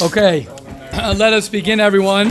Okay, 0.00 0.46
let 0.92 1.32
us 1.32 1.48
begin, 1.48 1.80
everyone. 1.80 2.30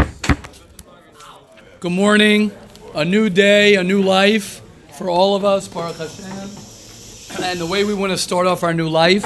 Good 1.81 1.91
morning. 1.91 2.53
A 2.95 3.03
new 3.03 3.29
day, 3.29 3.75
a 3.75 3.83
new 3.83 4.01
life 4.01 4.61
for 4.97 5.09
all 5.09 5.35
of 5.35 5.43
us, 5.43 5.67
Baruch 5.67 5.97
Hashem. 5.97 6.49
And 7.43 7.59
the 7.59 7.65
way 7.65 7.83
we 7.83 7.93
want 7.93 8.13
to 8.13 8.17
start 8.17 8.47
off 8.47 8.63
our 8.63 8.73
new 8.73 8.87
life 8.87 9.25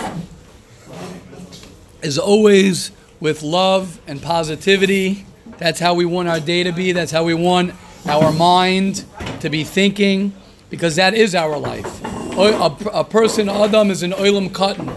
is 2.02 2.18
always 2.18 2.90
with 3.20 3.44
love 3.44 4.02
and 4.08 4.20
positivity. 4.20 5.28
That's 5.60 5.80
how 5.80 5.94
we 5.94 6.06
want 6.06 6.28
our 6.28 6.40
day 6.40 6.64
to 6.64 6.72
be. 6.72 6.94
That's 6.94 7.12
how 7.12 7.24
we 7.24 7.36
want 7.36 7.76
our 8.08 8.32
mind 8.32 9.06
to 9.42 9.52
be 9.52 9.64
thinking, 9.64 10.34
because 10.72 10.96
that 10.96 11.14
is 11.14 11.36
our 11.36 11.60
life. 11.60 12.02
A, 12.04 13.04
person, 13.04 13.50
Adam, 13.50 13.92
is 13.92 14.02
an 14.02 14.14
oilam 14.14 14.50
katan, 14.50 14.90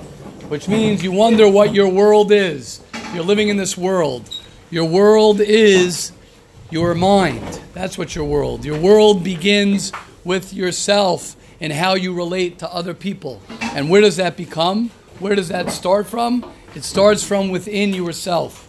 which 0.49 0.67
means 0.67 1.05
you 1.05 1.13
wonder 1.13 1.47
what 1.47 1.75
your 1.75 1.91
world 1.91 2.33
is. 2.33 2.81
You're 3.15 3.23
living 3.23 3.49
in 3.49 3.57
this 3.57 3.79
world. 3.79 4.29
Your 4.71 4.87
world 4.87 5.41
is 5.41 6.11
your 6.71 6.97
mind. 6.97 7.61
That's 7.73 7.97
what 7.97 8.17
your 8.17 8.25
world. 8.25 8.65
Your 8.65 8.77
world 8.77 9.23
begins 9.23 9.93
with 10.25 10.53
yourself 10.53 11.37
and 11.61 11.73
how 11.73 11.95
you 11.95 12.13
relate 12.13 12.59
to 12.59 12.75
other 12.75 12.93
people. 12.93 13.41
And 13.61 13.89
where 13.89 14.01
does 14.01 14.17
that 14.17 14.37
become? 14.37 14.91
Where 15.21 15.37
does 15.37 15.47
that 15.51 15.71
start 15.71 16.09
from? 16.09 16.51
It 16.75 16.83
starts 16.83 17.23
from 17.23 17.51
within 17.51 17.95
yourself. 17.95 18.69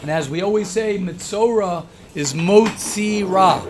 And 0.00 0.10
as 0.10 0.30
we 0.30 0.40
always 0.40 0.68
say, 0.68 0.96
Mitzora 0.96 1.84
is 2.14 2.32
motzi 2.32 3.22
ra, 3.22 3.66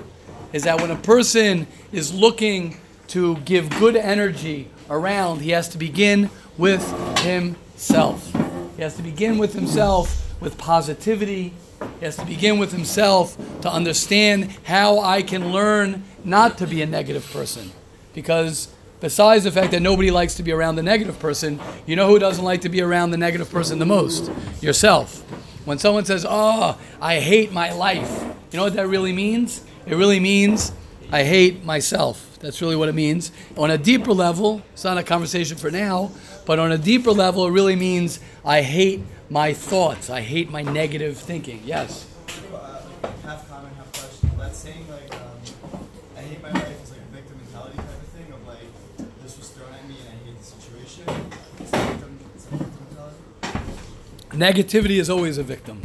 is 0.52 0.62
that 0.62 0.80
when 0.80 0.92
a 0.92 0.96
person 0.96 1.66
is 1.90 2.14
looking 2.14 2.76
to 3.08 3.38
give 3.38 3.68
good 3.80 3.96
energy 3.96 4.68
around, 4.88 5.40
he 5.40 5.50
has 5.50 5.68
to 5.70 5.76
begin 5.76 6.30
with 6.56 6.88
himself. 7.18 8.47
He 8.78 8.84
has 8.84 8.94
to 8.94 9.02
begin 9.02 9.38
with 9.38 9.54
himself 9.54 10.32
with 10.40 10.56
positivity. 10.56 11.52
He 11.98 12.04
has 12.04 12.14
to 12.14 12.24
begin 12.24 12.60
with 12.60 12.70
himself 12.70 13.36
to 13.62 13.68
understand 13.68 14.56
how 14.62 15.00
I 15.00 15.22
can 15.22 15.50
learn 15.50 16.04
not 16.22 16.58
to 16.58 16.66
be 16.68 16.80
a 16.80 16.86
negative 16.86 17.28
person. 17.32 17.72
Because 18.14 18.68
besides 19.00 19.42
the 19.42 19.50
fact 19.50 19.72
that 19.72 19.82
nobody 19.82 20.12
likes 20.12 20.36
to 20.36 20.44
be 20.44 20.52
around 20.52 20.76
the 20.76 20.84
negative 20.84 21.18
person, 21.18 21.58
you 21.86 21.96
know 21.96 22.06
who 22.06 22.20
doesn't 22.20 22.44
like 22.44 22.60
to 22.60 22.68
be 22.68 22.80
around 22.80 23.10
the 23.10 23.16
negative 23.16 23.50
person 23.50 23.80
the 23.80 23.84
most? 23.84 24.30
Yourself. 24.62 25.22
When 25.64 25.80
someone 25.80 26.04
says, 26.04 26.24
Oh, 26.28 26.78
I 27.00 27.18
hate 27.18 27.50
my 27.50 27.72
life, 27.72 28.24
you 28.52 28.58
know 28.58 28.62
what 28.62 28.74
that 28.74 28.86
really 28.86 29.12
means? 29.12 29.64
It 29.86 29.96
really 29.96 30.20
means 30.20 30.70
I 31.10 31.24
hate 31.24 31.64
myself. 31.64 32.38
That's 32.40 32.62
really 32.62 32.76
what 32.76 32.88
it 32.88 32.94
means. 32.94 33.32
On 33.56 33.72
a 33.72 33.78
deeper 33.78 34.12
level, 34.12 34.62
it's 34.72 34.84
not 34.84 34.98
a 34.98 35.02
conversation 35.02 35.56
for 35.56 35.72
now, 35.72 36.12
but 36.48 36.58
on 36.58 36.72
a 36.72 36.78
deeper 36.78 37.12
level, 37.12 37.46
it 37.46 37.50
really 37.50 37.76
means 37.76 38.20
I 38.42 38.62
hate 38.62 39.02
my 39.28 39.52
thoughts. 39.52 40.08
I 40.08 40.22
hate 40.22 40.50
my 40.50 40.62
negative 40.62 41.18
thinking. 41.18 41.60
Yes. 41.62 42.06
Uh, 42.50 42.80
half 43.22 43.46
comment, 43.50 43.76
half 43.76 43.92
question. 43.92 44.30
That 44.38 44.56
saying 44.56 44.86
like, 44.88 45.14
um, 45.14 45.28
I 46.16 46.20
hate 46.22 46.42
my 46.42 46.50
life 46.50 46.82
is 46.82 46.90
like 46.90 47.00
a 47.00 47.14
victim 47.14 47.36
mentality 47.36 47.76
type 47.76 47.86
of 47.86 48.08
thing 48.16 48.32
of 48.32 48.46
like, 48.46 49.20
this 49.22 49.36
was 49.36 49.50
thrown 49.50 49.74
at 49.74 49.86
me 49.90 49.96
and 50.00 50.08
I 50.08 50.24
hate 50.24 50.38
the 50.38 50.44
situation. 50.44 51.32
Is 51.62 51.70
that 51.70 51.90
victim, 51.90 52.18
is 52.34 52.44
that 52.46 52.58
victim 52.58 52.86
mentality? 52.88 54.62
Negativity 54.62 54.98
is 54.98 55.10
always 55.10 55.36
a 55.36 55.42
victim. 55.42 55.82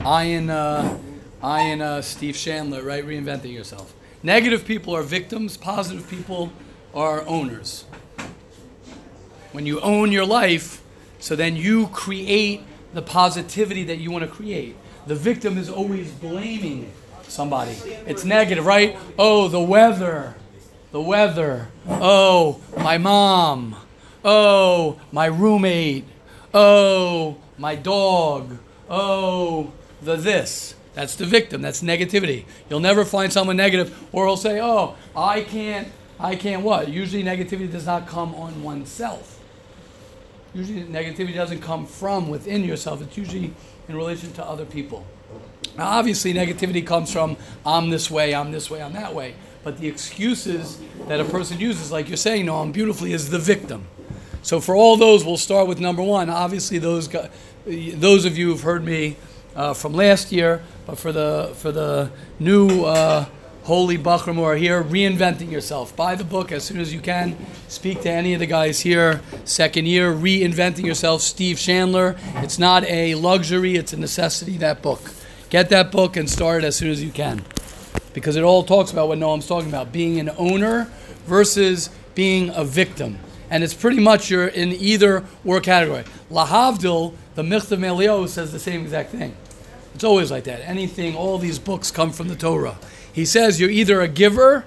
I 0.00 0.24
and 0.24 0.50
uh, 0.50 0.96
I 1.44 1.60
and 1.60 1.80
uh, 1.80 2.02
Steve 2.02 2.36
Chandler, 2.36 2.82
right? 2.82 3.06
Reinventing 3.06 3.52
yourself. 3.52 3.94
Negative 4.24 4.64
people 4.64 4.96
are 4.96 5.02
victims. 5.02 5.56
Positive 5.56 6.10
people 6.10 6.50
are 6.92 7.24
owners. 7.28 7.84
When 9.56 9.64
you 9.64 9.80
own 9.80 10.12
your 10.12 10.26
life, 10.26 10.82
so 11.18 11.34
then 11.34 11.56
you 11.56 11.86
create 11.86 12.60
the 12.92 13.00
positivity 13.00 13.84
that 13.84 13.96
you 13.96 14.10
want 14.10 14.22
to 14.22 14.30
create. 14.30 14.76
The 15.06 15.14
victim 15.14 15.56
is 15.56 15.70
always 15.70 16.10
blaming 16.10 16.92
somebody. 17.22 17.72
It's 18.06 18.22
negative, 18.22 18.66
right? 18.66 18.98
Oh, 19.18 19.48
the 19.48 19.58
weather. 19.58 20.34
The 20.92 21.00
weather. 21.00 21.68
Oh, 21.88 22.60
my 22.76 22.98
mom. 22.98 23.76
Oh, 24.22 25.00
my 25.10 25.24
roommate. 25.24 26.04
Oh, 26.52 27.38
my 27.56 27.76
dog. 27.76 28.58
Oh, 28.90 29.72
the 30.02 30.16
this. 30.16 30.74
That's 30.92 31.16
the 31.16 31.24
victim. 31.24 31.62
That's 31.62 31.80
negativity. 31.80 32.44
You'll 32.68 32.80
never 32.80 33.06
find 33.06 33.32
someone 33.32 33.56
negative, 33.56 34.06
or 34.12 34.26
he'll 34.26 34.36
say, 34.36 34.60
"Oh, 34.60 34.96
I 35.16 35.40
can't. 35.40 35.88
I 36.20 36.36
can't 36.36 36.62
what?" 36.62 36.88
Usually, 36.88 37.24
negativity 37.24 37.72
does 37.72 37.86
not 37.86 38.06
come 38.06 38.34
on 38.34 38.62
oneself. 38.62 39.35
Usually, 40.56 40.84
negativity 40.84 41.34
doesn't 41.34 41.60
come 41.60 41.84
from 41.84 42.30
within 42.30 42.64
yourself. 42.64 43.02
It's 43.02 43.14
usually 43.14 43.52
in 43.88 43.94
relation 43.94 44.32
to 44.32 44.44
other 44.44 44.64
people. 44.64 45.04
Now, 45.76 45.88
obviously, 45.88 46.32
negativity 46.32 46.86
comes 46.86 47.12
from 47.12 47.36
I'm 47.66 47.90
this 47.90 48.10
way, 48.10 48.34
I'm 48.34 48.52
this 48.52 48.70
way, 48.70 48.82
I'm 48.82 48.94
that 48.94 49.14
way. 49.14 49.34
But 49.62 49.76
the 49.78 49.86
excuses 49.86 50.80
that 51.08 51.20
a 51.20 51.26
person 51.26 51.60
uses, 51.60 51.92
like 51.92 52.08
you're 52.08 52.16
saying, 52.16 52.46
no, 52.46 52.56
I'm 52.60 52.72
beautifully, 52.72 53.12
is 53.12 53.28
the 53.28 53.38
victim. 53.38 53.86
So 54.40 54.58
for 54.58 54.74
all 54.74 54.96
those, 54.96 55.26
we'll 55.26 55.36
start 55.36 55.68
with 55.68 55.78
number 55.78 56.02
one. 56.02 56.30
Obviously, 56.30 56.78
those 56.78 57.10
those 57.66 58.24
of 58.24 58.38
you 58.38 58.48
who've 58.48 58.62
heard 58.62 58.82
me 58.82 59.16
uh, 59.54 59.74
from 59.74 59.92
last 59.92 60.32
year, 60.32 60.62
but 60.86 60.98
for 60.98 61.12
the 61.12 61.52
for 61.56 61.70
the 61.70 62.10
new 62.38 62.84
uh, 62.86 63.26
holy 63.66 63.98
Bachram 63.98 64.36
who 64.36 64.44
are 64.44 64.54
here, 64.54 64.82
reinventing 64.82 65.50
yourself. 65.50 65.94
Buy 65.96 66.14
the 66.14 66.22
book 66.22 66.52
as 66.52 66.62
soon 66.62 66.78
as 66.78 66.94
you 66.94 67.00
can. 67.00 67.36
Speak 67.66 68.00
to 68.02 68.08
any 68.08 68.32
of 68.32 68.38
the 68.38 68.46
guys 68.46 68.78
here. 68.80 69.20
Second 69.44 69.86
year, 69.86 70.12
reinventing 70.12 70.84
yourself. 70.84 71.20
Steve 71.20 71.58
Chandler. 71.58 72.16
It's 72.36 72.60
not 72.60 72.84
a 72.84 73.16
luxury; 73.16 73.74
it's 73.74 73.92
a 73.92 73.96
necessity. 73.96 74.56
That 74.56 74.82
book. 74.82 75.00
Get 75.50 75.68
that 75.70 75.90
book 75.90 76.16
and 76.16 76.30
start 76.30 76.62
it 76.62 76.68
as 76.68 76.76
soon 76.76 76.90
as 76.90 77.02
you 77.02 77.10
can, 77.10 77.44
because 78.14 78.36
it 78.36 78.44
all 78.44 78.62
talks 78.62 78.92
about 78.92 79.08
what 79.08 79.18
Noam's 79.18 79.48
talking 79.48 79.68
about: 79.68 79.90
being 79.92 80.20
an 80.20 80.30
owner 80.38 80.88
versus 81.26 81.90
being 82.14 82.50
a 82.50 82.64
victim. 82.64 83.18
And 83.50 83.64
it's 83.64 83.74
pretty 83.74 84.00
much 84.00 84.30
you're 84.30 84.46
in 84.46 84.72
either 84.72 85.24
or 85.44 85.60
category. 85.60 86.04
Lahavdil, 86.30 87.14
the 87.34 87.42
Michtav 87.42 87.78
MeEliyahu, 87.78 88.28
says 88.28 88.52
the 88.52 88.60
same 88.60 88.82
exact 88.82 89.10
thing. 89.10 89.36
It's 89.94 90.04
always 90.04 90.30
like 90.30 90.44
that. 90.44 90.60
Anything, 90.68 91.16
all 91.16 91.38
these 91.38 91.58
books 91.58 91.90
come 91.90 92.12
from 92.12 92.28
the 92.28 92.36
Torah. 92.36 92.76
He 93.16 93.24
says 93.24 93.58
you're 93.58 93.70
either 93.70 94.02
a 94.02 94.08
giver 94.08 94.66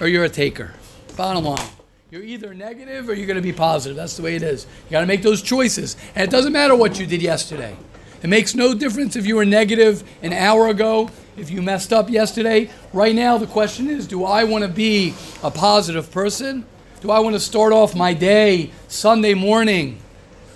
or 0.00 0.06
you're 0.06 0.24
a 0.24 0.28
taker. 0.28 0.74
Bottom 1.16 1.46
line. 1.46 1.66
You're 2.10 2.22
either 2.22 2.52
negative 2.52 3.08
or 3.08 3.14
you're 3.14 3.26
going 3.26 3.36
to 3.38 3.42
be 3.42 3.54
positive. 3.54 3.96
That's 3.96 4.18
the 4.18 4.22
way 4.22 4.36
it 4.36 4.42
is. 4.42 4.66
You 4.84 4.90
got 4.90 5.00
to 5.00 5.06
make 5.06 5.22
those 5.22 5.40
choices. 5.40 5.96
And 6.14 6.22
it 6.22 6.30
doesn't 6.30 6.52
matter 6.52 6.76
what 6.76 7.00
you 7.00 7.06
did 7.06 7.22
yesterday. 7.22 7.74
It 8.22 8.26
makes 8.26 8.54
no 8.54 8.74
difference 8.74 9.16
if 9.16 9.24
you 9.24 9.36
were 9.36 9.46
negative 9.46 10.04
an 10.22 10.34
hour 10.34 10.68
ago, 10.68 11.08
if 11.38 11.50
you 11.50 11.62
messed 11.62 11.90
up 11.90 12.10
yesterday. 12.10 12.68
Right 12.92 13.14
now, 13.14 13.38
the 13.38 13.46
question 13.46 13.88
is 13.88 14.06
do 14.06 14.26
I 14.26 14.44
want 14.44 14.62
to 14.62 14.68
be 14.68 15.14
a 15.42 15.50
positive 15.50 16.10
person? 16.10 16.66
Do 17.00 17.10
I 17.10 17.20
want 17.20 17.34
to 17.34 17.40
start 17.40 17.72
off 17.72 17.96
my 17.96 18.12
day, 18.12 18.72
Sunday 18.88 19.32
morning, 19.32 20.00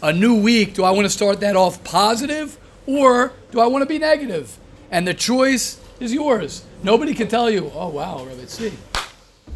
a 0.03 0.12
new 0.12 0.39
week? 0.39 0.75
Do 0.75 0.84
I 0.84 0.91
want 0.91 1.07
to 1.07 1.11
start 1.11 1.41
that 1.41 1.57
off 1.57 1.83
positive 1.84 2.59
or 2.84 3.33
do 3.51 3.61
I 3.61 3.67
want 3.67 3.81
to 3.81 3.87
be 3.87 3.99
negative? 3.99 4.59
And 4.91 5.09
the 5.09 5.15
choice 5.15 5.81
is 6.00 6.12
yours. 6.12 6.65
Nobody 6.83 7.15
can 7.15 7.28
tell 7.28 7.50
you, 7.50 7.71
oh, 7.75 7.88
wow, 7.88 8.25
Rabbi 8.25 8.47
C. 8.47 8.72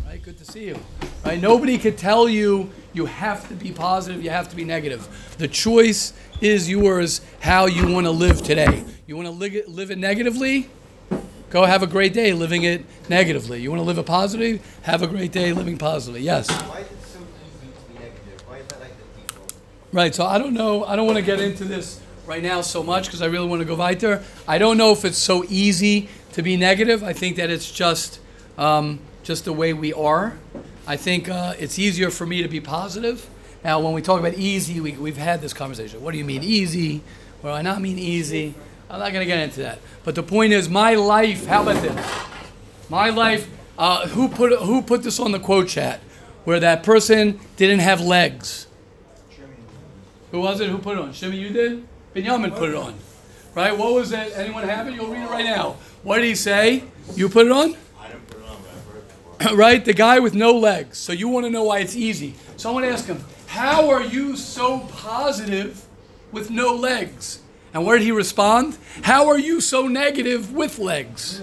Right? 0.07 0.23
Good 0.23 0.39
to 0.39 0.45
see 0.45 0.67
you. 0.67 0.79
Right? 1.25 1.41
Nobody 1.41 1.79
can 1.79 1.97
tell 1.97 2.29
you 2.29 2.71
you 2.93 3.07
have 3.07 3.49
to 3.49 3.55
be 3.55 3.73
positive, 3.73 4.23
you 4.23 4.31
have 4.31 4.49
to 4.51 4.57
be 4.57 4.65
negative. 4.65 5.35
The 5.39 5.49
choice 5.49 6.13
is 6.41 6.69
yours 6.69 7.23
how 7.41 7.67
you 7.67 7.93
want 7.93 8.07
to 8.07 8.11
live 8.11 8.43
today. 8.43 8.85
You 9.07 9.17
want 9.17 9.27
to 9.27 9.33
live 9.33 9.55
it, 9.55 9.69
live 9.69 9.91
it 9.91 9.99
negatively? 9.99 10.69
Go 11.51 11.65
have 11.65 11.83
a 11.83 11.87
great 11.87 12.13
day 12.13 12.33
living 12.33 12.65
it 12.65 12.85
negatively. 13.09 13.61
You 13.61 13.71
want 13.71 13.81
to 13.81 13.85
live 13.85 13.99
it 13.99 14.07
positively? 14.07 14.61
Have 14.83 15.03
a 15.03 15.07
great 15.07 15.33
day 15.33 15.53
living 15.53 15.79
positively. 15.79 16.21
Yes. 16.21 16.51
Why 16.51 16.81
is 16.81 16.87
it 16.87 17.03
so 17.03 17.19
easy 17.21 17.73
to 17.73 17.93
be 17.93 17.95
negative? 17.95 18.49
Why 18.49 18.57
is 18.59 18.67
that 18.67 18.81
like 18.81 18.91
the 18.91 19.21
default? 19.21 19.55
Right. 19.93 20.15
So 20.15 20.27
I 20.27 20.39
don't 20.39 20.55
know. 20.55 20.85
I 20.85 20.97
don't 20.97 21.07
want 21.07 21.19
to 21.19 21.25
get 21.25 21.41
into 21.41 21.65
this 21.65 22.01
right 22.27 22.43
now 22.43 22.61
so 22.61 22.83
much 22.83 23.07
because 23.07 23.23
I 23.23 23.27
really 23.27 23.47
want 23.47 23.61
to 23.61 23.67
go 23.67 23.77
weiter. 23.77 24.25
I 24.49 24.59
don't 24.59 24.77
know 24.77 24.93
if 24.93 25.05
it's 25.05 25.19
so 25.19 25.45
easy 25.49 26.09
to 26.35 26.43
be 26.43 26.57
negative. 26.57 27.03
I 27.03 27.13
think 27.13 27.37
that 27.37 27.51
it's 27.51 27.71
just 27.71 28.21
um, 28.59 28.99
just 29.23 29.45
the 29.45 29.53
way 29.53 29.73
we 29.73 29.93
are. 29.93 30.37
I 30.87 30.97
think 30.97 31.29
uh, 31.29 31.55
it's 31.59 31.79
easier 31.79 32.11
for 32.11 32.27
me 32.27 32.43
to 32.43 32.49
be 32.49 32.61
positive. 32.61 33.29
Now, 33.63 33.81
when 33.81 33.95
we 33.95 34.03
talk 34.03 34.21
about 34.21 34.35
easy, 34.35 34.81
we, 34.81 34.93
we've 34.93 35.17
had 35.17 35.41
this 35.41 35.55
conversation. 35.55 36.03
What 36.03 36.13
do 36.13 36.19
you 36.19 36.25
mean 36.25 36.43
easy? 36.43 37.01
What 37.41 37.51
do 37.51 37.57
I 37.57 37.63
not 37.63 37.81
mean 37.81 37.99
easy? 37.99 38.55
I'm 38.91 38.99
not 38.99 39.13
going 39.13 39.23
to 39.23 39.27
get 39.27 39.39
into 39.39 39.61
that. 39.61 39.79
But 40.03 40.15
the 40.15 40.23
point 40.23 40.53
is, 40.53 40.69
my 40.69 40.95
life. 40.95 41.47
How 41.47 41.63
about 41.63 41.81
this? 41.81 42.27
My 42.91 43.11
life. 43.11 43.49
Uh, 43.77 44.07
who 44.09 44.29
put 44.29 44.53
who 44.61 44.83
put 44.83 45.03
this 45.03 45.19
on 45.19 45.33
the 45.33 45.41
quote 45.41 45.69
chat? 45.69 46.01
Where 46.45 46.61
that 46.61 46.83
person 46.83 47.41
didn't 47.57 47.81
have 47.81 48.01
legs. 48.01 48.67
Who 50.31 50.41
was 50.41 50.61
it? 50.61 50.69
Who 50.69 50.79
put 50.79 50.99
it 50.99 51.01
on? 51.01 51.13
Shimmy, 51.13 51.39
you 51.39 51.51
did. 51.51 51.87
Binyamin 52.15 52.57
put 52.57 52.71
it 52.71 52.77
on. 52.77 52.95
Right? 53.55 53.77
What 53.77 53.95
was 53.95 54.13
it? 54.13 54.33
Anyone 54.37 54.65
have 54.69 54.87
it? 54.89 54.95
You'll 54.95 55.09
read 55.09 55.23
it 55.23 55.31
right 55.31 55.45
now. 55.45 55.77
What 56.05 56.19
did 56.19 56.27
he 56.27 56.35
say? 56.37 56.85
You 57.17 57.29
put 57.29 57.47
it 57.47 57.53
on? 57.53 57.77
I 57.99 58.09
didn't 58.09 58.27
put 58.29 58.39
it 58.39 58.49
on, 58.49 58.57
but 59.41 59.53
it 59.53 59.55
right? 59.57 59.85
The 59.85 59.95
guy 59.95 60.21
with 60.21 60.35
no 60.35 60.57
legs. 60.57 60.99
So 60.99 61.13
you 61.13 61.29
want 61.29 61.47
to 61.47 61.51
know 61.51 61.65
why 61.65 61.81
it's 61.81 61.97
easy. 61.97 62.37
Someone 62.57 62.85
ask 62.85 63.07
him, 63.07 63.25
How 63.49 63.91
are 63.91 64.03
you 64.05 64.37
so 64.37 64.81
positive 64.93 65.85
with 66.35 66.51
no 66.51 66.75
legs. 66.75 67.41
And 67.73 67.87
where 67.87 67.97
did 67.97 68.05
he 68.05 68.13
respond? 68.13 68.77
How 69.03 69.29
are 69.29 69.39
you 69.39 69.61
so 69.61 69.87
negative 69.87 70.53
with 70.53 70.79
legs? 70.79 71.41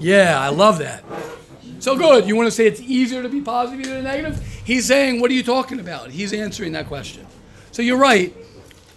Yeah, 0.00 0.40
I 0.40 0.48
love 0.48 0.78
that. 0.78 1.04
So 1.78 1.96
good. 1.96 2.26
You 2.26 2.34
want 2.34 2.48
to 2.48 2.50
say 2.50 2.66
it's 2.66 2.80
easier 2.80 3.22
to 3.22 3.28
be 3.28 3.40
positive 3.40 3.86
than 3.86 4.04
negative? 4.04 4.44
He's 4.64 4.86
saying, 4.86 5.20
what 5.20 5.30
are 5.30 5.34
you 5.34 5.42
talking 5.42 5.78
about? 5.78 6.10
He's 6.10 6.32
answering 6.32 6.72
that 6.72 6.88
question. 6.88 7.26
So 7.70 7.82
you're 7.82 7.98
right. 7.98 8.34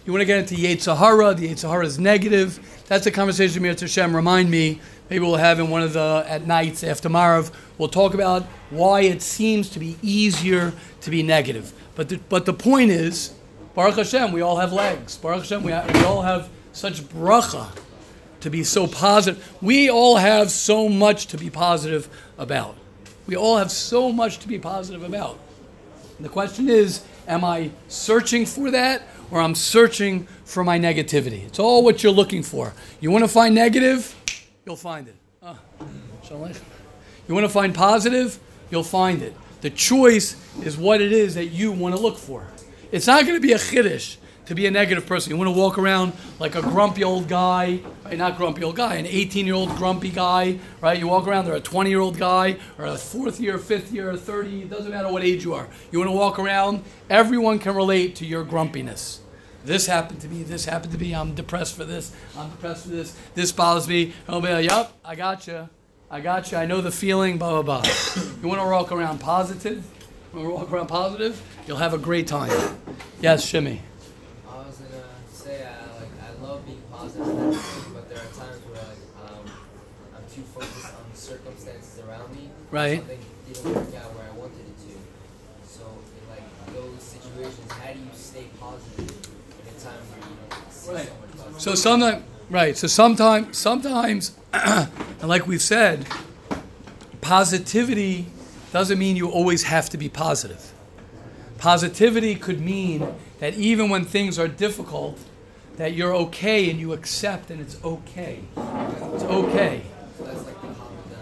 You 0.04 0.12
want 0.12 0.22
to 0.22 0.26
get 0.26 0.38
into 0.38 0.54
Yetzer 0.54 0.96
Hara. 0.96 1.34
The 1.34 1.48
Yetzer 1.48 1.68
Hara 1.68 1.86
is 1.86 1.98
negative. 1.98 2.60
That's 2.88 3.04
a 3.06 3.10
conversation 3.10 3.62
Mir 3.62 3.74
Hashem. 3.74 4.14
Remind 4.14 4.48
me. 4.48 4.80
Maybe 5.10 5.24
we'll 5.24 5.36
have 5.36 5.58
in 5.58 5.70
one 5.70 5.82
of 5.82 5.92
the 5.92 6.24
at 6.28 6.46
nights 6.46 6.84
after 6.84 7.08
Maariv. 7.08 7.52
We'll 7.78 7.88
talk 7.88 8.14
about 8.14 8.44
why 8.70 9.02
it 9.02 9.22
seems 9.22 9.68
to 9.70 9.80
be 9.80 9.96
easier 10.02 10.72
to 11.00 11.10
be 11.10 11.22
negative. 11.22 11.72
But 11.96 12.08
the, 12.08 12.18
but 12.28 12.46
the 12.46 12.52
point 12.52 12.90
is, 12.92 13.34
Baruch 13.74 13.96
Hashem, 13.96 14.30
we 14.30 14.40
all 14.40 14.58
have 14.58 14.72
legs. 14.72 15.18
Baruch 15.18 15.40
Hashem, 15.40 15.64
we, 15.64 15.72
we 15.72 16.04
all 16.04 16.22
have 16.22 16.48
such 16.72 17.02
bracha 17.02 17.76
to 18.40 18.50
be 18.50 18.62
so 18.62 18.86
positive. 18.86 19.52
We 19.60 19.90
all 19.90 20.16
have 20.16 20.50
so 20.50 20.88
much 20.88 21.26
to 21.28 21.38
be 21.38 21.50
positive 21.50 22.08
about. 22.38 22.76
We 23.26 23.36
all 23.36 23.58
have 23.58 23.72
so 23.72 24.12
much 24.12 24.38
to 24.38 24.48
be 24.48 24.60
positive 24.60 25.02
about. 25.02 25.40
The 26.20 26.28
question 26.28 26.68
is, 26.68 27.02
am 27.26 27.44
I 27.44 27.70
searching 27.88 28.46
for 28.46 28.70
that 28.70 29.02
or 29.30 29.40
I'm 29.40 29.54
searching 29.54 30.26
for 30.44 30.64
my 30.64 30.78
negativity? 30.78 31.44
It's 31.44 31.58
all 31.58 31.82
what 31.82 32.02
you're 32.02 32.12
looking 32.12 32.42
for. 32.42 32.72
You 33.00 33.10
want 33.10 33.24
to 33.24 33.28
find 33.28 33.54
negative, 33.54 34.14
you'll 34.64 34.76
find 34.76 35.08
it. 35.08 35.16
Ah, 35.42 35.58
you 37.28 37.34
want 37.34 37.44
to 37.44 37.52
find 37.52 37.74
positive, 37.74 38.38
you'll 38.70 38.82
find 38.82 39.22
it. 39.22 39.34
The 39.60 39.70
choice 39.70 40.36
is 40.62 40.76
what 40.76 41.00
it 41.00 41.12
is 41.12 41.34
that 41.34 41.46
you 41.46 41.72
want 41.72 41.94
to 41.94 42.00
look 42.00 42.18
for. 42.18 42.46
It's 42.92 43.06
not 43.06 43.22
going 43.22 43.34
to 43.34 43.40
be 43.40 43.52
a 43.52 43.58
chiddush 43.58 44.16
to 44.46 44.54
be 44.54 44.66
a 44.66 44.70
negative 44.70 45.06
person. 45.06 45.30
You 45.30 45.36
want 45.36 45.48
to 45.48 45.58
walk 45.58 45.78
around 45.78 46.12
like 46.38 46.54
a 46.54 46.62
grumpy 46.62 47.04
old 47.04 47.28
guy, 47.28 47.80
right? 48.04 48.16
Not 48.16 48.36
grumpy 48.36 48.64
old 48.64 48.76
guy, 48.76 48.96
an 48.96 49.06
18 49.06 49.46
year 49.46 49.54
old 49.54 49.70
grumpy 49.76 50.10
guy, 50.10 50.58
right? 50.80 50.98
You 50.98 51.08
walk 51.08 51.26
around, 51.26 51.44
they're 51.44 51.54
a 51.54 51.60
20 51.60 51.90
year 51.90 52.00
old 52.00 52.18
guy, 52.18 52.56
or 52.78 52.86
a 52.86 52.96
fourth 52.96 53.40
year, 53.40 53.58
fifth 53.58 53.92
year, 53.92 54.16
30, 54.16 54.62
it 54.62 54.70
doesn't 54.70 54.90
matter 54.90 55.10
what 55.12 55.22
age 55.22 55.44
you 55.44 55.54
are. 55.54 55.68
You 55.90 55.98
want 55.98 56.10
to 56.10 56.16
walk 56.16 56.38
around, 56.38 56.84
everyone 57.10 57.58
can 57.58 57.74
relate 57.74 58.16
to 58.16 58.26
your 58.26 58.44
grumpiness. 58.44 59.20
This 59.64 59.86
happened 59.86 60.20
to 60.20 60.28
me, 60.28 60.44
this 60.44 60.64
happened 60.64 60.92
to 60.92 60.98
me, 60.98 61.12
I'm 61.12 61.34
depressed 61.34 61.76
for 61.76 61.84
this, 61.84 62.14
I'm 62.38 62.50
depressed 62.50 62.84
for 62.84 62.90
this, 62.90 63.16
this 63.34 63.50
bothers 63.50 63.88
me. 63.88 64.12
I'll 64.28 64.40
be 64.40 64.48
like, 64.48 64.64
yup, 64.64 64.96
I 65.04 65.16
got 65.16 65.46
you. 65.48 65.68
I 66.08 66.20
got 66.20 66.52
you. 66.52 66.58
I 66.58 66.66
know 66.66 66.80
the 66.80 66.92
feeling, 66.92 67.36
blah, 67.36 67.60
blah, 67.62 67.80
blah. 67.80 67.92
you 68.42 68.48
want 68.48 68.60
to 68.60 68.66
walk 68.66 68.92
around 68.92 69.18
positive? 69.18 69.84
You 70.32 70.38
want 70.38 70.48
to 70.48 70.54
walk 70.54 70.72
around 70.72 70.86
positive? 70.86 71.42
You'll 71.66 71.78
have 71.78 71.94
a 71.94 71.98
great 71.98 72.28
time. 72.28 72.78
Yes, 73.20 73.44
Shimmy. 73.44 73.82
I 74.48 74.56
was 74.58 74.76
gonna 74.76 75.02
say 75.32 75.64
uh, 75.64 75.98
like 75.98 76.10
I 76.22 76.42
love 76.46 76.64
being 76.64 76.80
positive, 76.92 77.04
but 77.18 78.08
there 78.08 78.18
are 78.18 78.32
times 78.36 78.60
where 78.68 78.82
like 78.82 79.30
um, 79.30 79.44
I'm 80.14 80.24
too 80.34 80.42
focused 80.42 80.86
on 80.94 81.04
the 81.10 81.18
circumstances 81.18 82.00
around 82.06 82.30
me. 82.34 82.50
Right. 82.70 82.98
Something 82.98 83.20
didn't 83.48 83.74
work 83.74 83.94
out 84.02 84.14
where 84.14 84.26
I 84.28 84.32
wanted 84.36 84.60
it 84.60 84.76
to. 84.86 84.92
So 85.66 85.82
in 85.86 86.28
like 86.30 86.44
those 86.74 87.02
situations, 87.02 87.72
how 87.72 87.92
do 87.92 87.98
you 87.98 88.06
stay 88.12 88.44
positive 88.60 89.08
in 89.08 89.74
a 89.74 89.80
time 89.80 90.00
where 90.10 90.28
you 90.28 90.36
don't 90.50 90.72
see 90.72 90.90
Right. 90.92 91.06
so 91.06 91.12
much 91.20 91.30
positivity? 91.30 91.60
So 91.60 91.74
sometimes, 91.74 92.24
right. 92.50 92.76
So 92.76 92.86
sometimes, 92.86 93.56
sometimes, 93.58 94.36
and 94.52 95.28
like 95.28 95.46
we've 95.46 95.62
said, 95.62 96.06
positivity 97.20 98.26
doesn't 98.72 98.98
mean 98.98 99.16
you 99.16 99.28
always 99.30 99.64
have 99.64 99.88
to 99.90 99.96
be 99.98 100.08
positive. 100.08 100.72
Positivity 101.58 102.34
could 102.34 102.60
mean 102.60 103.06
that 103.38 103.54
even 103.54 103.88
when 103.88 104.04
things 104.04 104.38
are 104.38 104.48
difficult, 104.48 105.18
that 105.76 105.94
you're 105.94 106.14
okay 106.14 106.70
and 106.70 106.80
you 106.80 106.92
accept 106.92 107.50
and 107.50 107.60
it's 107.60 107.82
okay. 107.84 108.40
It's 109.14 109.24
okay. 109.24 109.82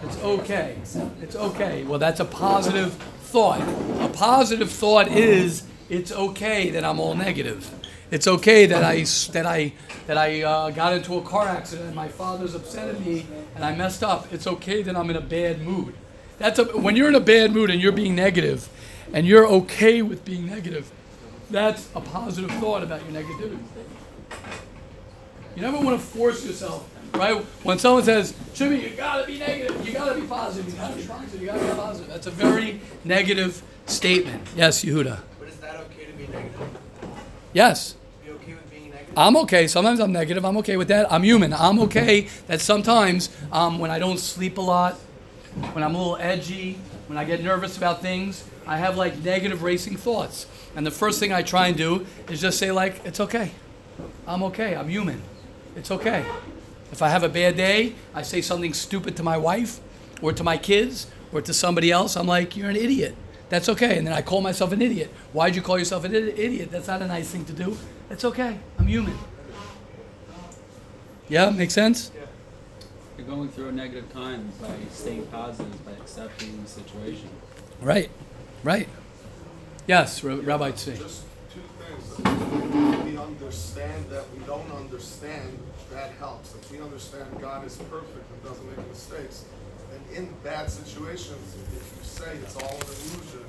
It's 0.03 0.17
okay. 0.17 0.77
It's 1.21 1.35
okay. 1.35 1.83
Well, 1.83 1.99
that's 1.99 2.19
a 2.19 2.25
positive 2.25 2.93
thought. 2.93 3.61
A 4.01 4.09
positive 4.09 4.71
thought 4.71 5.07
is 5.07 5.63
it's 5.89 6.11
okay 6.11 6.69
that 6.69 6.85
I'm 6.85 6.99
all 6.99 7.15
negative. 7.15 7.69
It's 8.11 8.27
okay 8.27 8.65
that 8.67 8.83
I 8.83 9.03
that 9.31 9.45
I 9.45 9.73
that 10.07 10.17
I 10.17 10.41
uh, 10.43 10.69
got 10.69 10.93
into 10.93 11.17
a 11.17 11.21
car 11.21 11.47
accident 11.47 11.87
and 11.87 11.95
my 11.95 12.07
father's 12.07 12.53
upset 12.53 12.87
at 12.87 12.99
me 13.03 13.25
and 13.55 13.65
I 13.65 13.75
messed 13.75 14.03
up. 14.03 14.31
It's 14.31 14.47
okay 14.47 14.83
that 14.83 14.95
I'm 14.95 15.09
in 15.09 15.15
a 15.15 15.21
bad 15.21 15.61
mood. 15.61 15.95
That's 16.37 16.59
a, 16.59 16.65
when 16.65 16.95
you're 16.95 17.07
in 17.07 17.15
a 17.15 17.19
bad 17.19 17.51
mood 17.51 17.69
and 17.69 17.81
you're 17.81 17.91
being 17.91 18.15
negative, 18.15 18.69
and 19.13 19.25
you're 19.25 19.47
okay 19.47 20.01
with 20.01 20.25
being 20.25 20.45
negative. 20.45 20.91
That's 21.49 21.89
a 21.95 22.01
positive 22.01 22.51
thought 22.51 22.83
about 22.83 23.01
your 23.05 23.21
negativity. 23.21 23.59
You 25.55 25.61
never 25.61 25.79
want 25.79 25.99
to 25.99 26.05
force 26.05 26.45
yourself, 26.45 26.89
right? 27.13 27.37
When 27.63 27.79
someone 27.79 28.03
says, 28.03 28.33
Jimmy, 28.53 28.81
you 28.81 28.89
gotta 28.89 29.25
be 29.25 29.39
negative, 29.39 29.87
you 29.87 29.93
gotta 29.93 30.19
be 30.19 30.27
positive, 30.27 30.73
you 30.73 30.77
gotta 30.79 30.95
be 30.95 31.03
positive, 31.03 31.41
you 31.41 31.47
gotta 31.47 31.65
be 31.65 31.71
positive. 31.73 32.09
That's 32.09 32.27
a 32.27 32.31
very 32.31 32.81
negative 33.05 33.61
statement. 33.85 34.45
Yes, 34.55 34.83
Yehuda. 34.83 35.19
But 35.39 35.47
is 35.47 35.55
that 35.57 35.75
okay 35.77 36.05
to 36.05 36.13
be 36.13 36.27
negative? 36.27 36.69
Yes. 37.53 37.95
Be 38.25 38.31
okay 38.31 38.53
with 38.53 38.69
being 38.69 38.89
negative? 38.89 39.17
I'm 39.17 39.37
okay. 39.37 39.67
Sometimes 39.67 40.01
I'm 40.01 40.11
negative. 40.11 40.43
I'm 40.43 40.57
okay 40.57 40.75
with 40.75 40.89
that. 40.89 41.09
I'm 41.09 41.23
human. 41.23 41.53
I'm 41.53 41.79
okay 41.79 42.27
that 42.47 42.59
sometimes 42.59 43.29
um, 43.53 43.79
when 43.79 43.91
I 43.91 43.99
don't 43.99 44.19
sleep 44.19 44.57
a 44.57 44.61
lot, 44.61 44.95
when 45.71 45.85
I'm 45.85 45.95
a 45.95 45.97
little 45.97 46.17
edgy, 46.17 46.77
when 47.07 47.17
I 47.17 47.23
get 47.23 47.41
nervous 47.41 47.77
about 47.77 48.01
things, 48.01 48.43
I 48.67 48.77
have 48.77 48.97
like 48.97 49.23
negative 49.23 49.63
racing 49.63 49.95
thoughts. 49.95 50.47
And 50.75 50.85
the 50.85 50.91
first 50.91 51.19
thing 51.19 51.31
I 51.31 51.43
try 51.43 51.67
and 51.67 51.77
do 51.77 52.05
is 52.29 52.41
just 52.41 52.57
say 52.57 52.71
like, 52.71 53.05
it's 53.05 53.21
okay. 53.21 53.51
I'm 54.27 54.43
okay. 54.43 54.75
I'm 54.75 54.89
human. 54.89 55.21
It's 55.75 55.91
okay. 55.91 56.25
If 56.91 57.01
I 57.01 57.09
have 57.09 57.23
a 57.23 57.29
bad 57.29 57.57
day, 57.57 57.93
I 58.13 58.21
say 58.21 58.41
something 58.41 58.73
stupid 58.73 59.15
to 59.17 59.23
my 59.23 59.37
wife 59.37 59.79
or 60.21 60.31
to 60.33 60.43
my 60.43 60.57
kids 60.57 61.07
or 61.31 61.41
to 61.41 61.53
somebody 61.53 61.91
else, 61.91 62.15
I'm 62.15 62.27
like, 62.27 62.55
you're 62.55 62.69
an 62.69 62.75
idiot. 62.75 63.15
That's 63.49 63.69
okay. 63.69 63.97
And 63.97 64.07
then 64.07 64.13
I 64.13 64.21
call 64.21 64.41
myself 64.41 64.71
an 64.71 64.81
idiot. 64.81 65.11
Why'd 65.33 65.55
you 65.55 65.61
call 65.61 65.77
yourself 65.77 66.03
an 66.05 66.15
idiot? 66.15 66.71
That's 66.71 66.87
not 66.87 67.01
a 67.01 67.07
nice 67.07 67.29
thing 67.29 67.45
to 67.45 67.53
do. 67.53 67.77
It's 68.09 68.25
okay. 68.25 68.57
I'm 68.79 68.87
human. 68.87 69.17
Yeah, 71.27 71.49
makes 71.49 71.73
sense? 71.73 72.11
You're 73.17 73.27
going 73.27 73.49
through 73.49 73.69
a 73.69 73.71
negative 73.71 74.11
time 74.13 74.51
by 74.61 74.69
staying 74.91 75.25
positive, 75.27 75.85
by 75.85 75.91
accepting 75.93 76.61
the 76.61 76.69
situation. 76.69 77.29
Right. 77.81 78.09
Right. 78.63 78.87
Yes, 79.87 80.23
Ra- 80.23 80.39
Rabbi 80.41 80.71
Tzvi. 80.71 81.21
Just 83.39 83.75
two 83.75 83.81
things. 83.81 84.05
If 84.05 84.05
we 84.05 84.05
understand 84.05 84.05
that 84.09 84.23
we 84.33 84.39
don't 84.45 84.71
understand, 84.71 85.57
that 85.91 86.11
helps. 86.19 86.55
If 86.55 86.71
we 86.71 86.79
understand 86.81 87.25
God 87.41 87.65
is 87.65 87.77
perfect 87.89 88.25
and 88.31 88.43
doesn't 88.43 88.65
make 88.77 88.87
mistakes, 88.87 89.45
and 89.93 90.17
in 90.17 90.33
bad 90.43 90.69
situations, 90.69 91.55
if 91.75 91.97
you 91.97 92.03
say 92.03 92.35
it's 92.41 92.55
all 92.55 92.75
an 92.75 92.81
illusion, 92.81 93.45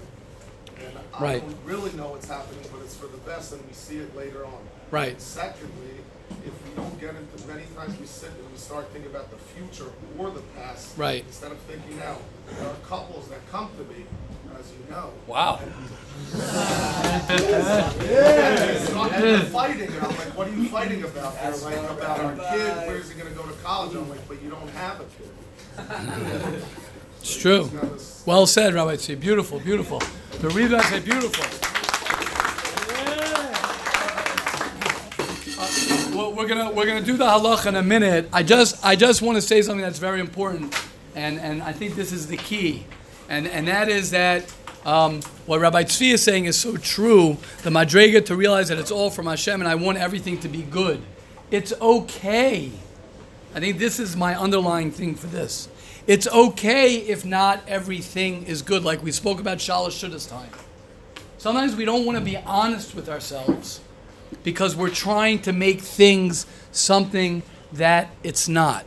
and 0.84 0.98
I 1.14 1.22
Right. 1.22 1.40
don't 1.42 1.56
really 1.64 1.92
know 1.92 2.08
what's 2.08 2.28
happening, 2.28 2.64
but 2.70 2.82
it's 2.82 2.94
for 2.94 3.06
the 3.06 3.16
best, 3.18 3.52
and 3.52 3.64
we 3.66 3.72
see 3.72 3.98
it 3.98 4.14
later 4.16 4.44
on. 4.44 4.60
Right. 4.90 5.20
Secondly, 5.20 5.96
if 6.44 6.52
we 6.64 6.70
don't 6.76 7.00
get 7.00 7.14
into 7.16 7.46
many 7.48 7.64
times 7.74 7.98
we 7.98 8.06
sit 8.06 8.30
and 8.30 8.50
we 8.52 8.58
start 8.58 8.90
thinking 8.92 9.10
about 9.10 9.30
the 9.30 9.36
future 9.38 9.90
or 10.18 10.30
the 10.30 10.42
past, 10.58 10.96
Right. 10.98 11.24
instead 11.26 11.52
of 11.52 11.58
thinking 11.60 11.96
now. 11.98 12.18
There 12.50 12.68
are 12.68 12.74
couples 12.88 13.28
that 13.28 13.40
come 13.50 13.70
to 13.78 13.84
me, 13.84 14.04
as 14.58 14.70
you 14.72 14.90
know, 14.90 15.10
Wow. 15.26 15.60
It's 17.28 18.92
not 18.92 19.10
that 19.10 19.20
they're 19.20 19.40
fighting, 19.42 19.88
and 19.88 19.96
I'm 20.02 20.10
like, 20.16 20.36
what 20.36 20.48
are 20.48 20.54
you 20.54 20.68
fighting 20.68 21.02
about? 21.04 21.34
They're 21.34 21.56
like, 21.56 21.90
about 21.90 22.20
our 22.20 22.32
kid, 22.34 22.76
where's 22.88 23.10
he 23.10 23.18
gonna 23.18 23.30
go 23.34 23.42
to 23.42 23.52
college? 23.62 23.94
I'm 23.96 24.08
like, 24.08 24.26
but 24.28 24.42
you 24.42 24.50
don't 24.50 24.68
have 24.70 25.00
a 25.00 25.04
kid. 25.04 26.62
It's 27.20 27.36
true. 27.36 27.66
You 27.66 27.78
know, 27.78 27.88
this- 27.94 28.22
Well 28.26 28.46
said, 28.46 28.74
Rabbi 28.74 28.94
Tzvi. 28.96 29.18
Beautiful, 29.20 29.58
beautiful. 29.60 30.00
The 30.40 30.48
reason 30.50 30.74
I 30.80 30.82
say 30.84 31.00
beautiful. 31.00 31.44
We're 36.34 36.46
gonna 36.48 36.70
we're 36.70 36.86
gonna 36.86 37.00
do 37.02 37.16
the 37.16 37.24
halach 37.24 37.66
in 37.66 37.76
a 37.76 37.82
minute. 37.82 38.28
I 38.32 38.42
just 38.42 38.84
I 38.84 38.94
just 38.96 39.22
want 39.22 39.36
to 39.36 39.42
say 39.42 39.62
something 39.62 39.80
that's 39.82 39.98
very 39.98 40.20
important, 40.20 40.74
and 41.14 41.38
and 41.40 41.62
I 41.62 41.72
think 41.72 41.94
this 41.94 42.12
is 42.12 42.26
the 42.26 42.36
key, 42.36 42.84
and 43.28 43.46
and 43.46 43.68
that 43.68 43.88
is 43.88 44.10
that 44.10 44.52
um, 44.84 45.20
what 45.46 45.60
Rabbi 45.60 45.82
Tzvi 45.82 46.12
is 46.12 46.22
saying 46.22 46.44
is 46.44 46.56
so 46.56 46.76
true. 46.76 47.38
The 47.62 47.70
madrega 47.70 48.24
to 48.26 48.36
realize 48.36 48.68
that 48.68 48.78
it's 48.78 48.92
all 48.92 49.10
from 49.10 49.26
Hashem, 49.26 49.60
and 49.60 49.68
I 49.68 49.74
want 49.74 49.98
everything 49.98 50.38
to 50.40 50.48
be 50.48 50.62
good. 50.62 51.02
It's 51.50 51.72
okay. 51.80 52.70
I 53.54 53.60
think 53.60 53.78
this 53.78 53.98
is 53.98 54.16
my 54.16 54.38
underlying 54.38 54.90
thing 54.90 55.14
for 55.14 55.26
this. 55.26 55.68
It's 56.06 56.28
okay 56.28 56.98
if 56.98 57.24
not 57.24 57.62
everything 57.66 58.44
is 58.44 58.62
good, 58.62 58.84
like 58.84 59.02
we 59.02 59.10
spoke 59.10 59.40
about 59.40 59.58
Shalosh 59.58 60.08
Seudos 60.08 60.28
time. 60.28 60.50
Sometimes 61.38 61.74
we 61.74 61.84
don't 61.84 62.06
want 62.06 62.16
to 62.18 62.24
be 62.24 62.36
honest 62.36 62.94
with 62.94 63.08
ourselves 63.08 63.80
because 64.44 64.76
we're 64.76 64.90
trying 64.90 65.40
to 65.42 65.52
make 65.52 65.80
things 65.80 66.46
something 66.70 67.42
that 67.72 68.10
it's 68.22 68.48
not. 68.48 68.84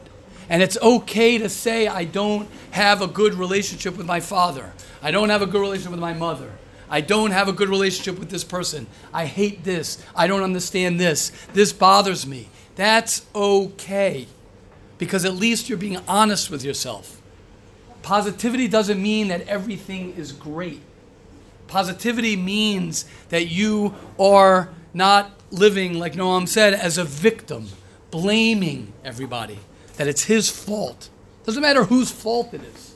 And 0.49 0.63
it's 0.63 0.77
okay 0.81 1.37
to 1.37 1.47
say, 1.47 1.87
I 1.87 2.05
don't 2.05 2.49
have 2.71 3.01
a 3.01 3.07
good 3.07 3.35
relationship 3.35 3.95
with 3.95 4.07
my 4.07 4.19
father. 4.19 4.73
I 5.01 5.11
don't 5.11 5.29
have 5.29 5.41
a 5.41 5.45
good 5.45 5.61
relationship 5.61 5.91
with 5.91 5.99
my 5.99 6.13
mother. 6.13 6.51
I 6.89 7.01
don't 7.01 7.31
have 7.31 7.47
a 7.47 7.53
good 7.53 7.69
relationship 7.69 8.17
with 8.17 8.29
this 8.29 8.43
person. 8.43 8.87
I 9.13 9.25
hate 9.25 9.63
this. 9.63 10.03
I 10.15 10.25
don't 10.25 10.41
understand 10.41 10.99
this. 10.99 11.31
This 11.53 11.71
bothers 11.71 12.25
me. 12.25 12.49
That's 12.75 13.25
okay 13.35 14.27
because 14.97 15.23
at 15.23 15.33
least 15.33 15.69
you're 15.69 15.77
being 15.77 15.97
honest 16.07 16.49
with 16.49 16.63
yourself. 16.63 17.21
Positivity 18.01 18.67
doesn't 18.67 19.01
mean 19.01 19.27
that 19.27 19.47
everything 19.47 20.13
is 20.15 20.31
great. 20.31 20.81
Positivity 21.67 22.35
means 22.35 23.05
that 23.29 23.47
you 23.47 23.93
are 24.19 24.69
not 24.93 25.31
living, 25.51 25.99
like 25.99 26.13
Noam 26.13 26.47
said, 26.47 26.73
as 26.73 26.97
a 26.97 27.03
victim, 27.03 27.67
blaming 28.09 28.93
everybody, 29.03 29.59
that 29.99 30.07
it's 30.07 30.23
his 30.23 30.49
fault. 30.49 31.09
Doesn't 31.43 31.61
matter 31.61 31.83
whose 31.83 32.09
fault 32.09 32.53
it 32.53 32.61
is. 32.63 32.95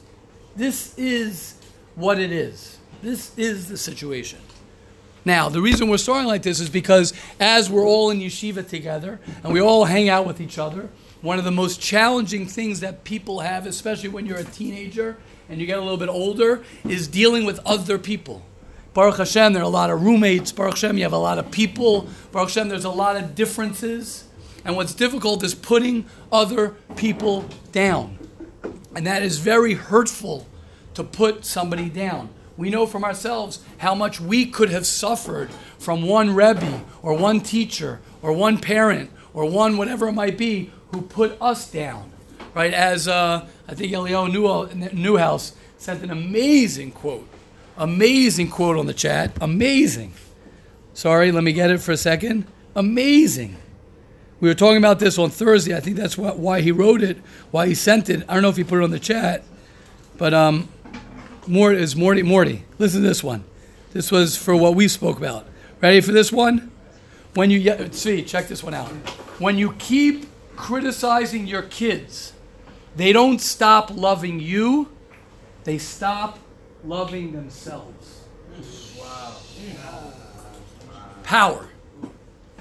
This 0.56 0.98
is 0.98 1.56
what 1.96 2.18
it 2.18 2.32
is. 2.32 2.78
This 3.02 3.38
is 3.38 3.68
the 3.68 3.78
situation. 3.78 4.40
Now, 5.26 5.50
the 5.50 5.60
reason 5.60 5.90
we're 5.90 5.98
starting 5.98 6.28
like 6.28 6.44
this 6.44 6.62
is 6.62 6.70
because 6.70 7.12
as 7.42 7.70
we're 7.70 7.86
all 7.86 8.10
in 8.10 8.22
yeshiva 8.22 8.66
together 8.66 9.20
and 9.44 9.52
we 9.52 9.60
all 9.60 9.84
hang 9.84 10.08
out 10.08 10.26
with 10.26 10.40
each 10.40 10.58
other, 10.58 10.88
one 11.22 11.38
of 11.38 11.44
the 11.44 11.52
most 11.52 11.82
challenging 11.82 12.46
things 12.48 12.80
that 12.80 13.04
people 13.04 13.42
have, 13.42 13.66
especially 13.66 14.08
when 14.08 14.26
you're 14.26 14.38
a 14.38 14.46
teenager 14.46 15.18
and 15.50 15.60
you 15.60 15.68
get 15.68 15.80
a 15.80 15.82
little 15.82 15.98
bit 15.98 16.08
older, 16.08 16.64
is 16.88 17.10
dealing 17.10 17.44
with 17.44 17.60
other 17.66 18.00
people. 18.00 18.46
Baruch 18.94 19.18
Hashem, 19.18 19.52
there 19.52 19.64
are 19.64 19.66
a 19.66 19.68
lot 19.68 19.90
of 19.90 20.04
roommates. 20.04 20.54
Baruch 20.54 20.76
Hashem, 20.76 20.98
you 20.98 21.04
have 21.04 21.12
a 21.12 21.18
lot 21.18 21.38
of 21.38 21.52
people. 21.52 22.08
Baruch 22.32 22.48
Hashem, 22.48 22.70
there's 22.70 22.86
a 22.86 22.90
lot 22.90 23.18
of 23.18 23.36
differences. 23.36 24.24
And 24.66 24.76
what's 24.76 24.94
difficult 24.94 25.44
is 25.44 25.56
putting 25.56 26.06
other 26.32 26.70
people 26.96 27.46
down. 27.72 28.18
And 28.96 29.06
that 29.08 29.24
is 29.24 29.40
very 29.40 29.74
hurtful 29.74 30.48
to 30.94 31.04
put 31.04 31.46
somebody 31.46 31.90
down. 31.90 32.30
We 32.56 32.70
know 32.70 32.86
from 32.86 33.04
ourselves 33.04 33.60
how 33.80 33.96
much 33.96 34.22
we 34.22 34.46
could 34.46 34.70
have 34.70 34.86
suffered 34.86 35.50
from 35.80 36.04
one 36.04 36.36
Rebbe 36.36 36.84
or 37.02 37.16
one 37.16 37.42
teacher 37.42 38.00
or 38.22 38.32
one 38.32 38.60
parent 38.60 39.10
or 39.34 39.50
one 39.50 39.78
whatever 39.78 40.08
it 40.08 40.14
might 40.14 40.38
be 40.38 40.72
who 40.92 41.02
put 41.02 41.36
us 41.42 41.70
down. 41.70 42.12
Right? 42.54 42.74
As 42.74 43.08
uh, 43.08 43.48
I 43.68 43.74
think 43.74 43.92
Elio 43.92 44.28
Newhouse 44.28 45.54
sent 45.78 46.04
an 46.04 46.12
amazing 46.12 46.92
quote. 46.92 47.28
Amazing 47.76 48.50
quote 48.50 48.78
on 48.78 48.86
the 48.86 48.94
chat. 48.94 49.36
Amazing. 49.42 50.14
Sorry, 50.94 51.32
let 51.32 51.44
me 51.44 51.54
get 51.54 51.72
it 51.72 51.80
for 51.80 51.92
a 51.92 51.98
second. 51.98 52.46
Amazing. 52.76 53.58
We 54.44 54.50
were 54.50 54.56
talking 54.56 54.76
about 54.76 55.00
this 55.00 55.18
on 55.18 55.30
Thursday. 55.30 55.74
I 55.74 55.80
think 55.80 55.96
that's 55.96 56.18
why, 56.18 56.32
why 56.32 56.60
he 56.60 56.74
wrote 56.74 57.02
it, 57.02 57.18
why 57.52 57.66
he 57.66 57.74
sent 57.74 58.10
it. 58.10 58.26
I 58.28 58.34
don't 58.34 58.44
know 58.44 58.50
if 58.50 58.58
he 58.58 58.66
put 58.66 58.80
it 58.80 58.84
on 58.84 58.92
the 58.92 59.00
chat, 59.00 59.42
but 60.18 60.34
um, 60.34 60.68
Morty 61.48 61.82
is 61.82 61.96
Morty. 61.96 62.24
Morty, 62.24 62.66
listen 62.78 63.02
to 63.02 63.08
this 63.08 63.24
one. 63.24 63.46
This 63.94 64.12
was 64.12 64.36
for 64.36 64.54
what 64.54 64.76
we 64.76 64.90
spoke 64.90 65.18
about. 65.18 65.48
Ready 65.80 66.02
for 66.02 66.12
this 66.12 66.30
one? 66.30 66.74
When 67.36 67.52
you 67.52 67.90
see, 67.94 68.22
check 68.22 68.50
this 68.50 68.62
one 68.62 68.74
out. 68.74 68.90
When 69.40 69.58
you 69.58 69.76
keep 69.80 70.26
criticizing 70.58 71.48
your 71.48 71.62
kids, 71.62 72.34
they 72.98 73.14
don't 73.14 73.40
stop 73.40 73.92
loving 73.92 74.42
you. 74.42 74.90
They 75.64 75.78
stop 75.78 76.38
loving 76.84 77.32
themselves. 77.32 78.26
Wow. 79.00 79.38
Power. 81.24 81.70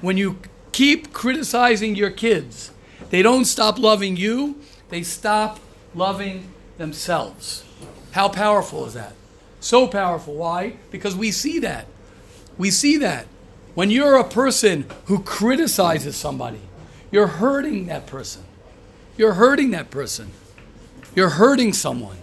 When 0.00 0.16
you 0.16 0.38
keep 0.72 1.12
criticizing 1.12 1.94
your 1.94 2.10
kids, 2.10 2.72
they 3.10 3.22
don't 3.22 3.44
stop 3.44 3.78
loving 3.78 4.16
you. 4.16 4.56
They 4.88 5.02
stop 5.02 5.60
loving 5.94 6.48
themselves. 6.78 7.64
How 8.12 8.28
powerful 8.28 8.86
is 8.86 8.94
that? 8.94 9.14
So 9.60 9.86
powerful. 9.86 10.34
Why? 10.34 10.76
Because 10.90 11.14
we 11.14 11.30
see 11.30 11.58
that. 11.60 11.86
We 12.58 12.70
see 12.70 12.96
that. 12.98 13.26
When 13.74 13.90
you're 13.90 14.16
a 14.16 14.24
person 14.24 14.86
who 15.06 15.22
criticizes 15.22 16.16
somebody, 16.16 16.60
you're 17.10 17.26
hurting 17.26 17.86
that 17.86 18.06
person. 18.06 18.42
You're 19.16 19.34
hurting 19.34 19.70
that 19.70 19.90
person. 19.90 20.30
You're 21.14 21.30
hurting 21.30 21.72
someone. 21.72 22.18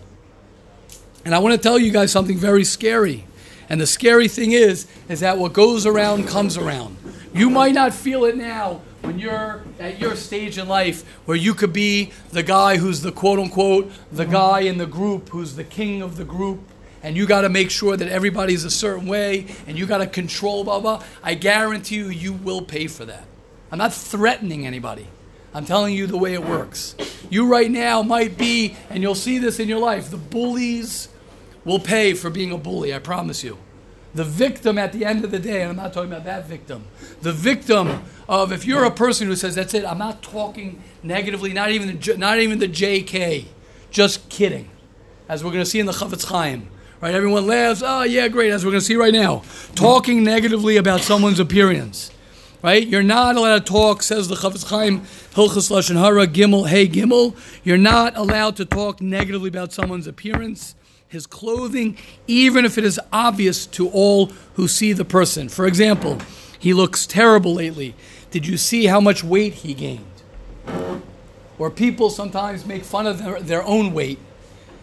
And 1.25 1.33
I 1.33 1.39
want 1.39 1.55
to 1.55 1.61
tell 1.61 1.79
you 1.79 1.91
guys 1.91 2.11
something 2.11 2.37
very 2.37 2.63
scary. 2.63 3.25
And 3.69 3.79
the 3.79 3.87
scary 3.87 4.27
thing 4.27 4.51
is, 4.51 4.87
is 5.07 5.19
that 5.19 5.37
what 5.37 5.53
goes 5.53 5.85
around 5.85 6.27
comes 6.27 6.57
around. 6.57 6.97
You 7.33 7.49
might 7.49 7.73
not 7.73 7.93
feel 7.93 8.25
it 8.25 8.35
now 8.35 8.81
when 9.01 9.19
you're 9.19 9.63
at 9.79 9.99
your 9.99 10.15
stage 10.15 10.57
in 10.57 10.67
life 10.67 11.07
where 11.25 11.37
you 11.37 11.53
could 11.53 11.71
be 11.71 12.11
the 12.31 12.43
guy 12.43 12.77
who's 12.77 13.01
the 13.01 13.11
quote 13.11 13.39
unquote, 13.39 13.91
the 14.11 14.25
guy 14.25 14.61
in 14.61 14.77
the 14.77 14.87
group 14.87 15.29
who's 15.29 15.55
the 15.55 15.63
king 15.63 16.01
of 16.01 16.17
the 16.17 16.25
group, 16.25 16.59
and 17.03 17.15
you 17.15 17.25
got 17.25 17.41
to 17.41 17.49
make 17.49 17.69
sure 17.69 17.95
that 17.95 18.07
everybody's 18.07 18.65
a 18.65 18.71
certain 18.71 19.07
way 19.07 19.45
and 19.67 19.77
you 19.77 19.85
got 19.85 19.99
to 19.99 20.07
control, 20.07 20.63
blah, 20.63 20.79
blah. 20.79 21.03
I 21.23 21.35
guarantee 21.35 21.95
you, 21.95 22.09
you 22.09 22.33
will 22.33 22.61
pay 22.61 22.87
for 22.87 23.05
that. 23.05 23.25
I'm 23.71 23.77
not 23.77 23.93
threatening 23.93 24.65
anybody. 24.65 25.07
I'm 25.53 25.65
telling 25.65 25.93
you 25.93 26.07
the 26.07 26.17
way 26.17 26.33
it 26.33 26.43
works. 26.43 26.95
You 27.29 27.47
right 27.47 27.69
now 27.69 28.01
might 28.01 28.37
be, 28.37 28.75
and 28.89 29.01
you'll 29.01 29.15
see 29.15 29.37
this 29.37 29.59
in 29.59 29.69
your 29.69 29.79
life, 29.79 30.09
the 30.09 30.17
bullies 30.17 31.09
will 31.63 31.79
pay 31.79 32.13
for 32.13 32.29
being 32.29 32.51
a 32.51 32.57
bully, 32.57 32.93
I 32.93 32.99
promise 32.99 33.43
you. 33.43 33.57
The 34.13 34.23
victim 34.23 34.77
at 34.77 34.91
the 34.91 35.05
end 35.05 35.23
of 35.23 35.31
the 35.31 35.39
day, 35.39 35.61
and 35.61 35.69
I'm 35.69 35.75
not 35.75 35.93
talking 35.93 36.11
about 36.11 36.25
that 36.25 36.47
victim, 36.47 36.85
the 37.21 37.31
victim 37.31 38.03
of 38.27 38.51
if 38.51 38.65
you're 38.65 38.83
a 38.83 38.91
person 38.91 39.27
who 39.27 39.35
says, 39.35 39.53
that's 39.55 39.73
it, 39.73 39.85
I'm 39.85 39.99
not 39.99 40.23
talking 40.23 40.81
negatively, 41.03 41.53
not 41.53 41.69
even, 41.69 41.99
not 42.17 42.39
even 42.39 42.57
the 42.57 42.67
JK, 42.67 43.45
just 43.91 44.27
kidding. 44.29 44.69
As 45.27 45.43
we're 45.43 45.51
going 45.51 45.63
to 45.63 45.69
see 45.69 45.79
in 45.79 45.85
the 45.85 45.91
Chafetz 45.91 46.25
Chaim. 46.25 46.69
Right? 47.01 47.13
Everyone 47.13 47.45
laughs, 47.45 47.83
oh 47.85 48.03
yeah, 48.03 48.27
great, 48.27 48.51
as 48.51 48.65
we're 48.65 48.71
going 48.71 48.81
to 48.81 48.85
see 48.85 48.95
right 48.95 49.13
now. 49.13 49.43
Talking 49.75 50.23
negatively 50.23 50.77
about 50.77 51.01
someone's 51.01 51.39
appearance. 51.39 52.11
Right? 52.63 52.85
You're 52.85 53.03
not 53.03 53.37
allowed 53.37 53.65
to 53.65 53.71
talk, 53.71 54.01
says 54.01 54.27
the 54.27 54.35
Chafetz 54.35 54.67
Chaim, 54.69 55.01
Hilchas 55.33 55.71
Lashon 55.71 55.97
Hara, 55.97 56.27
Gimel, 56.27 56.67
Hey 56.67 56.87
Gimel. 56.87 57.37
You're 57.63 57.77
not 57.77 58.17
allowed 58.17 58.57
to 58.57 58.65
talk 58.65 59.01
negatively 59.01 59.49
about 59.49 59.71
someone's 59.71 60.07
appearance 60.07 60.75
his 61.09 61.25
clothing, 61.25 61.97
even 62.27 62.65
if 62.65 62.77
it 62.77 62.85
is 62.85 62.99
obvious 63.11 63.65
to 63.65 63.89
all 63.89 64.27
who 64.53 64.67
see 64.67 64.93
the 64.93 65.03
person. 65.03 65.49
For 65.49 65.65
example, 65.65 66.19
he 66.59 66.71
looks 66.71 67.07
terrible 67.07 67.55
lately. 67.55 67.95
Did 68.29 68.45
you 68.45 68.57
see 68.57 68.85
how 68.85 69.01
much 69.01 69.23
weight 69.23 69.55
he 69.55 69.73
gained? 69.73 70.05
Or 71.57 71.71
people 71.71 72.11
sometimes 72.11 72.63
make 72.63 72.83
fun 72.83 73.07
of 73.07 73.23
their, 73.23 73.41
their 73.41 73.63
own 73.63 73.91
weight, 73.91 74.19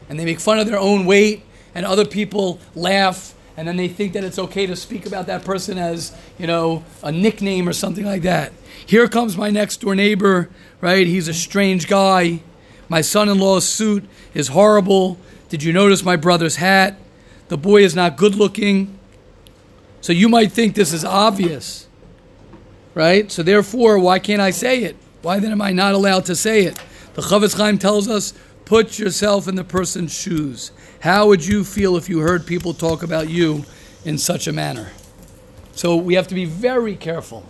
and 0.09 0.19
they 0.19 0.25
make 0.25 0.41
fun 0.41 0.59
of 0.59 0.67
their 0.67 0.81
own 0.81 1.07
weight, 1.07 1.45
and 1.77 1.87
other 1.87 2.05
people 2.05 2.59
laugh, 2.75 3.33
and 3.57 3.69
then 3.69 3.77
they 3.77 3.89
think 3.89 4.13
that 4.15 4.25
it's 4.25 4.39
okay 4.39 4.67
to 4.67 4.75
speak 4.75 5.07
about 5.07 5.29
that 5.29 5.45
person 5.45 5.79
as, 5.79 6.13
you 6.39 6.49
know, 6.49 6.85
a 7.05 7.13
nickname 7.13 7.69
or 7.69 7.73
something 7.73 8.05
like 8.05 8.23
that. 8.23 8.53
Here 8.85 9.07
comes 9.07 9.37
my 9.37 9.51
next 9.51 9.81
door 9.81 9.95
neighbor, 9.95 10.51
right? 10.81 11.07
He's 11.07 11.29
a 11.29 11.35
strange 11.35 11.87
guy. 11.87 12.41
My 12.89 13.01
son 13.01 13.29
in 13.29 13.39
law's 13.39 13.67
suit 13.67 14.05
is 14.35 14.49
horrible. 14.49 15.19
Did 15.49 15.63
you 15.63 15.73
notice 15.73 16.05
my 16.05 16.17
brother's 16.17 16.57
hat? 16.57 16.99
The 17.49 17.57
boy 17.57 17.83
is 17.83 17.95
not 17.95 18.17
good 18.17 18.35
looking. 18.35 18.99
So 20.01 20.13
you 20.13 20.29
might 20.29 20.53
think 20.53 20.75
this 20.75 20.93
is 20.93 21.05
obvious, 21.05 21.89
right? 22.95 23.31
So 23.31 23.43
therefore, 23.43 23.99
why 23.99 24.19
can't 24.19 24.41
I 24.41 24.51
say 24.51 24.85
it? 24.85 24.97
Why 25.23 25.41
then 25.41 25.53
am 25.53 25.63
I 25.63 25.73
not 25.73 25.95
allowed 25.95 26.25
to 26.27 26.37
say 26.37 26.65
it? 26.65 26.81
The 27.15 27.23
Chafetz 27.23 27.57
Chaim 27.57 27.79
tells 27.79 28.09
us, 28.09 28.35
put 28.65 28.99
yourself 28.99 29.49
in 29.49 29.55
the 29.55 29.65
person's 29.65 30.13
shoes. 30.13 30.71
How 31.01 31.27
would 31.29 31.45
you 31.47 31.65
feel 31.65 31.97
if 31.97 32.09
you 32.09 32.21
heard 32.21 32.47
people 32.47 32.75
talk 32.75 33.03
about 33.03 33.29
you 33.29 33.65
in 34.05 34.19
such 34.19 34.47
a 34.47 34.53
manner? 34.53 34.91
So 35.73 35.97
we 35.97 36.15
have 36.15 36.29
to 36.29 36.35
be 36.35 36.45
very 36.45 36.97
careful. 36.97 37.45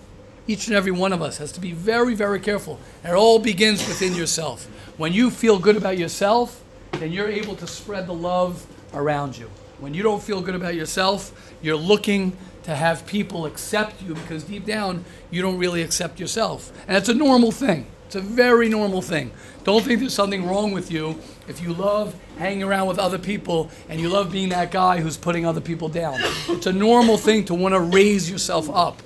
Each 0.46 0.66
and 0.68 0.76
every 0.76 0.92
one 0.92 1.12
of 1.12 1.22
us 1.22 1.38
has 1.38 1.52
to 1.52 1.60
be 1.60 1.72
very, 1.72 2.14
very 2.14 2.40
careful. 2.40 2.78
And 3.02 3.12
it 3.12 3.16
all 3.16 3.38
begins 3.38 3.86
within 3.86 4.14
yourself. 4.14 4.64
When 4.96 5.12
you 5.12 5.30
feel 5.30 5.58
good 5.58 5.76
about 5.76 5.98
yourself, 5.98 6.62
then 7.00 7.12
you're 7.12 7.28
able 7.28 7.56
to 7.56 7.66
spread 7.66 8.06
the 8.06 8.14
love 8.14 8.66
around 8.94 9.36
you. 9.36 9.50
When 9.78 9.92
you 9.92 10.02
don't 10.02 10.22
feel 10.22 10.40
good 10.40 10.54
about 10.54 10.74
yourself, 10.74 11.54
you're 11.60 11.76
looking 11.76 12.36
to 12.62 12.74
have 12.74 13.06
people 13.06 13.46
accept 13.46 14.02
you 14.02 14.14
because 14.14 14.44
deep 14.44 14.64
down 14.64 15.04
you 15.30 15.42
don't 15.42 15.58
really 15.58 15.82
accept 15.82 16.18
yourself. 16.18 16.72
And 16.88 16.96
it's 16.96 17.08
a 17.08 17.14
normal 17.14 17.52
thing. 17.52 17.86
It's 18.06 18.14
a 18.14 18.20
very 18.20 18.68
normal 18.68 19.02
thing. 19.02 19.32
Don't 19.64 19.84
think 19.84 20.00
there's 20.00 20.14
something 20.14 20.46
wrong 20.46 20.72
with 20.72 20.90
you 20.90 21.18
if 21.48 21.60
you 21.60 21.74
love 21.74 22.14
hanging 22.38 22.62
around 22.62 22.86
with 22.86 22.98
other 22.98 23.18
people 23.18 23.70
and 23.88 24.00
you 24.00 24.08
love 24.08 24.30
being 24.30 24.50
that 24.50 24.70
guy 24.70 25.00
who's 25.00 25.16
putting 25.16 25.44
other 25.44 25.60
people 25.60 25.88
down. 25.88 26.20
It's 26.48 26.66
a 26.66 26.72
normal 26.72 27.18
thing 27.18 27.44
to 27.46 27.54
want 27.54 27.74
to 27.74 27.80
raise 27.80 28.30
yourself 28.30 28.70
up. 28.70 29.02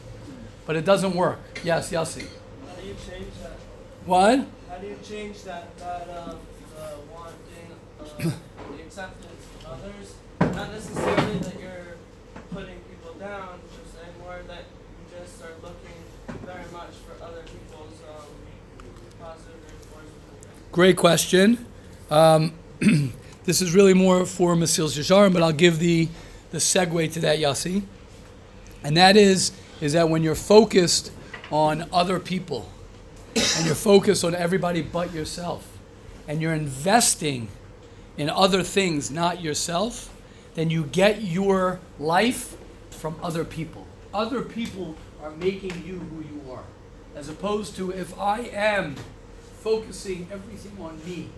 But 0.67 0.77
it 0.77 0.85
doesn't 0.85 1.15
work. 1.15 1.41
Yes, 1.65 1.91
Yossi. 1.91 2.27
How 2.67 2.75
do 2.81 2.87
you 2.87 2.95
change 2.95 3.33
that? 3.43 3.57
What? 4.05 4.47
How 4.69 4.77
do 4.77 4.87
you 4.87 4.99
change 5.03 5.43
that, 5.45 5.77
that 5.79 6.09
um, 6.17 6.39
the 8.29 8.83
acceptance 8.85 9.47
of 9.65 9.73
others. 9.73 10.15
Not 10.41 10.73
necessarily 10.73 11.39
that 11.39 11.61
you're 11.61 11.97
putting 12.53 12.79
people 12.91 13.15
down, 13.19 13.61
just 13.79 13.95
saying 13.95 14.15
more 14.21 14.41
that 14.47 14.65
you 14.65 15.19
just 15.19 15.43
are 15.43 15.55
looking 15.63 15.97
very 16.45 16.71
much 16.73 16.91
for 17.07 17.23
other 17.25 17.43
people's 17.43 17.99
um, 18.09 18.27
positive 19.21 19.55
reinforcement. 19.67 20.73
Great 20.73 20.97
question. 20.97 21.67
Um, 22.11 22.53
this 23.45 23.63
is 23.63 23.75
really 23.75 23.95
more 23.95 24.27
for 24.27 24.55
Mesilas 24.55 24.99
Yesharim, 24.99 25.33
but 25.33 25.43
I'll 25.43 25.53
give 25.53 25.79
the 25.79 26.09
the 26.51 26.59
segue 26.59 27.13
to 27.13 27.21
that, 27.21 27.39
Yossi. 27.39 27.83
And 28.83 28.97
that 28.97 29.17
is, 29.17 29.53
is 29.81 29.93
that 29.93 30.09
when 30.09 30.23
you're 30.23 30.35
focused 30.35 31.13
on 31.51 31.89
other 31.93 32.19
people 32.19 32.69
and 33.35 33.67
you're 33.67 33.75
focused 33.75 34.25
on 34.25 34.35
everybody 34.35 34.83
but 34.83 35.13
yourself 35.13 35.79
and 36.27 36.41
you're 36.41 36.55
investing 36.55 37.49
in 38.17 38.29
other 38.31 38.63
things, 38.63 39.11
not 39.11 39.41
yourself, 39.41 40.15
then 40.55 40.71
you 40.71 40.85
get 40.85 41.23
your 41.23 41.81
life 41.99 42.57
from 42.91 43.17
other 43.23 43.45
people. 43.45 43.87
Other 44.13 44.43
people 44.43 44.97
are 45.23 45.31
making 45.31 45.85
you 45.87 45.99
who 45.99 46.23
you 46.23 46.53
are. 46.53 46.65
As 47.15 47.29
opposed 47.29 47.77
to 47.77 47.91
if 47.91 48.19
I 48.19 48.41
am 48.41 48.97
focusing 49.61 50.29
everything 50.33 50.77
on 50.81 51.01
me 51.05 51.29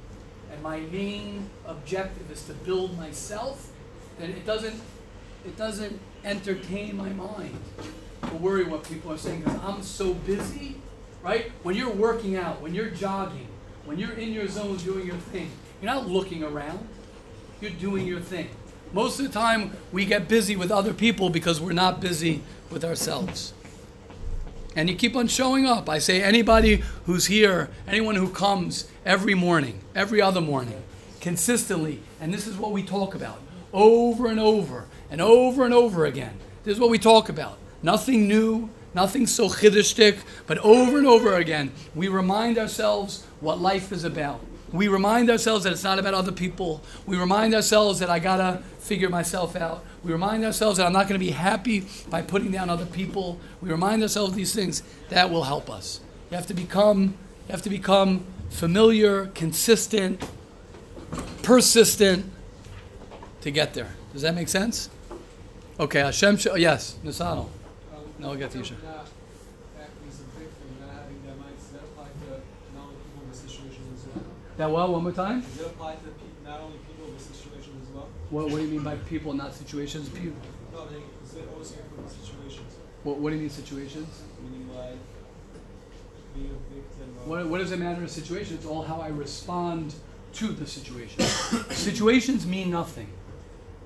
and 0.51 0.63
my 0.63 0.81
main 0.81 1.51
objective 1.67 2.31
is 2.31 2.45
to 2.45 2.55
build 2.55 2.97
myself, 2.99 3.71
then 4.19 4.31
it 4.31 4.47
doesn't 4.47 4.81
it 5.45 5.57
doesn't 5.57 5.99
entertain 6.25 6.97
my 6.97 7.09
mind 7.09 7.59
to 8.29 8.35
worry 8.37 8.65
what 8.65 8.85
people 8.85 9.11
are 9.13 9.19
saying 9.19 9.41
because 9.41 9.59
I'm 9.61 9.83
so 9.83 10.15
busy, 10.15 10.77
right? 11.23 11.51
When 11.65 11.75
you're 11.75 11.91
working 11.93 12.37
out, 12.37 12.61
when 12.61 12.75
you're 12.75 12.91
jogging, 12.91 13.49
when 13.85 13.99
you're 13.99 14.13
in 14.13 14.33
your 14.33 14.47
zone 14.47 14.77
doing 14.77 15.07
your 15.07 15.17
thing, 15.17 15.51
you're 15.83 15.93
not 15.93 16.09
looking 16.09 16.45
around. 16.45 16.87
You're 17.61 17.73
doing 17.73 18.07
your 18.07 18.21
thing. 18.21 18.49
Most 18.93 19.19
of 19.19 19.27
the 19.27 19.33
time, 19.33 19.73
we 19.91 20.05
get 20.05 20.29
busy 20.29 20.55
with 20.55 20.71
other 20.71 20.95
people 20.95 21.29
because 21.29 21.61
we're 21.61 21.73
not 21.73 22.01
busy 22.01 22.43
with 22.71 22.85
ourselves. 22.85 23.53
And 24.77 24.89
you 24.89 24.95
keep 24.95 25.17
on 25.17 25.27
showing 25.27 25.67
up. 25.67 25.89
I 25.89 25.99
say, 25.99 26.23
anybody 26.23 26.83
who's 27.05 27.27
here, 27.27 27.69
anyone 27.87 28.15
who 28.15 28.29
comes 28.29 28.89
every 29.05 29.35
morning, 29.35 29.81
every 29.95 30.23
other 30.23 30.41
morning, 30.41 30.83
consistently, 31.21 32.01
and 32.21 32.33
this 32.33 32.47
is 32.47 32.57
what 32.57 32.71
we 32.71 32.83
talk 32.83 33.15
about 33.15 33.41
over 33.73 34.27
and 34.27 34.39
over 34.39 34.87
and 35.11 35.21
over 35.21 35.65
and 35.65 35.75
over 35.75 36.05
again. 36.05 36.35
This 36.65 36.75
is 36.75 36.81
what 36.81 36.91
we 36.91 36.99
talk 36.99 37.29
about. 37.29 37.59
Nothing 37.83 38.29
new, 38.29 38.71
nothing 38.95 39.27
so 39.27 39.49
chiddishtik, 39.49 40.19
but 40.47 40.59
over 40.59 40.99
and 40.99 41.07
over 41.07 41.35
again, 41.35 41.73
we 41.95 42.09
remind 42.09 42.59
ourselves 42.59 43.25
what 43.41 43.61
life 43.61 43.91
is 43.91 44.05
about. 44.05 44.41
We 44.73 44.89
remind 44.89 45.31
ourselves 45.31 45.65
that 45.65 45.73
it's 45.73 45.85
not 45.85 45.99
about 45.99 46.15
other 46.15 46.33
people. 46.33 46.83
We 47.07 47.17
remind 47.19 47.55
ourselves 47.55 47.99
that 47.99 48.09
I 48.09 48.19
gotta 48.19 48.63
figure 48.79 49.09
myself 49.09 49.55
out. 49.55 49.85
We 50.03 50.13
remind 50.13 50.45
ourselves 50.45 50.79
that 50.79 50.87
I'm 50.87 50.93
not 50.93 51.09
gonna 51.09 51.19
be 51.19 51.31
happy 51.31 51.87
by 52.09 52.23
putting 52.23 52.51
down 52.51 52.71
other 52.71 52.87
people. 52.87 53.39
We 53.61 53.71
remind 53.71 54.03
ourselves 54.03 54.31
of 54.31 54.37
these 54.37 54.55
things. 54.55 54.83
That 55.11 55.31
will 55.31 55.45
help 55.45 55.69
us. 55.71 56.01
You 56.31 56.37
have 56.37 56.47
to 56.47 56.55
become, 56.55 57.15
you 57.49 57.53
have 57.53 57.63
to 57.63 57.71
become 57.71 58.25
familiar, 58.51 59.27
consistent, 59.27 60.23
persistent 61.43 62.31
to 63.43 63.51
get 63.51 63.75
there. 63.75 63.95
Does 64.13 64.23
that 64.23 64.35
make 64.35 64.49
sense? 64.49 64.89
Okay, 65.81 66.01
Hashem, 66.01 66.37
sh- 66.37 66.47
yes, 66.57 66.97
Nisano. 67.05 67.49
No, 68.19 68.31
I'll 68.31 68.37
get 68.37 68.51
to 68.53 68.59
you. 68.59 68.65
Shem. 68.65 68.77
Not 68.85 69.09
acting 69.81 70.09
as 70.09 70.21
a 70.21 70.25
victim, 70.39 70.77
not 70.81 70.95
having 70.95 71.21
that 71.27 71.37
mindset, 71.41 71.73
that 71.73 71.83
apply 71.83 72.05
to 72.05 72.41
not 72.77 72.85
only 72.85 72.97
people 73.03 73.23
in 73.25 73.31
the 73.31 73.37
situation 73.37 73.83
as 73.95 74.07
well. 74.07 74.25
That 74.63 74.71
well, 74.71 74.93
one 74.93 75.03
more 75.03 75.11
time? 75.11 75.41
Does 75.41 75.59
it 75.59 75.67
apply 75.67 75.95
to 75.95 75.99
pe- 76.03 76.49
not 76.49 76.61
only 76.61 76.79
people 76.87 77.09
in 77.09 77.15
the 77.15 77.21
situation 77.21 77.73
as 77.83 77.89
well? 77.93 78.07
What, 78.31 78.49
what 78.49 78.59
do 78.59 78.63
you 78.63 78.69
mean 78.69 78.85
by 78.85 78.95
people, 78.95 79.33
not 79.33 79.53
situations? 79.53 80.09
Pe- 80.09 80.31
No, 80.73 80.87
they, 80.87 80.99
is 81.27 81.35
it 81.35 81.49
also 81.53 81.75
include 81.83 82.09
situations? 82.09 82.77
what, 83.03 83.19
what 83.19 83.31
do 83.31 83.35
you 83.35 83.41
mean 83.41 83.51
situations? 83.51 84.23
Meaning 84.41 84.69
like 84.73 84.99
being 86.37 86.51
a 86.51 86.73
victim 86.73 87.09
of 87.23 87.27
What, 87.27 87.47
what 87.49 87.59
does 87.59 87.73
it 87.73 87.81
matter 87.81 87.99
in 87.99 88.05
a 88.05 88.09
situation? 88.09 88.55
It's 88.55 88.65
all 88.65 88.83
how 88.83 89.01
I 89.01 89.09
respond 89.09 89.97
to 90.35 90.47
the 90.53 90.69
situation. 90.69 91.21
Situations 91.73 92.47
mean 92.47 92.71
nothing. 92.71 93.09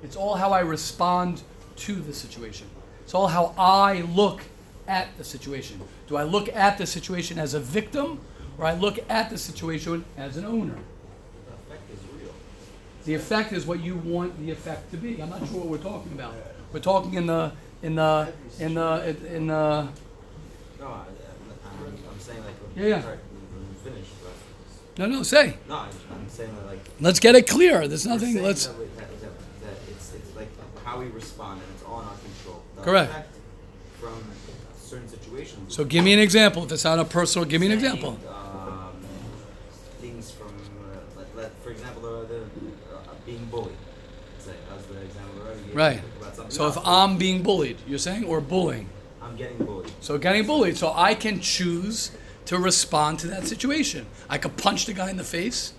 It's 0.02 0.14
all 0.14 0.34
how 0.34 0.52
I 0.52 0.60
respond 0.60 1.40
to 1.76 1.94
the 1.94 2.12
situation. 2.12 2.66
It's 3.02 3.14
all 3.14 3.28
how 3.28 3.54
I 3.56 4.02
look 4.02 4.42
at 4.86 5.08
the 5.16 5.24
situation. 5.24 5.80
Do 6.06 6.18
I 6.18 6.24
look 6.24 6.54
at 6.54 6.76
the 6.76 6.84
situation 6.84 7.38
as 7.38 7.54
a 7.54 7.60
victim 7.60 8.20
or 8.58 8.64
I 8.64 8.74
look 8.74 8.98
at 9.08 9.30
the 9.30 9.38
situation 9.38 10.04
as 10.16 10.36
an 10.36 10.44
owner? 10.44 10.74
The 10.74 11.54
effect 11.54 11.90
is 11.92 11.98
real. 12.22 12.32
The 13.04 13.14
effect 13.14 13.52
is 13.52 13.66
what 13.66 13.80
you 13.80 13.96
want 13.96 14.38
the 14.44 14.50
effect 14.50 14.90
to 14.92 14.96
be. 14.96 15.20
I'm 15.22 15.30
not 15.30 15.40
sure 15.48 15.58
what 15.60 15.66
we're 15.68 15.78
talking 15.78 16.12
about. 16.12 16.34
We're 16.72 16.80
talking 16.80 17.14
in 17.14 17.26
the 17.26 17.52
in 17.82 17.94
the 17.94 18.32
in 18.58 18.74
the 18.74 19.16
in 19.32 19.46
the 19.46 19.88
No, 20.80 20.86
I, 20.86 21.04
I'm 22.10 22.20
saying 22.20 22.40
like. 22.44 22.54
Yeah, 22.76 22.86
yeah. 22.86 23.02
Sorry, 23.02 23.18
we- 23.54 23.60
we 23.60 23.90
finished, 23.90 24.12
no 24.98 25.06
no 25.06 25.22
say. 25.22 25.56
no, 25.68 25.76
I'm, 25.76 25.90
saying 26.28 26.54
that 26.56 26.66
like. 26.66 26.80
Let's 27.00 27.20
get 27.20 27.34
it 27.34 27.46
clear. 27.46 27.86
There's 27.86 28.06
nothing. 28.06 28.42
Let's. 28.42 28.66
That, 28.66 28.78
that, 28.78 29.20
that, 29.20 29.20
that 29.20 29.76
it's 29.90 30.14
it's 30.14 30.34
like 30.34 30.48
how 30.84 30.98
we 30.98 31.06
respond 31.06 31.60
and 31.60 31.70
it's 31.74 31.84
all 31.84 32.00
in 32.00 32.06
our 32.06 32.16
control. 32.16 32.62
The 32.76 32.82
Correct. 32.82 33.28
From 34.00 34.22
certain 34.78 35.08
situations. 35.08 35.74
So 35.74 35.84
give 35.84 36.04
me 36.04 36.12
an 36.12 36.18
example. 36.20 36.64
If 36.64 36.72
it's 36.72 36.84
not 36.84 36.98
a 36.98 37.04
personal, 37.04 37.46
give 37.46 37.60
me 37.60 37.66
an 37.66 37.72
example. 37.72 38.18
Um, 38.28 38.92
things 40.00 40.30
from, 40.30 40.48
uh, 40.48 41.18
let, 41.18 41.36
let, 41.36 41.62
for 41.62 41.70
example, 41.70 42.02
the, 42.02 42.26
the 42.26 42.36
uh, 42.94 43.00
being 43.26 43.44
bullied. 43.46 43.74
Say, 44.38 44.52
as 44.76 44.86
the 44.86 45.00
example 45.02 45.42
earlier. 45.42 45.65
Right. 45.76 46.00
So 46.48 46.68
if. 46.68 46.78
I'm 46.86 47.18
being 47.18 47.42
bullied, 47.42 47.76
you're 47.86 47.98
saying, 47.98 48.24
or 48.24 48.40
bullying. 48.40 48.88
I'm 49.20 49.36
getting 49.36 49.58
bullied. 49.58 49.92
So 50.00 50.16
getting 50.16 50.46
bullied. 50.46 50.78
So 50.78 50.90
I 50.96 51.14
can 51.14 51.40
choose 51.40 52.12
to 52.46 52.58
respond 52.58 53.18
to 53.18 53.26
that 53.26 53.46
situation. 53.46 54.06
I 54.30 54.38
could 54.38 54.56
punch 54.56 54.86
the 54.86 54.94
guy 54.94 55.10
in 55.10 55.18
the 55.18 55.24
face. 55.24 55.74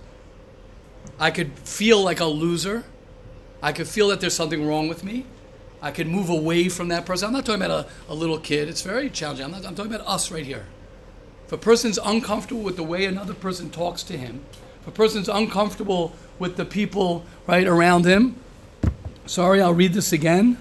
I 1.18 1.32
could 1.32 1.58
feel 1.58 2.04
like 2.04 2.20
a 2.20 2.26
loser. 2.26 2.84
I 3.64 3.72
could 3.72 3.88
feel 3.88 4.10
that 4.10 4.22
there's 4.22 4.36
something 4.36 4.68
wrong 4.68 4.88
with 4.88 5.04
me. 5.04 5.26
I 5.82 5.90
could 5.90 6.08
move 6.08 6.30
away 6.30 6.70
from 6.70 6.90
that 6.90 7.08
person. 7.08 7.28
I'm 7.28 7.34
not 7.34 7.48
talking 7.48 7.64
about 7.64 7.88
a, 7.88 8.12
a 8.12 8.14
little 8.14 8.38
kid. 8.38 8.70
It's 8.70 8.84
very 8.84 9.10
challenging. 9.10 9.46
I'm, 9.46 9.52
not, 9.52 9.66
I'm 9.66 9.74
talking 9.74 9.94
about 9.94 10.08
us 10.08 10.30
right 10.30 10.46
here. 10.46 10.66
If 11.48 11.54
a 11.54 11.58
person's 11.58 11.98
uncomfortable 11.98 12.62
with 12.62 12.76
the 12.76 12.84
way 12.84 13.06
another 13.06 13.34
person 13.34 13.72
talks 13.72 14.04
to 14.04 14.18
him, 14.18 14.42
if 14.82 14.88
a 14.88 14.92
person's 14.92 15.28
uncomfortable 15.28 16.14
with 16.38 16.56
the 16.56 16.66
people 16.66 17.26
right 17.48 17.66
around 17.66 18.06
him, 18.06 18.36
sorry, 19.28 19.62
I'll 19.62 19.74
read 19.74 19.94
this 19.94 20.14
again. 20.14 20.58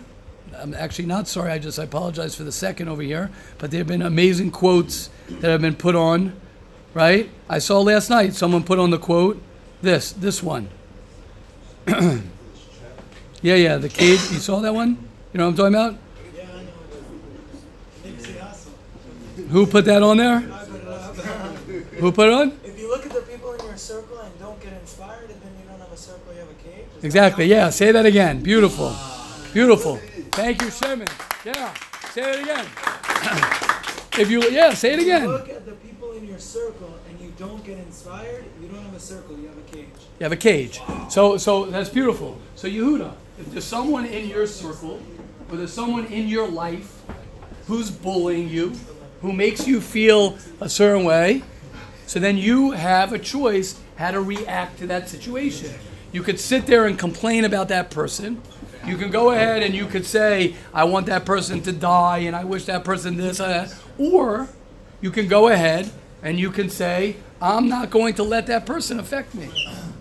I'm 0.57 0.74
actually 0.74 1.07
not 1.07 1.29
sorry. 1.29 1.52
I 1.52 1.59
just 1.59 1.79
I 1.79 1.85
apologize 1.85 2.35
for 2.35 2.44
the 2.44 2.52
second 2.52 2.88
over 2.88 3.02
here. 3.02 3.31
But 3.59 3.70
there 3.70 3.79
have 3.79 3.87
been 3.87 4.02
amazing 4.02 4.50
quotes 4.50 5.11
that 5.29 5.50
have 5.50 5.61
been 5.61 5.74
put 5.76 5.94
on, 5.94 6.35
right? 6.94 7.31
I 7.48 7.59
saw 7.59 7.81
last 7.81 8.11
night 8.11 8.35
someone 8.35 8.62
put 8.64 8.79
on 8.79 8.90
the 8.90 8.98
quote, 8.98 9.42
this, 9.83 10.12
this 10.12 10.42
one. 10.42 10.68
yeah, 11.87 12.20
yeah, 13.42 13.76
the 13.76 13.88
cage. 13.88 14.20
You 14.33 14.38
saw 14.38 14.61
that 14.61 14.74
one? 14.74 14.98
You 15.33 15.38
know 15.38 15.50
what 15.50 15.61
I'm 15.61 15.72
talking 15.72 15.74
about? 15.74 15.98
Yeah, 16.35 16.42
I 16.42 16.62
know 16.62 16.72
it 18.05 18.16
is. 18.16 18.26
Nipsey 18.26 18.40
Hussle. 18.40 19.48
Who 19.48 19.66
put 19.66 19.85
that 19.85 20.02
on 20.02 20.16
there? 20.16 20.37
I 20.37 20.64
put 20.64 20.81
it 20.81 20.88
up. 20.88 21.16
Who 21.16 22.12
put 22.12 22.29
it 22.29 22.33
on? 22.33 22.59
If 22.64 22.79
you 22.79 22.88
look 22.88 23.05
at 23.05 23.12
the 23.12 23.20
people 23.20 23.52
in 23.52 23.64
your 23.66 23.76
circle 23.76 24.18
and 24.18 24.38
don't 24.38 24.61
get 24.61 24.72
inspired, 24.72 25.29
then 25.29 25.38
you 25.61 25.68
don't 25.68 25.79
have 25.79 25.92
a 25.92 25.96
circle, 25.96 26.33
you 26.33 26.40
have 26.40 26.50
a 26.50 26.55
cage. 26.55 26.86
Is 26.86 26.86
that 26.86 26.86
Exactly. 27.02 27.46
Yeah. 27.46 27.70
Say 27.70 27.92
that 27.92 28.06
again. 28.06 28.42
Beautiful. 28.42 28.94
Beautiful. 29.52 29.96
Thank 30.32 30.62
you, 30.62 30.70
Sherman. 30.70 31.09
Yeah. 31.44 31.72
Say 32.11 32.32
it 32.32 32.42
again. 32.42 32.66
if 34.18 34.28
you 34.28 34.42
yeah, 34.50 34.74
say 34.74 34.94
it 34.94 34.98
again. 34.98 35.28
look 35.28 35.48
at 35.48 35.64
the 35.64 35.72
people 35.72 36.11
in 36.12 36.26
your 36.26 36.40
circle 36.40 36.98
and 37.09 37.20
you 37.20 37.32
don't 37.38 37.62
get 37.62 37.78
inspired, 37.78 38.44
you 38.61 38.66
don't 38.66 38.82
have 38.82 38.94
a 38.94 38.98
circle, 38.98 39.38
you 39.38 39.46
have 39.46 39.56
a 39.56 39.70
cage. 39.70 39.87
You 40.18 40.24
have 40.24 40.32
a 40.32 40.37
cage. 40.37 40.80
So 41.09 41.37
so 41.37 41.66
that's 41.66 41.88
beautiful. 41.88 42.37
So 42.56 42.66
Yehuda, 42.68 43.12
if 43.38 43.52
there's 43.52 43.64
someone 43.64 44.06
in 44.06 44.28
your 44.28 44.48
circle, 44.48 45.00
or 45.50 45.56
there's 45.56 45.72
someone 45.72 46.06
in 46.06 46.26
your 46.26 46.48
life 46.48 47.00
who's 47.68 47.92
bullying 47.92 48.48
you, 48.48 48.72
who 49.22 49.32
makes 49.32 49.66
you 49.68 49.80
feel 49.80 50.37
a 50.61 50.68
certain 50.68 51.04
way, 51.04 51.44
so 52.06 52.18
then 52.18 52.37
you 52.37 52.72
have 52.72 53.12
a 53.12 53.18
choice 53.18 53.78
how 53.96 54.11
to 54.11 54.20
react 54.20 54.78
to 54.78 54.87
that 54.88 55.09
situation. 55.09 55.72
You 56.16 56.22
could 56.22 56.40
sit 56.40 56.64
there 56.64 56.87
and 56.87 56.98
complain 56.98 57.44
about 57.44 57.68
that 57.68 57.90
person. 57.90 58.40
You 58.87 58.96
can 58.96 59.11
go 59.11 59.33
ahead 59.33 59.62
and 59.62 59.74
you 59.74 59.85
could 59.85 60.07
say, 60.07 60.57
I 60.72 60.85
want 60.85 61.05
that 61.09 61.26
person 61.26 61.61
to 61.64 61.72
die 61.72 62.20
and 62.20 62.35
I 62.35 62.42
wish 62.42 62.64
that 62.64 62.85
person 62.85 63.18
this, 63.18 63.38
or 63.38 63.48
that. 63.48 63.74
Or 63.98 64.48
you 65.02 65.11
can 65.11 65.29
go 65.29 65.48
ahead 65.48 65.90
and 66.22 66.40
you 66.40 66.50
can 66.50 66.70
say, 66.70 67.16
I'm 67.38 67.68
not 67.68 67.90
going 67.90 68.14
to 68.14 68.22
let 68.22 68.46
that 68.46 68.64
person 68.64 68.98
affect 68.98 69.35
me. 69.35 69.50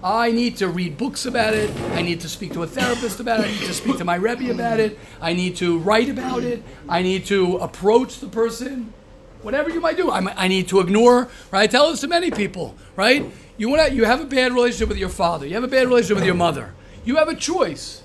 I 0.02 0.32
need 0.32 0.56
to 0.60 0.70
read 0.70 0.98
books 0.98 1.26
about 1.26 1.54
it. 1.54 1.70
I 1.92 2.02
need 2.02 2.22
to 2.22 2.30
speak 2.30 2.54
to 2.54 2.64
a 2.64 2.68
therapist 2.68 3.20
about 3.20 3.42
it. 3.42 3.48
I 3.48 3.52
need 3.52 3.68
to 3.68 3.74
speak 3.74 3.98
to 3.98 4.06
my 4.06 4.16
Rebbe 4.16 4.50
about 4.50 4.80
it. 4.80 4.98
I 5.20 5.34
need 5.34 5.58
to 5.58 5.80
write 5.80 6.08
about 6.08 6.44
it. 6.44 6.64
I 6.88 7.02
need 7.02 7.26
to 7.26 7.58
approach 7.58 8.22
the 8.22 8.28
person. 8.28 8.94
Whatever 9.42 9.70
you 9.70 9.82
might 9.82 9.98
do, 9.98 10.10
I, 10.12 10.46
I 10.46 10.48
need 10.48 10.70
to 10.70 10.80
ignore. 10.80 11.28
Right? 11.52 11.70
Tell 11.70 11.92
this 11.92 12.00
to 12.02 12.08
many 12.08 12.32
people. 12.32 12.74
Right? 12.96 13.30
You 13.58 13.70
want 13.70 13.88
to, 13.88 13.94
you 13.94 14.04
have 14.06 14.22
a 14.22 14.26
bad 14.26 14.54
relationship 14.54 14.90
with 14.90 14.98
your 14.98 15.10
father. 15.10 15.46
You 15.46 15.54
have 15.54 15.64
a 15.64 15.68
bad 15.68 15.88
relationship 15.88 16.18
with 16.18 16.26
your 16.26 16.36
mother. 16.36 16.74
You 17.06 17.16
have 17.18 17.30
a 17.30 17.36
choice. 17.36 18.02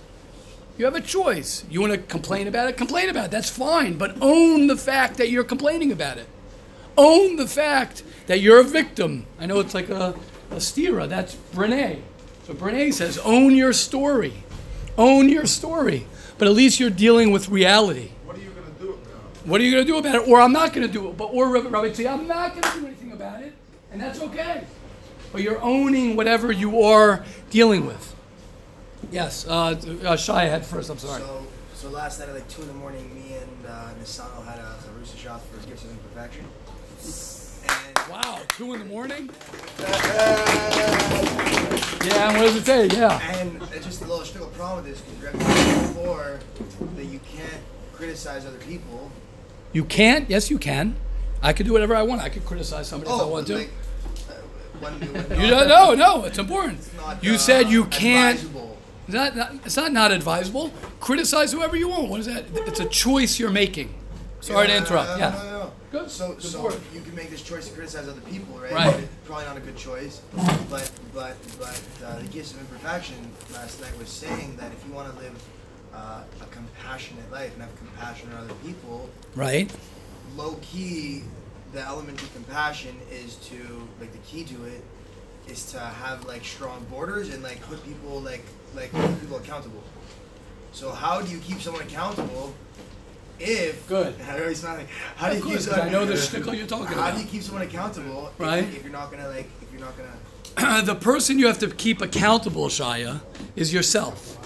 You 0.79 0.85
have 0.85 0.95
a 0.95 1.01
choice. 1.01 1.65
You 1.69 1.81
want 1.81 1.93
to 1.93 1.99
complain 1.99 2.47
about 2.47 2.69
it? 2.69 2.77
Complain 2.77 3.09
about 3.09 3.27
it. 3.27 3.31
That's 3.31 3.51
fine. 3.51 3.99
But 3.99 4.17
own 4.21 4.67
the 4.67 4.77
fact 4.77 5.17
that 5.19 5.29
you're 5.29 5.45
complaining 5.45 5.93
about 5.93 6.19
it. 6.19 6.27
Own 6.97 7.37
the 7.37 7.49
fact 7.49 8.03
that 8.29 8.41
you're 8.41 8.61
a 8.61 8.65
victim. 8.65 9.27
I 9.39 9.47
know 9.47 9.61
it's 9.61 9.75
like 9.75 9.91
a, 9.91 10.15
a 10.51 10.57
stira. 10.57 11.09
That's 11.09 11.35
Brene. 11.53 12.01
So 12.45 12.55
Brene 12.55 12.93
says, 12.95 13.19
own 13.19 13.57
your 13.57 13.73
story. 13.73 14.33
Own 14.97 15.29
your 15.29 15.47
story. 15.47 16.07
But 16.39 16.49
at 16.49 16.55
least 16.55 16.81
you're 16.81 16.91
dealing 16.91 17.33
with 17.33 17.49
reality. 17.49 18.11
What 18.25 18.37
are 18.37 18.41
you 18.41 18.51
gonna 18.51 18.71
do 18.79 18.93
about 18.93 19.35
it? 19.35 19.49
What 19.49 19.61
are 19.61 19.65
you 19.65 19.73
going 19.73 19.85
to 19.85 19.93
do 19.93 19.99
about 19.99 20.15
it? 20.15 20.29
Or 20.29 20.41
I'm 20.41 20.53
not 20.53 20.73
going 20.73 20.87
to 20.87 20.93
do 20.93 21.09
it. 21.09 21.17
But 21.17 21.27
or 21.27 21.49
Rabbi 21.49 21.69
Rabbi 21.69 21.93
say 21.93 22.07
I'm 22.07 22.27
not 22.27 22.53
going 22.53 22.63
to 22.63 22.81
do 22.81 22.87
anything 22.87 23.13
about 23.13 23.43
it, 23.43 23.53
and 23.93 24.01
that's 24.01 24.21
okay. 24.21 24.65
But 25.33 25.43
you're 25.43 25.61
owning 25.63 26.17
whatever 26.17 26.51
you 26.51 26.83
are 26.83 27.25
dealing 27.51 27.87
with. 27.87 28.15
Yes, 29.11 29.47
uh, 29.47 29.81
uh, 30.05 30.17
had 30.17 30.65
first. 30.65 30.91
I'm 30.91 30.99
sorry. 30.99 31.23
So, 31.23 31.47
so 31.75 31.89
last 31.89 32.21
night 32.21 32.29
at 32.29 32.35
like 32.35 32.49
two 32.49 32.63
in 32.63 32.69
the 32.69 32.75
morning, 32.75 33.15
me 33.15 33.35
and 33.35 33.67
uh, 33.67 33.91
Nisano 34.01 34.45
had 34.45 34.59
a, 34.59 34.77
a 34.89 34.99
rooster 34.99 35.17
shot 35.19 35.41
for 35.47 35.67
gifts 35.69 35.85
of 35.85 35.91
imperfection. 35.91 36.45
And 37.69 38.11
Wow, 38.11 38.41
two 38.57 38.75
in 38.75 38.81
the 38.81 38.87
morning. 38.87 39.31
Yeah, 42.03 42.31
and 42.31 42.39
what 42.39 42.45
does 42.45 42.57
it 42.57 42.65
say? 42.65 42.87
Yeah. 42.87 43.21
and 43.39 43.63
it's 43.75 43.85
just 43.85 44.01
a 44.01 44.07
little 44.07 44.25
still 44.25 44.45
a 44.45 44.51
problem 44.53 44.85
with 44.85 44.95
this 44.95 45.01
because 45.03 45.35
before 45.89 46.41
that 46.97 47.05
you 47.05 47.21
can't 47.21 47.63
criticize 47.93 48.47
other 48.47 48.57
people. 48.57 49.11
You 49.75 49.85
can't. 49.85 50.29
Yes, 50.31 50.51
you 50.51 50.59
can. 50.59 50.97
I 51.43 51.53
could 51.53 51.67
do 51.67 51.75
whatever 51.75 51.95
I 51.95 52.03
want. 52.03 52.23
I 52.23 52.31
could 52.31 52.47
criticize 52.47 52.89
somebody 52.89 53.13
if 53.13 53.21
I 53.21 53.25
want 53.25 53.49
but 53.49 53.59
to. 53.59 53.69
Like, 54.83 54.93
uh, 54.95 54.97
when, 55.07 55.29
when 55.29 55.41
You 55.41 55.47
don't, 55.49 55.69
no, 55.69 55.95
no, 55.95 56.25
it's 56.25 56.39
important. 56.39 56.79
It's 56.79 56.95
not, 56.95 57.23
You 57.25 57.35
uh, 57.35 57.39
said 57.39 57.69
you 57.69 57.85
can't. 57.87 58.39
advisable. 58.39 58.79
It's 59.07 59.15
not, 59.15 59.37
not, 59.37 59.55
it's 59.67 59.77
not 59.77 59.93
not 59.93 60.13
advisable. 60.13 60.73
Criticize 61.01 61.53
whoever 61.53 61.77
you 61.77 61.89
want. 61.89 62.09
What 62.09 62.21
is 62.21 62.27
that? 62.27 62.45
It's 62.55 62.81
a 62.81 62.85
choice 62.87 63.39
you're 63.41 63.51
making. 63.51 63.93
Sorry 64.41 64.69
to 64.69 64.77
interrupt. 64.77 65.09
No, 65.11 65.15
no, 65.17 65.19
Yeah. 65.21 65.31
no. 65.51 65.73
Good. 65.91 66.09
So, 66.11 66.35
Good 66.35 66.43
so 66.45 66.71
you 66.95 67.01
can 67.01 67.15
make 67.17 67.31
this 67.31 67.43
choice 67.43 67.67
to 67.69 67.75
criticize 67.75 68.07
other 68.09 68.21
people, 68.21 68.57
right? 68.59 68.73
Right. 68.73 68.95
It's 69.01 69.09
probably 69.25 69.47
not 69.47 69.57
a 69.57 69.61
good 69.61 69.77
choice, 69.77 70.23
but 70.71 70.89
but 71.13 71.35
but 71.59 71.81
uh, 72.07 72.19
the 72.21 72.29
gifts 72.29 72.53
of 72.53 72.61
imperfection 72.61 73.17
last 73.53 73.81
night 73.81 73.99
was 73.99 74.09
saying 74.09 74.57
that 74.59 74.71
if 74.73 74.87
you 74.87 74.93
want 74.95 75.13
to 75.13 75.19
live 75.21 75.35
uh, 75.93 76.23
a 76.41 76.47
compassionate 76.53 77.29
life 77.33 77.53
and 77.55 77.63
have 77.63 77.77
compassion 77.77 78.31
on 78.33 78.45
other 78.45 78.55
people, 78.65 79.11
Right. 79.35 79.69
low 80.37 80.57
key, 80.63 81.25
the 81.73 81.81
element 81.81 82.21
of 82.23 82.33
compassion 82.35 82.97
is 83.11 83.37
to 83.37 83.89
like 84.01 84.13
the 84.13 84.19
key 84.19 84.45
to 84.45 84.65
it 84.65 84.83
is 85.47 85.71
to 85.73 85.79
have 85.79 86.25
like 86.27 86.45
strong 86.45 86.85
borders 86.91 87.33
and 87.33 87.43
like 87.43 87.61
put 87.63 87.85
people 87.85 88.21
like 88.21 88.45
like 88.75 88.91
hold 88.91 89.21
people 89.21 89.37
accountable. 89.37 89.83
So 90.73 90.91
how 90.91 91.21
do 91.21 91.31
you 91.31 91.39
keep 91.39 91.61
someone 91.61 91.83
accountable 91.83 92.55
if 93.39 93.87
Good. 93.89 94.15
I 94.29 94.37
know 94.39 94.49
he's 94.49 94.61
smiling. 94.61 94.87
How 95.17 95.31
do 95.31 95.37
you 95.37 95.43
Of 95.43 95.49
keep 95.49 95.61
someone? 95.61 95.89
I 95.89 95.91
know 95.91 96.05
the 96.05 96.15
shtickle 96.15 96.57
you're 96.57 96.67
talking 96.67 96.87
How 96.87 97.09
about. 97.09 97.15
do 97.17 97.23
you 97.23 97.27
keep 97.29 97.43
someone 97.43 97.63
accountable? 97.63 98.33
Right. 98.39 98.65
If, 98.65 98.83
you're 98.83 98.93
not 98.93 99.11
gonna 99.11 99.29
like, 99.29 99.49
if 99.63 99.73
you're 99.73 99.81
not 99.81 99.95
gonna. 99.97 100.83
the 100.85 100.95
person 100.95 101.39
you 101.39 101.47
have 101.47 101.59
to 101.61 101.71
keep 101.71 102.01
accountable, 102.03 102.67
Shia, 102.67 103.21
is 103.57 103.73
yourself. 103.73 104.37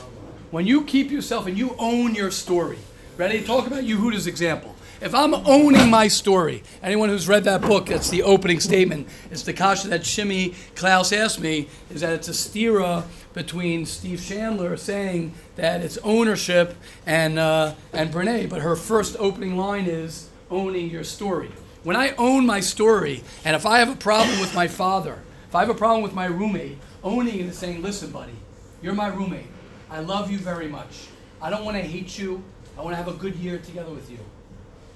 When 0.51 0.67
you 0.67 0.85
keep 0.85 1.11
yourself 1.11 1.47
and 1.47 1.59
you 1.59 1.75
own 1.79 2.15
your 2.15 2.31
story, 2.31 2.79
ready? 3.17 3.43
Talk 3.43 3.67
about 3.67 3.83
Yehuda's 3.83 4.29
example. 4.29 4.74
If 5.01 5.15
I'm 5.15 5.35
owning 5.35 5.91
my 5.91 6.09
story, 6.09 6.63
anyone 6.83 7.09
who's 7.09 7.29
read 7.29 7.45
that 7.45 7.61
book, 7.61 7.87
that's 7.87 8.11
the 8.11 8.23
opening 8.23 8.61
statement. 8.61 9.09
It's 9.31 9.43
the 9.43 9.53
kasha 9.53 9.89
that 9.89 10.07
Shimmy 10.07 10.55
Klaus 10.77 11.13
asked 11.13 11.41
me, 11.41 11.69
is 11.91 12.01
that 12.01 12.13
it's 12.13 12.29
a 12.29 12.33
stira 12.33 13.05
between 13.33 13.85
Steve 13.87 14.25
Chandler 14.25 14.77
saying 14.77 15.35
that 15.57 15.81
it's 15.81 15.99
ownership 15.99 16.77
and 17.05 17.39
uh, 17.39 17.75
and 17.93 18.13
Brene, 18.13 18.49
but 18.49 18.63
her 18.63 18.77
first 18.77 19.17
opening 19.19 19.57
line 19.57 19.87
is 19.87 20.31
owning 20.51 20.89
your 20.89 21.05
story. 21.05 21.51
When 21.83 21.97
I 21.97 22.15
own 22.17 22.47
my 22.47 22.61
story, 22.61 23.23
and 23.45 23.55
if 23.55 23.67
I 23.67 23.81
have 23.81 23.91
a 23.91 23.97
problem 23.97 24.41
with 24.41 24.55
my 24.55 24.69
father, 24.69 25.23
if 25.49 25.55
I 25.55 25.61
have 25.61 25.69
a 25.71 25.75
problem 25.75 26.03
with 26.03 26.15
my 26.15 26.27
roommate, 26.27 26.79
owning 27.03 27.41
it 27.41 27.43
and 27.43 27.55
saying, 27.55 27.83
listen, 27.83 28.11
buddy, 28.11 28.33
you're 28.81 28.95
my 28.95 29.09
roommate. 29.09 29.49
I 29.91 30.01
love 30.01 30.31
you 30.31 30.39
very 30.39 30.69
much. 30.69 31.09
I 31.43 31.51
don't 31.51 31.65
want 31.65 31.77
to 31.77 31.83
hate 31.83 32.19
you. 32.19 32.43
I 32.79 32.83
want 32.83 32.93
to 32.93 32.97
have 32.97 33.09
a 33.09 33.19
good 33.19 33.37
year 33.37 33.59
together 33.59 33.93
with 33.93 34.11
you. 34.11 34.19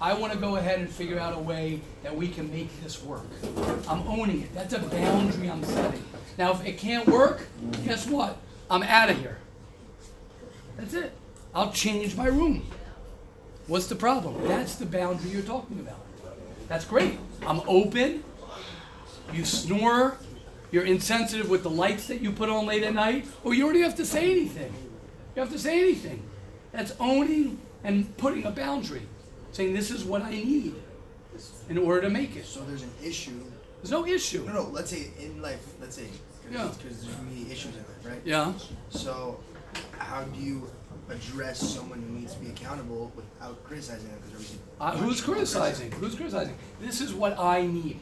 I 0.01 0.13
want 0.13 0.31
to 0.31 0.39
go 0.39 0.55
ahead 0.55 0.79
and 0.79 0.89
figure 0.89 1.19
out 1.19 1.35
a 1.35 1.39
way 1.39 1.81
that 2.03 2.15
we 2.15 2.29
can 2.29 2.49
make 2.51 2.69
this 2.81 3.03
work. 3.03 3.25
I'm 3.87 4.07
owning 4.07 4.43
it. 4.43 4.53
That's 4.53 4.73
a 4.73 4.79
boundary 4.79 5.49
I'm 5.49 5.63
setting. 5.63 6.03
Now, 6.37 6.51
if 6.51 6.65
it 6.65 6.77
can't 6.77 7.05
work, 7.07 7.47
guess 7.83 8.07
what? 8.07 8.37
I'm 8.69 8.83
out 8.83 9.09
of 9.09 9.17
here. 9.17 9.37
That's 10.77 10.93
it. 10.93 11.11
I'll 11.53 11.71
change 11.71 12.15
my 12.15 12.27
room. 12.27 12.65
What's 13.67 13.87
the 13.87 13.95
problem? 13.95 14.47
That's 14.47 14.75
the 14.75 14.85
boundary 14.85 15.31
you're 15.31 15.41
talking 15.41 15.79
about. 15.79 15.99
That's 16.69 16.85
great. 16.85 17.19
I'm 17.45 17.61
open. 17.67 18.23
You 19.33 19.43
snore. 19.43 20.17
You're 20.71 20.85
insensitive 20.85 21.49
with 21.49 21.63
the 21.63 21.69
lights 21.69 22.07
that 22.07 22.21
you 22.21 22.31
put 22.31 22.47
on 22.47 22.67
late 22.67 22.83
at 22.83 22.93
night, 22.93 23.25
or 23.43 23.53
you 23.53 23.65
already 23.65 23.81
have 23.81 23.95
to 23.95 24.05
say 24.05 24.31
anything. 24.31 24.73
You 25.35 25.41
have 25.41 25.51
to 25.51 25.59
say 25.59 25.81
anything. 25.81 26.23
That's 26.71 26.93
owning 26.99 27.59
and 27.83 28.15
putting 28.17 28.45
a 28.45 28.51
boundary, 28.51 29.01
saying 29.51 29.73
this 29.73 29.91
is 29.91 30.03
what 30.03 30.21
I 30.21 30.31
need 30.31 30.75
in 31.69 31.77
order 31.77 32.01
to 32.01 32.09
make 32.09 32.35
it. 32.35 32.45
So 32.45 32.61
there's 32.61 32.83
an 32.83 32.91
issue. 33.03 33.39
There's 33.81 33.91
no 33.91 34.05
issue. 34.05 34.43
No, 34.45 34.53
no. 34.53 34.63
Let's 34.63 34.91
say 34.91 35.11
in 35.19 35.41
life. 35.41 35.65
Let's 35.79 35.95
say. 35.95 36.07
Yeah. 36.51 36.67
Because 36.77 37.03
there's 37.03 37.15
gonna 37.15 37.29
issues 37.51 37.75
in 37.75 37.83
life, 37.83 38.05
right? 38.05 38.21
Yeah. 38.25 38.53
So, 38.89 39.39
how 39.97 40.23
do 40.23 40.39
you 40.39 40.69
address 41.09 41.59
someone 41.59 42.01
who 42.01 42.19
needs 42.19 42.33
to 42.33 42.39
be 42.39 42.49
accountable 42.49 43.11
without 43.15 43.63
criticizing 43.63 44.09
them? 44.09 44.19
Because 44.25 44.55
Uh, 44.79 44.91
who's 44.97 45.21
criticizing? 45.21 45.91
Who's 45.93 46.15
criticizing? 46.15 46.55
This 46.81 47.01
is 47.01 47.13
what 47.13 47.37
I 47.37 47.65
need. 47.65 47.99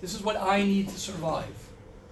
This 0.00 0.14
is 0.14 0.22
what 0.22 0.36
I 0.36 0.62
need 0.62 0.88
to 0.88 0.98
survive. 0.98 1.54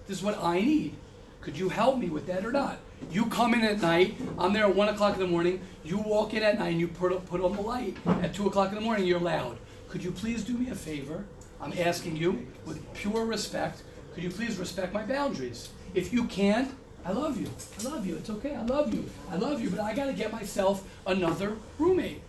This 0.07 0.17
is 0.17 0.23
what 0.23 0.37
I 0.43 0.59
need. 0.61 0.95
Could 1.41 1.57
you 1.57 1.69
help 1.69 1.97
me 1.97 2.09
with 2.09 2.25
that 2.27 2.45
or 2.45 2.51
not? 2.51 2.79
You 3.11 3.25
come 3.27 3.53
in 3.53 3.61
at 3.61 3.81
night. 3.81 4.15
I'm 4.37 4.53
there 4.53 4.65
at 4.65 4.75
one 4.75 4.89
o'clock 4.89 5.13
in 5.15 5.19
the 5.19 5.27
morning. 5.27 5.61
You 5.83 5.97
walk 5.97 6.33
in 6.33 6.43
at 6.43 6.59
night 6.59 6.69
and 6.69 6.79
you 6.79 6.87
put 6.87 7.25
put 7.25 7.41
on 7.41 7.55
the 7.55 7.61
light 7.61 7.97
at 8.05 8.33
two 8.33 8.47
o'clock 8.47 8.69
in 8.69 8.75
the 8.75 8.81
morning. 8.81 9.05
You're 9.05 9.19
loud. 9.19 9.57
Could 9.89 10.03
you 10.03 10.11
please 10.11 10.43
do 10.43 10.53
me 10.53 10.69
a 10.71 10.75
favor? 10.75 11.25
I'm 11.61 11.73
asking 11.77 12.17
you 12.17 12.47
with 12.65 12.81
pure 12.93 13.25
respect. 13.25 13.83
Could 14.13 14.23
you 14.23 14.29
please 14.29 14.57
respect 14.57 14.93
my 14.93 15.03
boundaries? 15.03 15.69
If 15.93 16.11
you 16.11 16.25
can't, 16.25 16.71
I 17.05 17.11
love 17.11 17.39
you. 17.39 17.49
I 17.79 17.83
love 17.83 18.05
you. 18.05 18.15
It's 18.15 18.29
okay. 18.29 18.55
I 18.55 18.63
love 18.63 18.93
you. 18.93 19.09
I 19.29 19.35
love 19.35 19.61
you. 19.61 19.69
But 19.69 19.81
I 19.81 19.93
got 19.93 20.05
to 20.05 20.13
get 20.13 20.31
myself 20.31 20.87
another 21.05 21.57
roommate. 21.77 22.21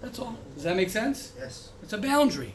That's 0.00 0.18
all. 0.18 0.36
Does 0.54 0.64
that 0.64 0.76
make 0.76 0.90
sense? 0.90 1.32
Yes. 1.38 1.70
It's 1.82 1.92
a 1.92 1.98
boundary. 1.98 2.54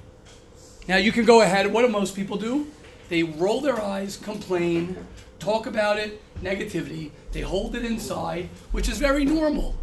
Now 0.87 0.97
you 0.97 1.11
can 1.11 1.25
go 1.25 1.41
ahead. 1.41 1.71
What 1.71 1.81
do 1.83 1.87
most 1.87 2.15
people 2.15 2.37
do? 2.37 2.67
They 3.09 3.23
roll 3.23 3.61
their 3.61 3.81
eyes, 3.81 4.17
complain, 4.17 4.97
talk 5.39 5.67
about 5.67 5.97
it, 5.99 6.21
negativity. 6.43 7.11
They 7.31 7.41
hold 7.41 7.75
it 7.75 7.85
inside, 7.85 8.49
which 8.71 8.89
is 8.89 8.97
very 8.97 9.25
normal. 9.25 9.75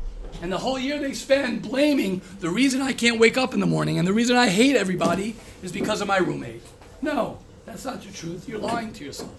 And 0.43 0.53
the 0.53 0.59
whole 0.59 0.79
year 0.79 0.99
they 0.99 1.13
spend 1.13 1.63
blaming 1.63 2.23
the 2.41 2.51
reason 2.51 2.81
I 2.81 2.93
can't 2.93 3.19
wake 3.19 3.37
up 3.37 3.55
in 3.55 3.61
the 3.61 3.67
morning 3.67 3.99
and 3.99 4.07
the 4.07 4.13
reason 4.13 4.37
I 4.37 4.49
hate 4.49 4.77
everybody 4.77 5.37
is 5.63 5.73
because 5.73 6.01
of 6.01 6.09
my 6.09 6.19
roommate. 6.19 6.63
No, 7.03 7.39
that's 7.67 7.85
not 7.85 8.03
the 8.03 8.13
truth. 8.13 8.49
You're 8.49 8.61
lying 8.61 8.93
to 8.95 9.05
yourself. 9.05 9.35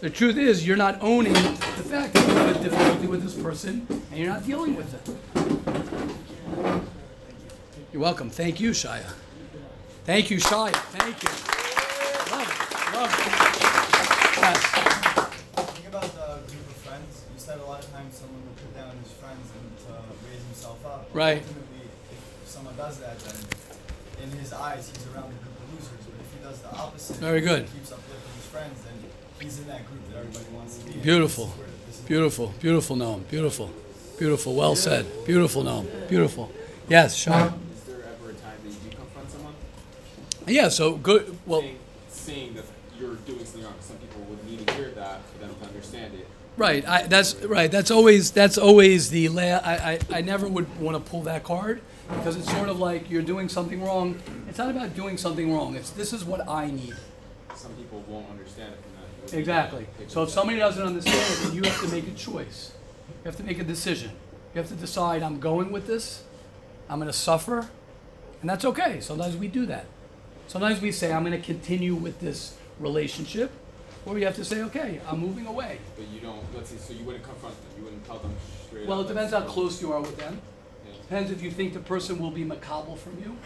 The 0.00 0.10
truth 0.10 0.36
is, 0.36 0.64
you're 0.64 0.76
not 0.76 1.02
owning 1.02 1.32
the 1.32 1.40
fact 1.40 2.14
that 2.14 2.28
you 2.28 2.34
have 2.34 2.56
a 2.56 2.62
difficulty 2.62 3.08
with 3.08 3.22
this 3.24 3.34
person 3.34 3.84
and 4.10 4.18
you're 4.18 4.28
not 4.28 4.46
dealing 4.46 4.76
with 4.76 4.94
it. 4.94 5.02
You're 7.92 8.02
welcome. 8.02 8.30
Thank 8.30 8.60
you, 8.60 8.70
Shia. 8.70 9.10
Thank 10.04 10.30
you, 10.30 10.36
Shia. 10.38 10.70
Thank 10.94 11.22
you. 11.22 11.28
Love 12.30 12.46
it. 12.46 12.94
Love 12.94 13.10
it. 13.10 13.26
Yes. 14.38 14.60
Think 15.74 15.88
about 15.88 16.10
the 16.14 16.46
group 16.46 16.68
of 16.68 16.76
friends. 16.86 17.24
You 17.34 17.38
said 17.40 17.58
a 17.58 17.64
lot 17.64 17.82
of 17.82 17.90
times 17.90 18.14
someone 18.14 18.40
will 18.46 18.54
put 18.54 18.76
down 18.76 18.96
his 19.02 19.12
friends 19.12 19.50
and 19.50 19.78
to 19.88 19.92
raise 20.30 20.44
himself 20.68 20.86
up. 20.86 21.08
Right. 21.12 21.38
Ultimately, 21.42 21.88
if 22.12 22.48
someone 22.48 22.76
does 22.76 22.98
that, 22.98 23.18
then 23.20 23.36
in 24.30 24.38
his 24.38 24.52
eyes, 24.52 24.90
he's 24.90 25.06
around 25.14 25.30
the 25.30 25.38
group 25.42 25.56
of 25.62 25.74
losers. 25.74 26.04
But 26.04 26.20
if 26.20 26.32
he 26.38 26.44
does 26.44 26.58
the 26.60 26.70
opposite, 26.76 27.16
Very 27.16 27.40
good. 27.40 27.64
He 27.64 27.78
keeps 27.78 27.92
uplifting 27.92 28.34
his 28.36 28.44
friends, 28.46 28.78
then 28.84 28.94
he's 29.40 29.58
in 29.58 29.66
that 29.68 29.86
group 29.86 30.00
that 30.10 30.18
everybody 30.18 30.44
wants 30.54 30.78
to 30.78 30.84
be. 30.86 30.92
Beautiful. 31.00 31.46
This 31.46 31.54
is 31.54 31.58
where- 31.58 31.68
this 31.86 31.98
is- 31.98 32.04
Beautiful. 32.04 32.54
Beautiful, 32.60 32.96
Noam. 32.96 33.28
Beautiful. 33.28 33.70
Beautiful. 34.18 34.54
Well 34.54 34.74
said. 34.76 35.06
Beautiful, 35.26 35.62
Noam. 35.62 36.08
Beautiful. 36.08 36.50
Yes, 36.88 37.14
Sean. 37.14 37.60
Is 37.76 37.82
there 37.86 37.96
ever 38.02 38.30
a 38.30 38.34
time 38.34 38.58
that 38.64 38.68
you 38.70 38.90
do 38.90 38.96
confront 38.96 39.30
someone? 39.30 39.54
Yeah, 40.46 40.68
so 40.70 40.94
good. 40.96 41.36
Well, 41.46 41.60
saying, 41.60 41.78
saying 42.10 42.54
that 42.54 42.64
you're 42.98 43.14
doing 43.14 43.44
something 43.44 43.62
wrong. 43.64 43.74
Some 43.80 43.96
people 43.98 44.22
would 44.22 44.44
need 44.48 44.66
to 44.66 44.74
hear 44.74 44.90
that 44.90 45.20
for 45.30 45.38
them 45.38 45.54
to 45.60 45.66
understand 45.68 46.14
it. 46.14 46.26
Right. 46.58 46.86
I, 46.88 47.04
that's 47.04 47.36
right. 47.44 47.70
That's 47.70 47.90
always 47.90 48.32
that's 48.32 48.58
always 48.58 49.10
the 49.10 49.28
la- 49.28 49.42
I, 49.42 49.98
I 50.10 50.18
I 50.18 50.20
never 50.22 50.48
would 50.48 50.78
want 50.80 51.02
to 51.02 51.10
pull 51.10 51.22
that 51.22 51.44
card 51.44 51.80
because 52.10 52.36
it's 52.36 52.50
sort 52.50 52.68
of 52.68 52.80
like 52.80 53.08
you're 53.08 53.22
doing 53.22 53.48
something 53.48 53.80
wrong. 53.82 54.20
It's 54.48 54.58
not 54.58 54.70
about 54.70 54.96
doing 54.96 55.16
something 55.16 55.54
wrong. 55.54 55.76
It's 55.76 55.90
this 55.90 56.12
is 56.12 56.24
what 56.24 56.48
I 56.48 56.66
need. 56.70 56.96
Some 57.54 57.72
people 57.74 58.04
won't 58.08 58.28
understand 58.28 58.72
it 58.74 58.80
from 58.82 58.92
that. 59.30 59.38
Exactly. 59.38 59.86
So 60.08 60.24
if 60.24 60.30
somebody 60.30 60.58
doesn't 60.58 60.82
understand 60.84 61.16
it, 61.16 61.46
then 61.46 61.54
you 61.54 61.62
have 61.62 61.80
to 61.82 61.88
make 61.88 62.08
a 62.08 62.14
choice. 62.14 62.72
You 63.08 63.24
have 63.30 63.36
to 63.36 63.44
make 63.44 63.58
a 63.60 63.64
decision. 63.64 64.10
You 64.54 64.60
have 64.60 64.68
to 64.68 64.74
decide 64.76 65.22
I'm 65.22 65.38
going 65.38 65.70
with 65.70 65.86
this. 65.86 66.24
I'm 66.88 66.98
going 66.98 67.10
to 67.10 67.16
suffer, 67.16 67.68
and 68.40 68.48
that's 68.50 68.64
okay. 68.64 69.00
Sometimes 69.00 69.36
we 69.36 69.46
do 69.46 69.66
that. 69.66 69.84
Sometimes 70.46 70.80
we 70.80 70.90
say 70.90 71.12
I'm 71.12 71.22
going 71.24 71.38
to 71.38 71.46
continue 71.46 71.94
with 71.94 72.18
this 72.20 72.56
relationship, 72.80 73.50
or 74.08 74.18
you 74.18 74.24
have 74.24 74.36
to 74.36 74.44
say, 74.44 74.62
okay, 74.62 75.00
I'm 75.06 75.18
moving 75.20 75.46
away. 75.46 75.78
But 75.96 76.08
you 76.08 76.20
don't. 76.20 76.42
Let's 76.54 76.70
see, 76.70 76.78
So 76.78 76.92
you 76.94 77.04
wouldn't 77.04 77.24
confront 77.24 77.54
them. 77.56 77.70
You 77.78 77.84
wouldn't 77.84 78.06
tell 78.06 78.18
them 78.18 78.32
straight 78.66 78.86
Well, 78.86 79.00
up. 79.00 79.06
it 79.06 79.08
depends 79.10 79.32
how 79.32 79.42
close 79.42 79.82
you 79.82 79.92
are 79.92 80.00
with 80.00 80.16
them. 80.16 80.40
Yeah. 80.86 80.92
Depends 81.02 81.30
if 81.30 81.42
you 81.42 81.50
think 81.50 81.74
the 81.74 81.80
person 81.80 82.18
will 82.18 82.30
be 82.30 82.44
mekabel 82.44 82.96
from 82.98 83.18
you, 83.22 83.36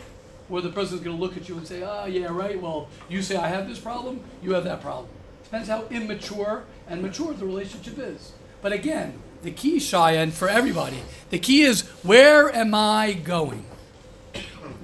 or 0.48 0.60
the 0.60 0.70
person's 0.70 1.00
going 1.00 1.16
to 1.16 1.20
look 1.20 1.36
at 1.36 1.48
you 1.48 1.56
and 1.56 1.66
say, 1.66 1.82
"Ah, 1.82 2.04
yeah, 2.06 2.26
right. 2.26 2.60
Well, 2.60 2.88
you 3.08 3.22
say 3.22 3.36
I 3.36 3.48
have 3.48 3.68
this 3.68 3.78
problem, 3.78 4.20
you 4.42 4.52
have 4.54 4.64
that 4.64 4.80
problem." 4.80 5.08
Depends 5.44 5.68
how 5.68 5.84
immature 5.90 6.64
and 6.88 7.02
mature 7.02 7.32
the 7.34 7.44
relationship 7.44 7.98
is. 7.98 8.32
But 8.62 8.72
again, 8.72 9.14
the 9.42 9.50
key, 9.50 9.80
Cheyenne, 9.80 10.30
for 10.30 10.48
everybody, 10.48 10.98
the 11.30 11.38
key 11.38 11.62
is 11.62 11.82
where 12.04 12.54
am 12.54 12.74
I 12.74 13.12
going? 13.12 13.64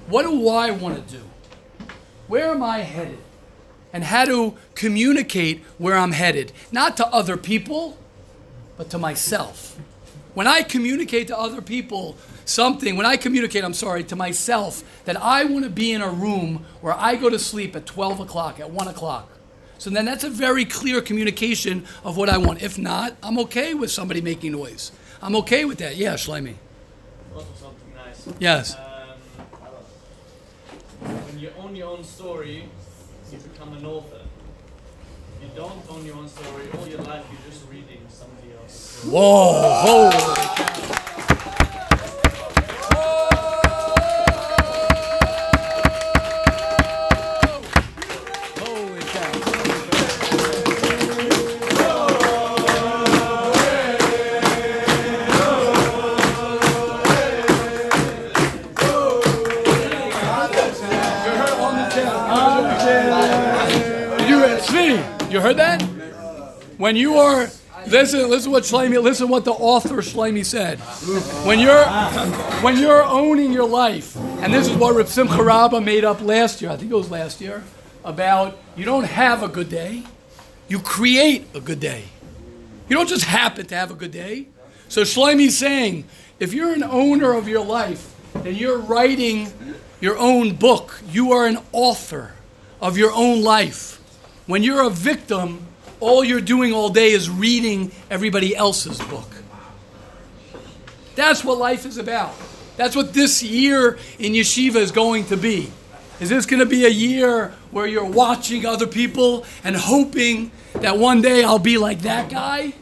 What 0.07 0.23
do 0.23 0.49
I 0.49 0.71
want 0.71 1.07
to 1.07 1.17
do? 1.17 1.23
Where 2.27 2.51
am 2.51 2.61
I 2.63 2.79
headed? 2.79 3.19
And 3.91 4.03
how 4.03 4.25
to 4.25 4.55
communicate 4.75 5.63
where 5.77 5.97
I'm 5.97 6.11
headed, 6.11 6.51
not 6.71 6.95
to 6.97 7.07
other 7.07 7.37
people, 7.37 7.97
but 8.77 8.89
to 8.91 8.97
myself. 8.97 9.77
When 10.35 10.47
I 10.47 10.61
communicate 10.61 11.27
to 11.27 11.37
other 11.37 11.61
people 11.61 12.15
something, 12.45 12.95
when 12.95 13.05
I 13.05 13.17
communicate, 13.17 13.63
I'm 13.63 13.73
sorry, 13.73 14.03
to 14.05 14.15
myself, 14.15 14.83
that 15.05 15.17
I 15.17 15.43
want 15.43 15.63
to 15.63 15.69
be 15.69 15.91
in 15.91 16.01
a 16.01 16.09
room 16.09 16.65
where 16.81 16.93
I 16.93 17.15
go 17.15 17.29
to 17.29 17.39
sleep 17.39 17.75
at 17.75 17.85
12 17.85 18.19
o'clock, 18.21 18.59
at 18.59 18.69
1 18.69 18.87
o'clock. 18.87 19.29
So 19.79 19.89
then 19.89 20.05
that's 20.05 20.23
a 20.23 20.29
very 20.29 20.65
clear 20.65 21.01
communication 21.01 21.85
of 22.03 22.17
what 22.17 22.29
I 22.29 22.37
want. 22.37 22.61
If 22.61 22.77
not, 22.77 23.15
I'm 23.23 23.39
okay 23.39 23.73
with 23.73 23.91
somebody 23.91 24.21
making 24.21 24.51
noise. 24.51 24.91
I'm 25.21 25.35
okay 25.37 25.65
with 25.65 25.79
that. 25.79 25.95
Yeah, 25.95 26.13
Shlomi. 26.15 26.55
Something 27.33 27.93
nice. 27.95 28.27
Yes. 28.39 28.75
Um, 28.75 28.81
when 31.01 31.39
you 31.39 31.51
own 31.57 31.75
your 31.75 31.89
own 31.89 32.03
story, 32.03 32.67
you 33.31 33.37
become 33.39 33.73
an 33.73 33.85
author. 33.85 34.21
You 35.41 35.49
don't 35.55 35.81
own 35.89 36.05
your 36.05 36.15
own 36.15 36.27
story. 36.27 36.67
All 36.77 36.87
your 36.87 37.01
life, 37.01 37.25
you're 37.31 37.51
just 37.51 37.69
reading 37.69 38.05
somebody 38.09 38.53
else. 38.59 39.03
Whoa, 39.05 40.09
that? 65.59 65.81
When 66.77 66.95
you 66.95 67.17
are, 67.17 67.49
listen, 67.87 68.29
listen 68.29 68.51
what 68.51 68.63
Shlomi, 68.63 69.01
listen 69.01 69.29
what 69.29 69.45
the 69.45 69.51
author 69.51 69.97
Shlomi 69.97 70.45
said. 70.45 70.79
When 71.45 71.59
you're, 71.59 71.85
when 72.63 72.77
you're 72.77 73.03
owning 73.03 73.51
your 73.51 73.67
life, 73.67 74.15
and 74.15 74.53
this 74.53 74.67
is 74.67 74.75
what 74.75 74.95
Reb 74.95 75.07
Simcha 75.07 75.43
Rabba 75.43 75.81
made 75.81 76.05
up 76.05 76.21
last 76.21 76.61
year, 76.61 76.71
I 76.71 76.77
think 76.77 76.91
it 76.91 76.95
was 76.95 77.11
last 77.11 77.41
year, 77.41 77.63
about 78.03 78.57
you 78.75 78.85
don't 78.85 79.03
have 79.03 79.43
a 79.43 79.49
good 79.49 79.69
day, 79.69 80.03
you 80.67 80.79
create 80.79 81.47
a 81.53 81.59
good 81.59 81.79
day. 81.79 82.05
You 82.87 82.95
don't 82.95 83.09
just 83.09 83.25
happen 83.25 83.65
to 83.67 83.75
have 83.75 83.91
a 83.91 83.95
good 83.95 84.11
day. 84.11 84.47
So 84.87 85.01
Shlomi's 85.01 85.57
saying, 85.57 86.05
if 86.39 86.53
you're 86.53 86.73
an 86.73 86.83
owner 86.83 87.33
of 87.33 87.47
your 87.47 87.63
life, 87.63 88.15
and 88.35 88.55
you're 88.55 88.77
writing 88.77 89.51
your 89.99 90.17
own 90.17 90.55
book, 90.55 91.01
you 91.09 91.31
are 91.33 91.45
an 91.45 91.59
author 91.71 92.31
of 92.81 92.97
your 92.97 93.11
own 93.11 93.43
life. 93.43 93.98
When 94.49 94.63
you're 94.63 94.81
a 94.81 94.89
victim, 94.89 95.63
all 95.99 96.23
you're 96.23 96.41
doing 96.41 96.73
all 96.73 96.89
day 96.89 97.11
is 97.11 97.29
reading 97.29 97.91
everybody 98.09 98.55
else's 98.55 98.97
book. 98.97 99.29
That's 101.13 101.43
what 101.43 101.59
life 101.59 101.85
is 101.85 101.99
about. 101.99 102.33
That's 102.75 102.95
what 102.95 103.13
this 103.13 103.43
year 103.43 103.99
in 104.17 104.33
yeshiva 104.33 104.77
is 104.77 104.91
going 104.91 105.25
to 105.25 105.37
be. 105.37 105.71
Is 106.19 106.29
this 106.29 106.47
going 106.47 106.61
to 106.61 106.65
be 106.65 106.85
a 106.85 106.89
year 106.89 107.53
where 107.69 107.85
you're 107.85 108.03
watching 108.03 108.65
other 108.65 108.87
people 108.87 109.45
and 109.63 109.75
hoping 109.75 110.49
that 110.73 110.97
one 110.97 111.21
day 111.21 111.43
I'll 111.43 111.59
be 111.59 111.77
like 111.77 111.99
that 111.99 112.31
guy? 112.31 112.73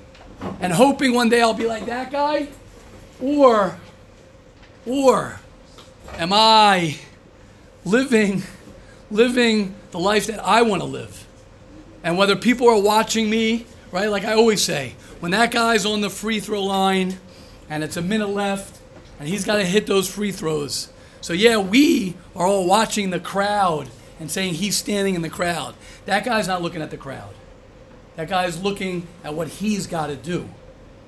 And 0.62 0.72
hoping 0.72 1.14
one 1.14 1.28
day 1.28 1.42
I'll 1.42 1.54
be 1.54 1.68
like 1.68 1.86
that 1.88 2.14
guy? 2.14 2.48
Or, 3.22 3.78
or 4.86 5.42
am 6.14 6.32
I 6.32 6.96
living, 7.84 8.44
living 9.12 9.76
the 9.92 10.00
life 10.00 10.28
that 10.28 10.40
I 10.40 10.62
want 10.62 10.82
to 10.82 10.88
live? 10.88 11.27
And 12.08 12.18
whether 12.18 12.38
people 12.38 12.70
are 12.70 12.82
watching 12.82 13.30
me, 13.30 13.66
right? 13.92 14.10
Like 14.10 14.24
I 14.24 14.32
always 14.32 14.64
say, 14.64 14.96
when 15.20 15.34
that 15.34 15.52
guy's 15.52 15.86
on 15.86 16.00
the 16.00 16.10
free 16.10 16.40
throw 16.40 16.64
line 16.64 17.18
and 17.70 17.84
it's 17.84 17.98
a 17.98 18.02
minute 18.02 18.30
left 18.30 18.80
and 19.20 19.28
he's 19.28 19.44
got 19.44 19.58
to 19.58 19.66
hit 19.66 19.88
those 19.88 20.10
free 20.10 20.32
throws. 20.32 20.88
So, 21.20 21.34
yeah, 21.34 21.58
we 21.58 22.16
are 22.34 22.48
all 22.48 22.66
watching 22.66 23.10
the 23.10 23.20
crowd 23.20 23.90
and 24.22 24.32
saying 24.32 24.54
he's 24.54 24.78
standing 24.78 25.16
in 25.16 25.22
the 25.22 25.30
crowd. 25.30 25.76
That 26.06 26.24
guy's 26.24 26.48
not 26.48 26.62
looking 26.62 26.82
at 26.82 26.92
the 26.92 26.98
crowd. 26.98 27.36
That 28.16 28.30
guy's 28.30 28.64
looking 28.64 29.06
at 29.26 29.34
what 29.34 29.50
he's 29.50 29.86
got 29.86 30.08
to 30.08 30.16
do. 30.16 30.48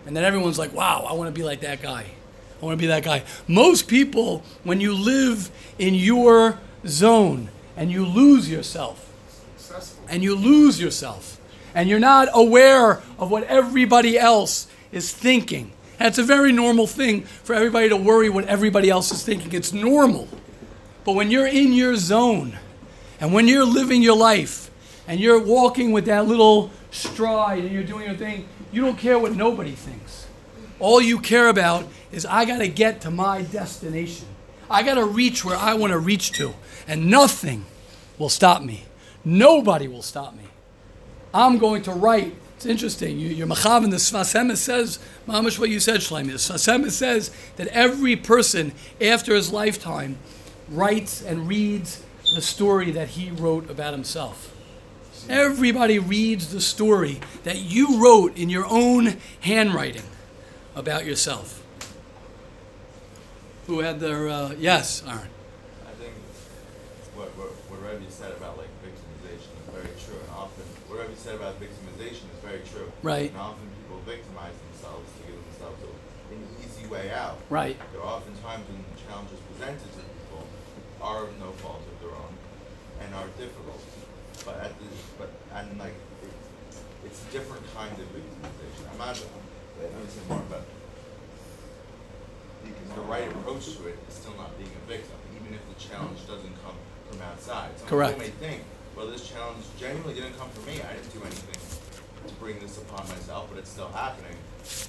And 0.06 0.18
then 0.18 0.26
everyone's 0.26 0.60
like, 0.60 0.74
wow, 0.74 1.08
I 1.10 1.14
want 1.14 1.34
to 1.34 1.40
be 1.40 1.46
like 1.46 1.62
that 1.62 1.82
guy. 1.82 2.08
I 2.62 2.66
want 2.66 2.78
to 2.78 2.84
be 2.84 2.88
that 2.88 3.06
guy. 3.06 3.24
Most 3.48 3.88
people, 3.88 4.44
when 4.66 4.82
you 4.82 4.94
live 4.94 5.50
in 5.78 5.96
your 5.96 6.60
zone 6.86 7.52
and 7.78 7.90
you 7.90 8.06
lose 8.06 8.52
yourself, 8.52 9.09
and 10.08 10.24
you 10.24 10.36
lose 10.36 10.80
yourself, 10.80 11.40
and 11.74 11.90
you're 11.90 12.00
not 12.00 12.30
aware 12.34 13.02
of 13.18 13.30
what 13.32 13.44
everybody 13.44 14.18
else 14.18 14.68
is 14.92 15.14
thinking. 15.14 15.72
And 16.00 16.08
it's 16.08 16.18
a 16.18 16.24
very 16.24 16.52
normal 16.52 16.88
thing 16.88 17.24
for 17.24 17.54
everybody 17.54 17.90
to 17.90 17.98
worry 17.98 18.30
what 18.30 18.46
everybody 18.46 18.90
else 18.90 19.12
is 19.12 19.24
thinking. 19.24 19.52
It's 19.54 19.74
normal. 19.74 20.28
But 21.04 21.14
when 21.14 21.30
you're 21.30 21.48
in 21.48 21.74
your 21.74 21.96
zone, 21.96 22.58
and 23.20 23.34
when 23.34 23.48
you're 23.48 23.66
living 23.66 24.02
your 24.02 24.16
life, 24.16 24.72
and 25.08 25.20
you're 25.20 25.42
walking 25.44 25.92
with 25.92 26.06
that 26.06 26.28
little 26.28 26.72
stride, 26.92 27.64
and 27.64 27.72
you're 27.72 27.84
doing 27.84 28.06
your 28.06 28.16
thing, 28.16 28.48
you 28.72 28.82
don't 28.82 28.98
care 28.98 29.20
what 29.20 29.36
nobody 29.36 29.72
thinks. 29.72 30.28
All 30.80 31.02
you 31.02 31.20
care 31.20 31.50
about 31.50 31.88
is 32.12 32.26
I 32.26 32.46
got 32.46 32.60
to 32.60 32.68
get 32.68 33.02
to 33.02 33.12
my 33.12 33.42
destination. 33.42 34.28
I 34.70 34.84
got 34.84 34.96
to 34.96 35.06
reach 35.06 35.44
where 35.44 35.58
I 35.58 35.74
want 35.74 35.92
to 35.92 36.00
reach 36.00 36.32
to, 36.34 36.54
and 36.88 37.10
nothing 37.10 37.66
will 38.18 38.30
stop 38.30 38.62
me. 38.62 38.86
Nobody 39.26 39.88
will 39.88 40.02
stop 40.02 40.36
me. 40.36 40.44
I'm 41.34 41.58
going 41.58 41.84
to 41.84 41.92
write. 41.92 42.36
It's 42.56 42.66
interesting. 42.66 43.20
You, 43.20 43.30
you're 43.30 43.48
Machav 43.48 43.84
and 43.84 43.94
the 43.94 43.98
Sfas 43.98 44.58
says, 44.58 45.00
Mamish, 45.28 45.60
what 45.60 45.70
you 45.70 45.80
said, 45.80 46.02
Shlomi. 46.02 46.28
The 46.28 46.34
Sfas 46.34 46.92
says 46.92 47.32
that 47.58 47.68
every 47.68 48.16
person 48.16 48.74
after 49.00 49.36
his 49.36 49.52
lifetime 49.52 50.18
writes 50.70 51.22
and 51.22 51.48
reads 51.48 52.04
the 52.34 52.42
story 52.42 52.92
that 52.92 53.10
he 53.10 53.32
wrote 53.32 53.70
about 53.70 53.94
himself. 53.94 54.56
Everybody 55.28 56.00
reads 56.00 56.52
the 56.52 56.62
story 56.62 57.20
that 57.44 57.58
you 57.58 58.02
wrote 58.02 58.38
in 58.38 58.50
your 58.50 58.66
own 58.66 59.18
handwriting 59.42 60.04
about 60.76 61.06
yourself. 61.06 61.64
Who 63.68 63.80
had 63.80 64.00
their, 64.00 64.30
uh, 64.30 64.56
yes, 64.58 65.04
Aaron. 65.06 65.30
I 65.86 65.92
think 66.02 66.14
what, 67.16 67.30
what, 67.38 67.50
what 67.70 67.82
Rebbe 67.82 68.10
said 68.10 68.32
about 68.32 68.58
like 68.58 68.70
victimization 68.82 69.54
is 69.54 69.70
very 69.72 69.94
true, 70.04 70.18
and 70.18 70.30
often 70.36 70.64
what 70.88 71.02
Rebbe 71.02 71.16
said 71.16 71.36
about 71.36 71.62
victimization 71.62 72.26
is 72.34 72.40
very 72.44 72.62
true. 72.74 72.89
Right. 73.02 73.32
And 73.32 73.40
often 73.40 73.64
people 73.80 74.04
victimize 74.04 74.56
themselves 74.72 75.08
to 75.08 75.32
give 75.32 75.40
themselves 75.40 75.80
an 75.84 76.44
easy 76.60 76.86
way 76.88 77.12
out. 77.12 77.40
Right. 77.50 77.80
There 77.94 78.02
are 78.02 78.20
often 78.20 78.36
times 78.44 78.68
when 78.68 78.84
challenges 79.08 79.40
presented 79.48 79.88
to 79.88 80.04
people 80.04 80.44
are 81.02 81.24
of 81.24 81.40
no 81.40 81.52
fault 81.64 81.80
of 81.80 81.96
their 82.04 82.12
own 82.12 82.34
and 83.00 83.16
are 83.16 83.28
difficult. 83.40 83.80
But 84.44 84.60
at 84.60 84.76
the 84.80 84.86
but 85.18 85.32
and 85.56 85.80
like 85.80 85.96
it, 86.24 86.34
it's 87.06 87.24
a 87.24 87.32
different 87.32 87.64
kind 87.76 87.92
of 87.96 88.08
victimization. 88.12 88.84
I'm 88.92 88.98
not. 89.00 89.16
Let 89.80 89.96
me 89.96 90.12
say 90.12 90.20
more 90.28 90.44
about 90.44 90.68
because 92.64 92.96
the 92.96 93.08
right 93.08 93.32
approach 93.32 93.78
to 93.80 93.88
it 93.88 93.98
is 94.10 94.16
still 94.16 94.36
not 94.36 94.52
being 94.60 94.72
a 94.76 94.88
victim, 94.88 95.16
even 95.40 95.56
if 95.56 95.64
the 95.72 95.80
challenge 95.80 96.20
doesn't 96.28 96.52
come 96.64 96.76
from 97.08 97.22
outside. 97.22 97.72
Some 97.80 97.88
Correct. 97.88 98.20
people 98.20 98.28
may 98.28 98.48
think, 98.48 98.64
well, 98.96 99.08
this 99.08 99.30
challenge 99.30 99.64
genuinely 99.80 100.16
didn't 100.16 100.38
come 100.38 100.50
from 100.50 100.66
me. 100.66 100.82
I 100.84 101.00
didn't 101.00 101.14
do 101.14 101.24
anything 101.24 101.89
bring 102.40 102.60
this 102.60 102.78
upon 102.78 103.08
myself, 103.10 103.48
but 103.50 103.60
it's 103.60 103.70
still 103.70 103.90
happening. 103.90 104.36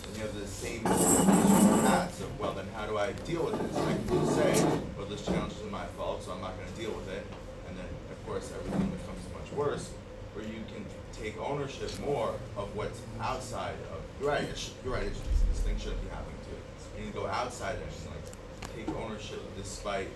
And 0.07 0.17
you 0.17 0.23
have 0.23 0.35
the 0.39 0.47
same 0.47 0.83
paths 0.85 2.21
of, 2.21 2.39
well, 2.39 2.53
then 2.53 2.67
how 2.75 2.87
do 2.87 2.99
I 2.99 3.13
deal 3.25 3.45
with 3.45 3.59
this? 3.59 3.77
I 3.79 3.93
can 3.95 4.09
just 4.09 4.35
say, 4.37 4.65
well, 4.97 5.07
this 5.07 5.25
challenge 5.25 5.53
is 5.53 5.71
my 5.71 5.87
fault, 5.97 6.23
so 6.23 6.33
I'm 6.33 6.41
not 6.41 6.57
going 6.59 6.71
to 6.73 6.79
deal 6.81 6.91
with 6.93 7.09
it. 7.09 7.25
And 7.69 7.77
then, 7.79 7.87
of 8.11 8.27
course, 8.27 8.53
everything 8.55 8.91
becomes 8.91 9.23
much 9.35 9.53
worse. 9.53 9.91
where 10.35 10.45
you 10.45 10.63
can 10.73 10.85
take 11.13 11.39
ownership 11.41 11.91
more 12.01 12.35
of 12.57 12.75
what's 12.77 13.01
outside 13.21 13.75
of. 13.93 14.01
You're 14.21 14.31
right. 14.31 14.43
It 14.45 14.57
sh- 14.59 14.71
you're 14.85 14.95
right. 14.95 15.05
This 15.05 15.61
thing 15.61 15.77
shouldn't 15.79 16.03
be 16.03 16.09
happening 16.09 16.37
to 16.45 16.51
you. 16.51 16.61
You 16.99 17.05
need 17.07 17.13
to 17.15 17.19
go 17.21 17.27
outside 17.27 17.75
and 17.77 17.85
like 18.15 18.77
take 18.87 18.97
ownership 18.97 19.41
despite 19.57 20.09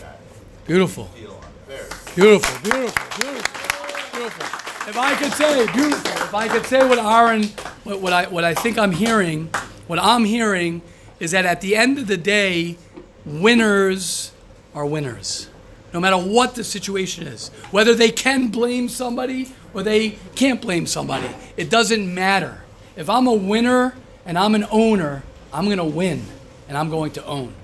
that. 0.00 0.20
Beautiful. 0.66 1.08
Beautiful, 1.16 2.60
beautiful, 2.62 3.20
beautiful, 3.20 4.10
beautiful. 4.12 4.69
If 4.88 4.96
I 4.96 5.14
could 5.16 5.32
say, 5.32 5.66
beautiful. 5.72 6.10
If 6.22 6.34
I 6.34 6.48
could 6.48 6.66
say 6.66 6.86
what 6.86 6.98
Aaron, 6.98 7.44
what, 7.84 8.00
what 8.00 8.12
I 8.12 8.26
what 8.28 8.44
I 8.44 8.54
think 8.54 8.78
I'm 8.78 8.92
hearing, 8.92 9.46
what 9.86 9.98
I'm 9.98 10.24
hearing 10.24 10.82
is 11.18 11.32
that 11.32 11.44
at 11.44 11.60
the 11.60 11.76
end 11.76 11.98
of 11.98 12.06
the 12.06 12.16
day, 12.16 12.76
winners 13.24 14.32
are 14.74 14.86
winners. 14.86 15.48
No 15.92 16.00
matter 16.00 16.16
what 16.16 16.54
the 16.54 16.64
situation 16.64 17.26
is, 17.26 17.48
whether 17.70 17.94
they 17.94 18.10
can 18.10 18.48
blame 18.48 18.88
somebody 18.88 19.52
or 19.74 19.82
they 19.82 20.10
can't 20.34 20.62
blame 20.62 20.86
somebody, 20.86 21.28
it 21.56 21.68
doesn't 21.68 22.12
matter. 22.12 22.62
If 22.96 23.10
I'm 23.10 23.26
a 23.26 23.34
winner 23.34 23.94
and 24.24 24.38
I'm 24.38 24.54
an 24.54 24.66
owner, 24.70 25.22
I'm 25.52 25.64
going 25.64 25.78
to 25.78 25.84
win 25.84 26.24
and 26.68 26.78
I'm 26.78 26.90
going 26.90 27.10
to 27.12 27.24
own. 27.26 27.54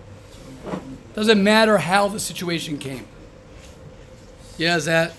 Doesn't 1.14 1.42
matter 1.42 1.78
how 1.78 2.08
the 2.08 2.18
situation 2.18 2.78
came. 2.78 3.06
Yeah, 4.58 4.76
is 4.76 4.86
that? 4.86 5.12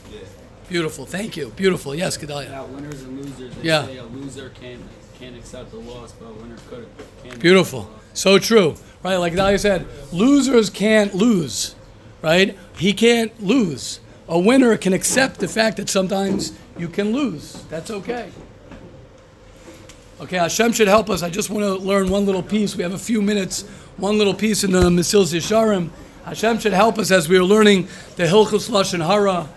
Beautiful. 0.69 1.05
Thank 1.05 1.37
you. 1.37 1.49
Beautiful. 1.55 1.95
Yes, 1.95 2.17
Gedalia. 2.17 2.49
About 2.49 2.69
winners 2.69 3.01
and 3.03 3.17
losers, 3.17 3.55
they 3.55 3.67
Yeah. 3.67 3.85
say 3.85 3.97
a 3.97 4.03
loser 4.03 4.51
can't 4.61 4.81
can't 5.19 5.35
accept 5.35 5.71
the 5.71 5.77
loss, 5.77 6.11
but 6.19 6.27
a 6.27 6.33
winner 6.33 6.57
could. 6.69 6.85
Can 7.27 7.39
Beautiful. 7.39 7.89
So 8.13 8.37
true. 8.37 8.75
Right? 9.01 9.15
Like 9.15 9.33
Dalia 9.33 9.59
said, 9.59 9.87
losers 10.11 10.69
can't 10.69 11.15
lose. 11.15 11.73
Right? 12.21 12.55
He 12.77 12.93
can't 12.93 13.31
lose. 13.43 13.99
A 14.29 14.37
winner 14.37 14.77
can 14.77 14.93
accept 14.93 15.39
the 15.39 15.47
fact 15.47 15.77
that 15.77 15.89
sometimes 15.89 16.51
you 16.77 16.87
can 16.87 17.13
lose. 17.13 17.63
That's 17.69 17.89
okay. 17.89 18.29
Okay, 20.21 20.37
Hashem 20.37 20.73
should 20.73 20.87
help 20.87 21.09
us. 21.09 21.23
I 21.23 21.29
just 21.29 21.49
want 21.49 21.63
to 21.63 21.83
learn 21.83 22.09
one 22.09 22.25
little 22.25 22.43
piece. 22.43 22.75
We 22.75 22.83
have 22.83 22.93
a 22.93 22.97
few 22.99 23.21
minutes, 23.21 23.63
one 23.97 24.17
little 24.19 24.33
piece 24.33 24.63
in 24.63 24.71
the 24.71 24.81
Mesilas 24.81 25.33
Yesharim. 25.33 25.89
Hashem 26.25 26.59
should 26.59 26.73
help 26.73 26.99
us 26.99 27.09
as 27.09 27.29
we 27.29 27.37
are 27.37 27.43
learning 27.43 27.87
the 28.17 28.23
Hilchus 28.23 28.69
Lashon 28.69 29.05
Hara. 29.05 29.47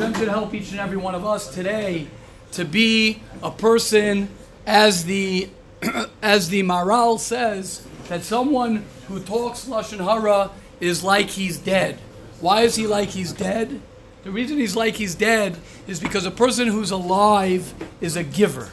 Hashem 0.00 0.14
should 0.14 0.28
help 0.28 0.54
each 0.54 0.70
and 0.70 0.80
every 0.80 0.96
one 0.96 1.14
of 1.14 1.26
us 1.26 1.52
today 1.52 2.06
to 2.52 2.64
be 2.64 3.20
a 3.42 3.50
person 3.50 4.30
as 4.66 5.04
the 5.04 5.50
as 6.22 6.48
the 6.48 6.62
Maral 6.62 7.18
says 7.18 7.86
that 8.08 8.22
someone 8.22 8.86
who 9.08 9.20
talks 9.20 9.66
lashon 9.66 10.02
hara 10.02 10.52
is 10.80 11.04
like 11.04 11.26
he's 11.26 11.58
dead. 11.58 11.98
Why 12.40 12.62
is 12.62 12.76
he 12.76 12.86
like 12.86 13.10
he's 13.10 13.34
dead? 13.34 13.82
The 14.22 14.30
reason 14.30 14.56
he's 14.56 14.74
like 14.74 14.94
he's 14.94 15.14
dead 15.14 15.58
is 15.86 16.00
because 16.00 16.24
a 16.24 16.30
person 16.30 16.68
who's 16.68 16.90
alive 16.90 17.74
is 18.00 18.16
a 18.16 18.24
giver. 18.24 18.70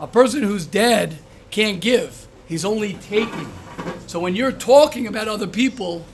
A 0.00 0.08
person 0.08 0.42
who's 0.42 0.66
dead 0.66 1.18
can't 1.52 1.80
give. 1.80 2.26
He's 2.48 2.64
only 2.64 2.94
taking. 2.94 3.52
So 4.08 4.18
when 4.18 4.34
you're 4.34 4.50
talking 4.50 5.06
about 5.06 5.28
other 5.28 5.46
people, 5.46 6.04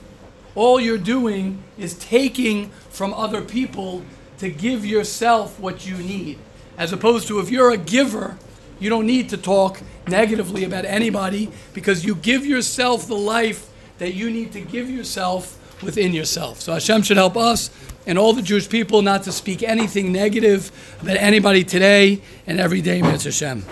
all 0.53 0.79
you're 0.79 0.99
doing 0.99 1.63
is 1.79 1.95
taking 1.95 2.69
from 2.91 3.15
other 3.15 3.41
people 3.41 4.03
to 4.39 4.49
give 4.49 4.85
yourself 4.85 5.59
what 5.59 5.85
you 5.85 5.97
need. 5.97 6.37
As 6.77 6.93
opposed 6.93 7.27
to 7.27 7.39
if 7.39 7.49
you're 7.49 7.71
a 7.71 7.77
giver, 7.77 8.37
you 8.79 8.89
don't 8.89 9.07
need 9.07 9.29
to 9.29 9.37
talk 9.37 9.81
negatively 10.07 10.63
about 10.63 10.85
anybody 10.85 11.51
because 11.73 12.05
you 12.05 12.15
give 12.15 12.45
yourself 12.45 13.07
the 13.07 13.15
life 13.15 13.69
that 13.97 14.13
you 14.13 14.29
need 14.29 14.51
to 14.53 14.61
give 14.61 14.89
yourself 14.89 15.55
within 15.81 16.13
yourself. 16.13 16.61
So 16.61 16.73
Hashem 16.73 17.01
should 17.03 17.17
help 17.17 17.35
us 17.35 17.69
and 18.05 18.17
all 18.17 18.33
the 18.33 18.41
Jewish 18.41 18.69
people 18.69 19.01
not 19.01 19.23
to 19.23 19.31
speak 19.31 19.63
anything 19.63 20.11
negative 20.11 20.71
about 21.01 21.17
anybody 21.17 21.63
today 21.63 22.21
and 22.45 22.59
every 22.59 22.81
day, 22.81 23.01
Mitzvah 23.01 23.29
Hashem. 23.29 23.65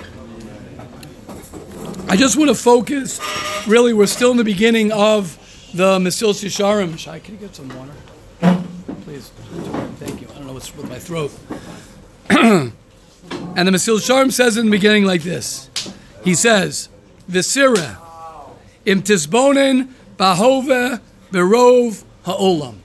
I 2.07 2.15
just 2.15 2.37
want 2.37 2.49
to 2.49 2.55
focus. 2.55 3.19
Really, 3.67 3.93
we're 3.93 4.05
still 4.05 4.31
in 4.31 4.37
the 4.37 4.43
beginning 4.43 4.91
of 4.91 5.39
the 5.73 5.97
Mesilas 5.99 6.43
Yesharim. 6.43 6.97
Shai, 6.97 7.19
can 7.19 7.35
you 7.35 7.39
get 7.39 7.55
some 7.55 7.69
water? 7.69 7.93
Please. 9.05 9.31
With 10.55 10.89
my 10.89 10.97
throat. 10.97 11.33
and 12.29 12.71
the 13.67 13.71
Mesilas 13.71 14.07
Yesharim 14.07 14.31
says 14.31 14.55
in 14.55 14.67
the 14.67 14.71
beginning 14.71 15.03
like 15.03 15.21
this. 15.21 15.69
He 16.23 16.33
says, 16.33 16.87
Visira, 17.29 17.97
im 18.85 19.01
tisbonen 19.01 19.89
bahove 20.15 21.01
berov 21.29 22.05
ha'olam. 22.23 22.77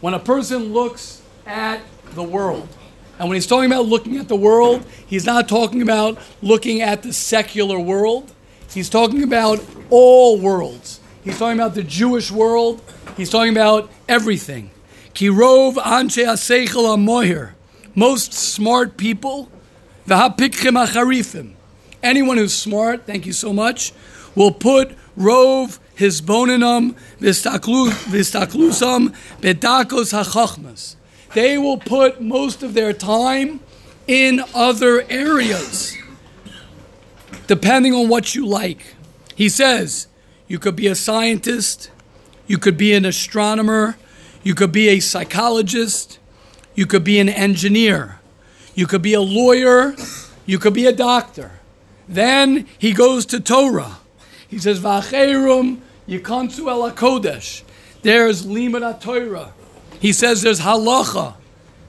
When 0.00 0.14
a 0.14 0.20
person 0.20 0.72
looks 0.72 1.20
at 1.44 1.80
the 2.12 2.22
world, 2.22 2.68
and 3.18 3.28
when 3.28 3.34
he's 3.34 3.48
talking 3.48 3.72
about 3.72 3.86
looking 3.86 4.18
at 4.18 4.28
the 4.28 4.36
world, 4.36 4.86
he's 5.04 5.26
not 5.26 5.48
talking 5.48 5.82
about 5.82 6.18
looking 6.42 6.80
at 6.80 7.02
the 7.02 7.12
secular 7.12 7.80
world. 7.80 8.32
He's 8.72 8.88
talking 8.88 9.24
about 9.24 9.60
all 9.90 10.38
worlds. 10.38 11.00
He's 11.24 11.40
talking 11.40 11.58
about 11.58 11.74
the 11.74 11.82
Jewish 11.82 12.30
world. 12.30 12.80
He's 13.16 13.30
talking 13.30 13.50
about 13.50 13.90
everything. 14.08 14.70
Kirov 15.16 15.76
anshe 15.76 16.22
aseichel 16.26 16.94
amohir. 16.94 17.54
Most 17.94 18.34
smart 18.34 18.98
people. 18.98 19.50
V'hapikchim 20.06 20.76
acharifim. 20.86 21.54
Anyone 22.02 22.36
who's 22.36 22.52
smart, 22.52 23.06
thank 23.06 23.24
you 23.24 23.32
so 23.32 23.54
much, 23.54 23.94
will 24.34 24.52
put 24.52 24.94
rov 25.18 25.78
his 25.94 26.20
bonenum 26.20 26.94
vistaklusam 27.18 29.16
bedakos 29.40 30.12
hachachmas. 30.12 30.96
They 31.32 31.56
will 31.56 31.78
put 31.78 32.20
most 32.20 32.62
of 32.62 32.74
their 32.74 32.92
time 32.92 33.60
in 34.06 34.44
other 34.54 35.02
areas, 35.08 35.96
depending 37.46 37.94
on 37.94 38.10
what 38.10 38.34
you 38.34 38.46
like. 38.46 38.94
He 39.34 39.48
says 39.48 40.08
you 40.46 40.58
could 40.58 40.76
be 40.76 40.88
a 40.88 40.94
scientist, 40.94 41.90
you 42.46 42.58
could 42.58 42.76
be 42.76 42.92
an 42.92 43.06
astronomer, 43.06 43.96
you 44.46 44.54
could 44.54 44.70
be 44.70 44.90
a 44.90 45.00
psychologist, 45.00 46.20
you 46.76 46.86
could 46.86 47.02
be 47.02 47.18
an 47.18 47.28
engineer, 47.28 48.20
you 48.76 48.86
could 48.86 49.02
be 49.02 49.12
a 49.12 49.20
lawyer, 49.20 49.96
you 50.46 50.56
could 50.56 50.72
be 50.72 50.86
a 50.86 50.92
doctor. 50.92 51.50
Then 52.08 52.68
he 52.78 52.92
goes 52.92 53.26
to 53.26 53.40
Torah. 53.40 53.96
He 54.46 54.60
says, 54.60 54.78
Vacherum 54.78 55.80
yikansu 56.08 56.68
el 56.68 56.88
kodesh. 56.92 57.64
There's 58.02 58.46
limud 58.46 59.00
Torah. 59.00 59.52
He 59.98 60.12
says 60.12 60.42
there's 60.42 60.60
halacha. 60.60 61.34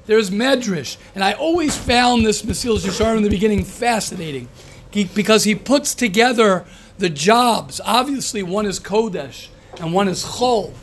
There's 0.08 0.32
medrash. 0.32 0.98
And 1.14 1.24
I 1.24 1.34
always 1.34 1.78
found 1.78 2.26
this 2.26 2.42
Mesilas 2.42 2.88
Yesharim 2.88 3.18
in 3.18 3.24
the 3.24 3.30
beginning 3.30 3.66
fascinating 3.66 4.50
because 4.92 5.44
he 5.44 5.54
puts 5.54 5.94
together 5.94 6.66
the 6.98 7.10
jobs. 7.12 7.80
Obviously, 7.86 8.42
one 8.42 8.66
is 8.66 8.80
kodesh 8.80 9.50
and 9.80 9.94
one 9.94 10.08
is 10.08 10.26
chol. 10.26 10.74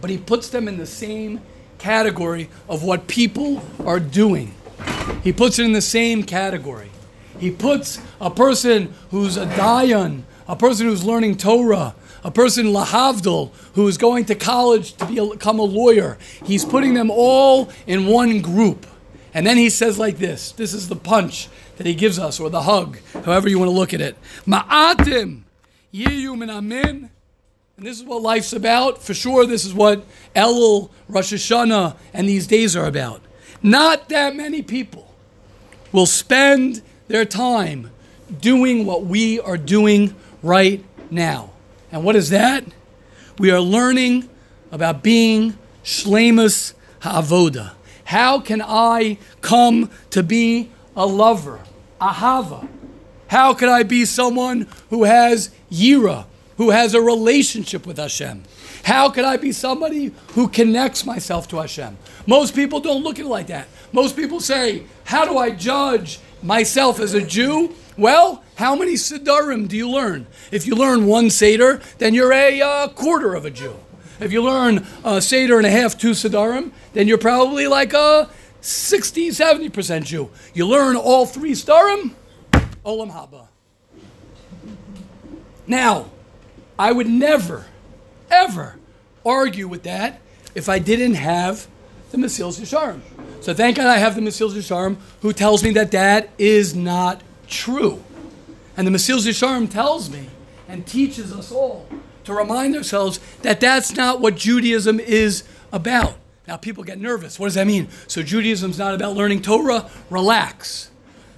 But 0.00 0.10
he 0.10 0.18
puts 0.18 0.48
them 0.48 0.68
in 0.68 0.78
the 0.78 0.86
same 0.86 1.40
category 1.78 2.48
of 2.68 2.82
what 2.82 3.06
people 3.06 3.62
are 3.84 4.00
doing. 4.00 4.54
He 5.22 5.32
puts 5.32 5.58
it 5.58 5.64
in 5.64 5.72
the 5.72 5.82
same 5.82 6.22
category. 6.22 6.90
He 7.38 7.50
puts 7.50 7.98
a 8.20 8.30
person 8.30 8.94
who's 9.10 9.36
a 9.36 9.46
dayan, 9.46 10.22
a 10.46 10.56
person 10.56 10.86
who's 10.86 11.04
learning 11.04 11.36
Torah, 11.36 11.94
a 12.22 12.30
person 12.30 12.66
lahavdil 12.66 13.50
who 13.74 13.88
is 13.88 13.96
going 13.96 14.26
to 14.26 14.34
college 14.34 14.92
to 14.94 15.06
become 15.06 15.58
a 15.58 15.64
lawyer. 15.64 16.18
He's 16.44 16.64
putting 16.64 16.94
them 16.94 17.10
all 17.10 17.70
in 17.86 18.06
one 18.06 18.42
group. 18.42 18.86
And 19.32 19.46
then 19.46 19.56
he 19.56 19.70
says 19.70 19.98
like 19.98 20.18
this. 20.18 20.52
This 20.52 20.74
is 20.74 20.88
the 20.88 20.96
punch 20.96 21.48
that 21.76 21.86
he 21.86 21.94
gives 21.94 22.18
us, 22.18 22.40
or 22.40 22.50
the 22.50 22.62
hug, 22.62 22.98
however 23.24 23.48
you 23.48 23.58
want 23.58 23.70
to 23.70 23.74
look 23.74 23.94
at 23.94 24.00
it. 24.00 24.16
Ma'atim 24.46 25.42
yiyu 25.94 26.36
min 26.36 26.50
amin. 26.50 27.10
And 27.80 27.86
this 27.86 27.98
is 27.98 28.04
what 28.04 28.20
life's 28.20 28.52
about. 28.52 29.02
For 29.02 29.14
sure, 29.14 29.46
this 29.46 29.64
is 29.64 29.72
what 29.72 30.04
Elul, 30.36 30.90
Rosh 31.08 31.32
Hashanah, 31.32 31.96
and 32.12 32.28
these 32.28 32.46
days 32.46 32.76
are 32.76 32.84
about. 32.84 33.22
Not 33.62 34.10
that 34.10 34.36
many 34.36 34.60
people 34.60 35.14
will 35.90 36.04
spend 36.04 36.82
their 37.08 37.24
time 37.24 37.90
doing 38.38 38.84
what 38.84 39.06
we 39.06 39.40
are 39.40 39.56
doing 39.56 40.14
right 40.42 40.84
now. 41.10 41.52
And 41.90 42.04
what 42.04 42.16
is 42.16 42.28
that? 42.28 42.64
We 43.38 43.50
are 43.50 43.60
learning 43.60 44.28
about 44.70 45.02
being 45.02 45.56
shlemus 45.82 46.74
ha'avoda. 47.00 47.72
How 48.04 48.40
can 48.40 48.60
I 48.60 49.16
come 49.40 49.90
to 50.10 50.22
be 50.22 50.68
a 50.94 51.06
lover, 51.06 51.60
ahava? 51.98 52.68
How 53.28 53.54
can 53.54 53.70
I 53.70 53.84
be 53.84 54.04
someone 54.04 54.68
who 54.90 55.04
has 55.04 55.50
yira, 55.72 56.26
who 56.60 56.68
has 56.68 56.92
a 56.92 57.00
relationship 57.00 57.86
with 57.86 57.96
Hashem? 57.96 58.42
How 58.84 59.08
can 59.08 59.24
I 59.24 59.38
be 59.38 59.50
somebody 59.50 60.12
who 60.34 60.46
connects 60.46 61.06
myself 61.06 61.48
to 61.48 61.56
Hashem? 61.56 61.96
Most 62.26 62.54
people 62.54 62.80
don't 62.80 63.02
look 63.02 63.18
at 63.18 63.24
it 63.24 63.28
like 63.28 63.46
that. 63.46 63.66
Most 63.92 64.14
people 64.14 64.40
say, 64.40 64.82
How 65.04 65.24
do 65.24 65.38
I 65.38 65.52
judge 65.52 66.20
myself 66.42 67.00
as 67.00 67.14
a 67.14 67.22
Jew? 67.22 67.74
Well, 67.96 68.44
how 68.56 68.76
many 68.76 68.92
Sedarim 68.96 69.68
do 69.68 69.76
you 69.78 69.88
learn? 69.88 70.26
If 70.52 70.66
you 70.66 70.74
learn 70.74 71.06
one 71.06 71.30
Seder, 71.30 71.80
then 71.96 72.12
you're 72.12 72.30
a 72.30 72.60
uh, 72.60 72.88
quarter 72.88 73.34
of 73.34 73.46
a 73.46 73.50
Jew. 73.50 73.74
If 74.20 74.30
you 74.30 74.42
learn 74.42 74.86
a 75.02 75.22
Seder 75.22 75.56
and 75.56 75.66
a 75.66 75.70
half, 75.70 75.96
two 75.96 76.10
Sedarim, 76.10 76.72
then 76.92 77.08
you're 77.08 77.16
probably 77.16 77.68
like 77.68 77.94
a 77.94 78.28
60, 78.60 79.30
70% 79.30 80.04
Jew. 80.04 80.28
You 80.52 80.66
learn 80.66 80.96
all 80.96 81.24
three 81.24 81.52
Sedarim, 81.52 82.12
Olam 82.84 83.10
Haba. 83.10 83.46
Now, 85.66 86.10
I 86.80 86.92
would 86.92 87.08
never, 87.08 87.66
ever 88.30 88.76
argue 89.22 89.68
with 89.68 89.82
that 89.82 90.18
if 90.54 90.66
I 90.66 90.78
didn't 90.78 91.12
have 91.12 91.66
the 92.10 92.16
Mesilas 92.16 92.58
Yesharim. 92.58 93.02
So 93.42 93.52
thank 93.52 93.76
God 93.76 93.86
I 93.86 93.98
have 93.98 94.14
the 94.14 94.22
Mesilas 94.22 94.54
Yesharim 94.54 94.96
who 95.20 95.34
tells 95.34 95.62
me 95.62 95.72
that 95.72 95.90
that 95.90 96.30
is 96.38 96.74
not 96.74 97.20
true. 97.46 98.02
And 98.78 98.86
the 98.86 98.90
Mesilas 98.90 99.28
Yesharim 99.28 99.70
tells 99.70 100.08
me 100.08 100.28
and 100.68 100.86
teaches 100.86 101.34
us 101.34 101.52
all 101.52 101.86
to 102.24 102.32
remind 102.32 102.74
ourselves 102.74 103.20
that 103.42 103.60
that's 103.60 103.94
not 103.94 104.22
what 104.22 104.36
Judaism 104.36 105.00
is 105.00 105.44
about. 105.74 106.14
Now 106.48 106.56
people 106.56 106.82
get 106.82 106.98
nervous. 106.98 107.38
What 107.38 107.48
does 107.48 107.56
that 107.56 107.66
mean? 107.66 107.88
So 108.06 108.22
Judaism's 108.22 108.78
not 108.78 108.94
about 108.94 109.14
learning 109.14 109.42
Torah? 109.42 109.90
Relax. 110.08 110.90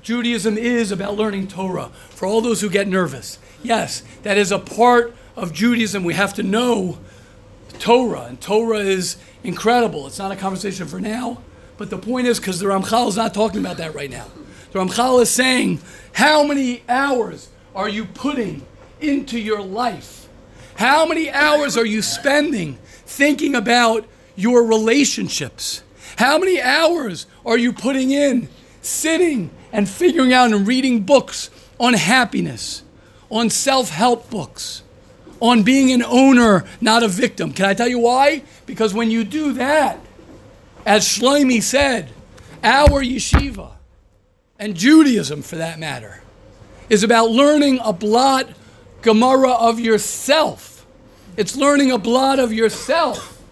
Judaism 0.03 0.57
is 0.57 0.93
about 0.93 1.16
learning 1.16 1.49
Torah. 1.49 1.88
For 2.11 2.26
all 2.26 2.40
those 2.43 2.61
who 2.61 2.70
get 2.70 2.86
nervous, 2.86 3.40
yes, 3.64 4.05
that 4.22 4.38
is 4.38 4.53
a 4.53 4.61
part 4.61 5.16
of 5.36 5.52
Judaism. 5.52 6.04
We 6.04 6.14
have 6.14 6.34
to 6.34 6.42
know 6.42 6.98
Torah, 7.78 8.26
and 8.28 8.40
Torah 8.40 8.78
is 8.78 9.16
incredible. 9.42 10.06
It's 10.06 10.18
not 10.18 10.32
a 10.32 10.36
conversation 10.36 10.86
for 10.86 11.00
now, 11.00 11.42
but 11.76 11.90
the 11.90 11.98
point 11.98 12.26
is 12.26 12.38
because 12.38 12.60
the 12.60 12.66
Ramchal 12.66 13.08
is 13.08 13.16
not 13.16 13.34
talking 13.34 13.60
about 13.60 13.78
that 13.78 13.94
right 13.94 14.10
now. 14.10 14.26
The 14.72 14.78
Ramchal 14.78 15.20
is 15.22 15.30
saying, 15.30 15.80
how 16.12 16.44
many 16.44 16.82
hours 16.88 17.48
are 17.74 17.88
you 17.88 18.04
putting 18.04 18.66
into 19.00 19.38
your 19.38 19.62
life? 19.62 20.28
How 20.76 21.06
many 21.06 21.30
hours 21.30 21.76
are 21.76 21.86
you 21.86 22.02
spending 22.02 22.78
thinking 23.04 23.54
about 23.54 24.06
your 24.36 24.64
relationships? 24.64 25.82
How 26.16 26.38
many 26.38 26.60
hours 26.60 27.26
are 27.44 27.58
you 27.58 27.72
putting 27.72 28.10
in 28.10 28.48
sitting 28.80 29.50
and 29.72 29.88
figuring 29.88 30.32
out 30.32 30.52
and 30.52 30.66
reading 30.66 31.00
books 31.02 31.50
on 31.78 31.94
happiness, 31.94 32.82
on 33.30 33.50
self 33.50 33.90
help 33.90 34.30
books, 34.30 34.82
on 35.43 35.62
being 35.62 35.93
an 35.93 36.03
owner, 36.03 36.64
not 36.80 37.03
a 37.03 37.09
victim? 37.09 37.53
Can 37.53 37.66
I 37.66 37.74
tell 37.74 37.88
you 37.88 37.99
why? 37.99 38.43
Because 38.64 38.95
when 38.95 39.11
you 39.11 39.24
do 39.24 39.53
that, 39.55 39.99
as 40.86 41.07
Shlomi 41.07 41.62
said, 41.62 42.11
our 42.62 43.03
yeshiva 43.03 43.72
and 44.59 44.74
Judaism 44.74 45.43
for 45.43 45.57
that 45.57 45.78
matter 45.78 46.22
is 46.88 47.03
about 47.03 47.30
learning 47.30 47.80
a 47.82 47.93
blatt 47.93 48.49
Gemara 49.03 49.51
of 49.51 49.80
yourself. 49.80 50.86
It's 51.36 51.57
learning 51.57 51.90
a 51.90 51.99
blatt 51.99 52.38
of 52.38 52.53
yourself. 52.53 53.43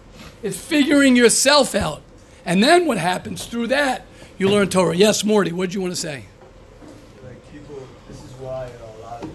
It's 0.41 0.57
figuring 0.57 1.15
yourself 1.15 1.75
out. 1.75 2.01
And 2.45 2.63
then 2.63 2.85
what 2.85 2.97
happens 2.97 3.45
through 3.45 3.67
that? 3.67 4.05
You 4.37 4.49
learn 4.49 4.69
Torah. 4.69 4.95
Yes, 4.95 5.23
Morty, 5.23 5.51
what 5.51 5.67
did 5.67 5.73
you 5.75 5.81
want 5.81 5.93
to 5.93 5.99
say? 5.99 6.25
Like 7.23 7.51
people, 7.51 7.85
this 8.07 8.23
is 8.23 8.31
why 8.39 8.67
you 8.67 8.73
know, 8.79 8.85
a 8.85 9.01
lot 9.03 9.23
of 9.23 9.29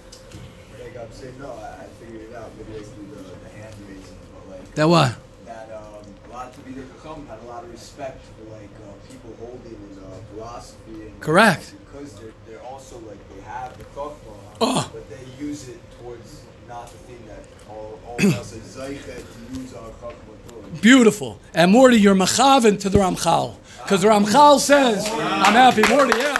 They 0.78 0.90
got 0.90 1.12
say, 1.14 1.30
no, 1.40 1.50
I, 1.50 1.82
I 1.82 1.86
figured 1.98 2.30
it 2.30 2.36
out. 2.36 2.50
Maybe 2.56 2.72
they 2.72 2.84
do 2.84 3.06
the, 3.14 3.22
the 3.22 3.48
hand 3.58 3.74
raising, 3.88 4.16
but 4.34 4.50
like 4.50 4.59
That 4.74 4.88
what? 4.88 5.16
that 5.46 5.68
um, 5.72 6.04
a 6.30 6.32
lot 6.32 6.46
of 6.56 6.64
people 6.64 6.82
Chacham 7.02 7.26
had 7.26 7.38
a 7.40 7.46
lot 7.46 7.64
of 7.64 7.70
respect 7.72 8.20
for 8.24 8.50
like 8.54 8.70
uh, 8.86 9.10
people 9.10 9.34
holding 9.40 9.72
in 9.74 9.98
uh, 10.02 10.16
philosophy 10.32 11.02
and 11.06 11.20
Correct. 11.20 11.74
because 11.84 12.12
they're 12.14 12.32
they're 12.46 12.62
also 12.62 12.98
like 13.00 13.18
they 13.34 13.42
have 13.42 13.76
the 13.78 13.84
Chachma, 13.84 14.36
Oh. 14.60 14.90
but 14.92 15.04
they 15.10 15.44
use 15.44 15.68
it 15.68 15.78
towards 15.98 16.42
not 16.68 16.86
the 16.90 16.98
thing 16.98 17.22
that 17.26 17.44
all 17.68 17.98
all 18.06 18.16
of 18.16 18.34
us 18.38 18.52
is 18.52 18.76
zeichet 18.76 19.22
to 19.54 19.60
use 19.60 19.74
our 19.74 19.90
Chachma. 20.00 20.80
Beautiful. 20.80 21.40
And 21.52 21.72
Morty, 21.72 21.96
you're 21.98 22.14
machaven 22.14 22.78
to 22.80 22.88
the 22.88 22.98
Ramchal. 22.98 23.56
Because 23.82 24.02
the 24.02 24.08
Ramchal 24.08 24.60
says, 24.60 25.08
I'm 25.10 25.52
happy. 25.54 25.82
Morty, 25.88 26.16
yeah. 26.16 26.36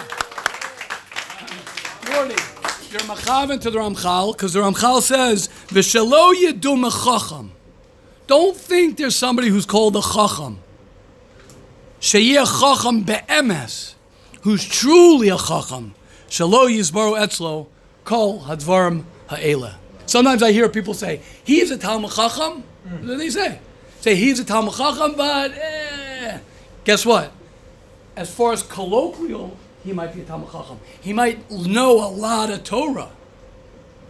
Morty, 2.13 2.35
you're 2.91 3.01
machaven 3.01 3.59
to 3.61 3.69
the 3.69 3.79
Ramchal 3.79 4.33
because 4.33 4.53
the 4.53 4.59
Ramchal 4.61 5.01
says, 5.01 5.49
V'shelo 5.67 6.33
yedu 6.33 6.77
mechacham. 6.89 7.49
Don't 8.31 8.55
think 8.55 8.95
there's 8.95 9.17
somebody 9.17 9.49
who's 9.49 9.65
called 9.65 9.93
a 9.97 10.01
chacham. 10.01 10.59
Sheyeh 11.99 12.45
chacham 12.61 13.03
be'emes. 13.03 13.95
Who's 14.43 14.65
truly 14.65 15.27
a 15.27 15.35
chacham. 15.35 15.95
Shelo 16.29 16.69
yizbaru 16.69 17.19
etzlo 17.19 17.67
kol 18.05 18.43
hadvarim 18.43 19.03
ha'ela. 19.27 19.77
Sometimes 20.05 20.41
I 20.41 20.53
hear 20.53 20.69
people 20.69 20.93
say, 20.93 21.19
he's 21.43 21.71
a 21.71 21.77
Talmud 21.77 22.13
chacham. 22.13 22.63
What 22.83 23.01
do 23.05 23.17
they 23.17 23.29
say? 23.29 23.59
Say 23.99 24.15
he's 24.15 24.39
a 24.39 24.45
Talmud 24.45 24.75
chacham, 24.75 25.13
but 25.17 25.51
eh. 25.51 26.39
Guess 26.85 27.05
what? 27.05 27.33
As 28.15 28.33
far 28.33 28.53
as 28.53 28.63
colloquial, 28.63 29.57
he 29.83 29.91
might 29.91 30.15
be 30.15 30.21
a 30.21 30.23
Talmud 30.23 30.49
chacham. 30.53 30.79
He 31.01 31.11
might 31.11 31.51
know 31.51 31.95
a 31.95 32.07
lot 32.07 32.49
of 32.49 32.63
Torah. 32.63 33.11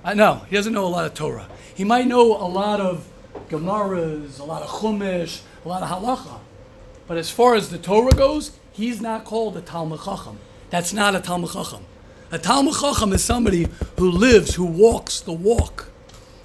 I 0.03 0.13
know 0.13 0.45
he 0.47 0.55
doesn't 0.57 0.73
know 0.73 0.85
a 0.85 0.93
lot 0.97 1.05
of 1.05 1.15
Torah. 1.15 1.47
He 1.73 1.83
might 1.83 2.05
know 2.05 2.37
a 2.37 2.45
lot 2.45 2.79
of 2.79 3.07
Gemaras, 3.49 4.39
a 4.39 4.43
lot 4.43 4.61
of 4.61 4.69
Chumash, 4.69 5.41
a 5.63 5.67
lot 5.67 5.83
of 5.83 5.89
Halacha. 5.89 6.39
But 7.07 7.17
as 7.17 7.29
far 7.29 7.55
as 7.55 7.69
the 7.69 7.77
Torah 7.77 8.13
goes, 8.13 8.51
he's 8.71 9.01
not 9.01 9.25
called 9.25 9.57
a 9.57 9.61
Talmud 9.61 10.01
Chacham. 10.03 10.39
That's 10.69 10.93
not 10.93 11.15
a 11.15 11.19
Talmud 11.19 11.51
Chacham. 11.51 11.85
A 12.31 12.39
Talmud 12.39 12.75
Chacham 12.75 13.11
is 13.11 13.23
somebody 13.23 13.67
who 13.97 14.09
lives, 14.09 14.55
who 14.55 14.65
walks 14.65 15.19
the 15.19 15.33
walk. 15.33 15.89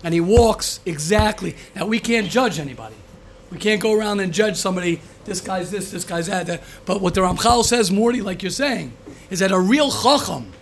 And 0.03 0.13
he 0.13 0.21
walks 0.21 0.81
exactly. 0.85 1.57
Now, 1.75 1.87
we 1.87 2.01
can't 2.01 2.29
judge 2.29 2.59
anybody. 2.59 2.97
We 3.51 3.59
can't 3.59 3.81
go 3.81 3.93
around 3.93 4.21
and 4.21 4.33
judge 4.33 4.57
somebody, 4.57 5.01
this 5.25 5.41
guy's 5.41 5.71
this, 5.71 5.93
this 5.93 6.05
guy's 6.05 6.27
that. 6.27 6.47
that. 6.47 6.63
But 6.85 7.01
what 7.01 7.15
the 7.15 7.21
Ramchal 7.21 7.65
says, 7.65 7.93
Morty, 7.93 8.21
like 8.21 8.43
you're 8.43 8.51
saying, 8.51 8.93
is 9.31 9.39
that 9.39 9.53
a 9.53 9.59
real 9.59 9.91
Chacham, 9.91 10.53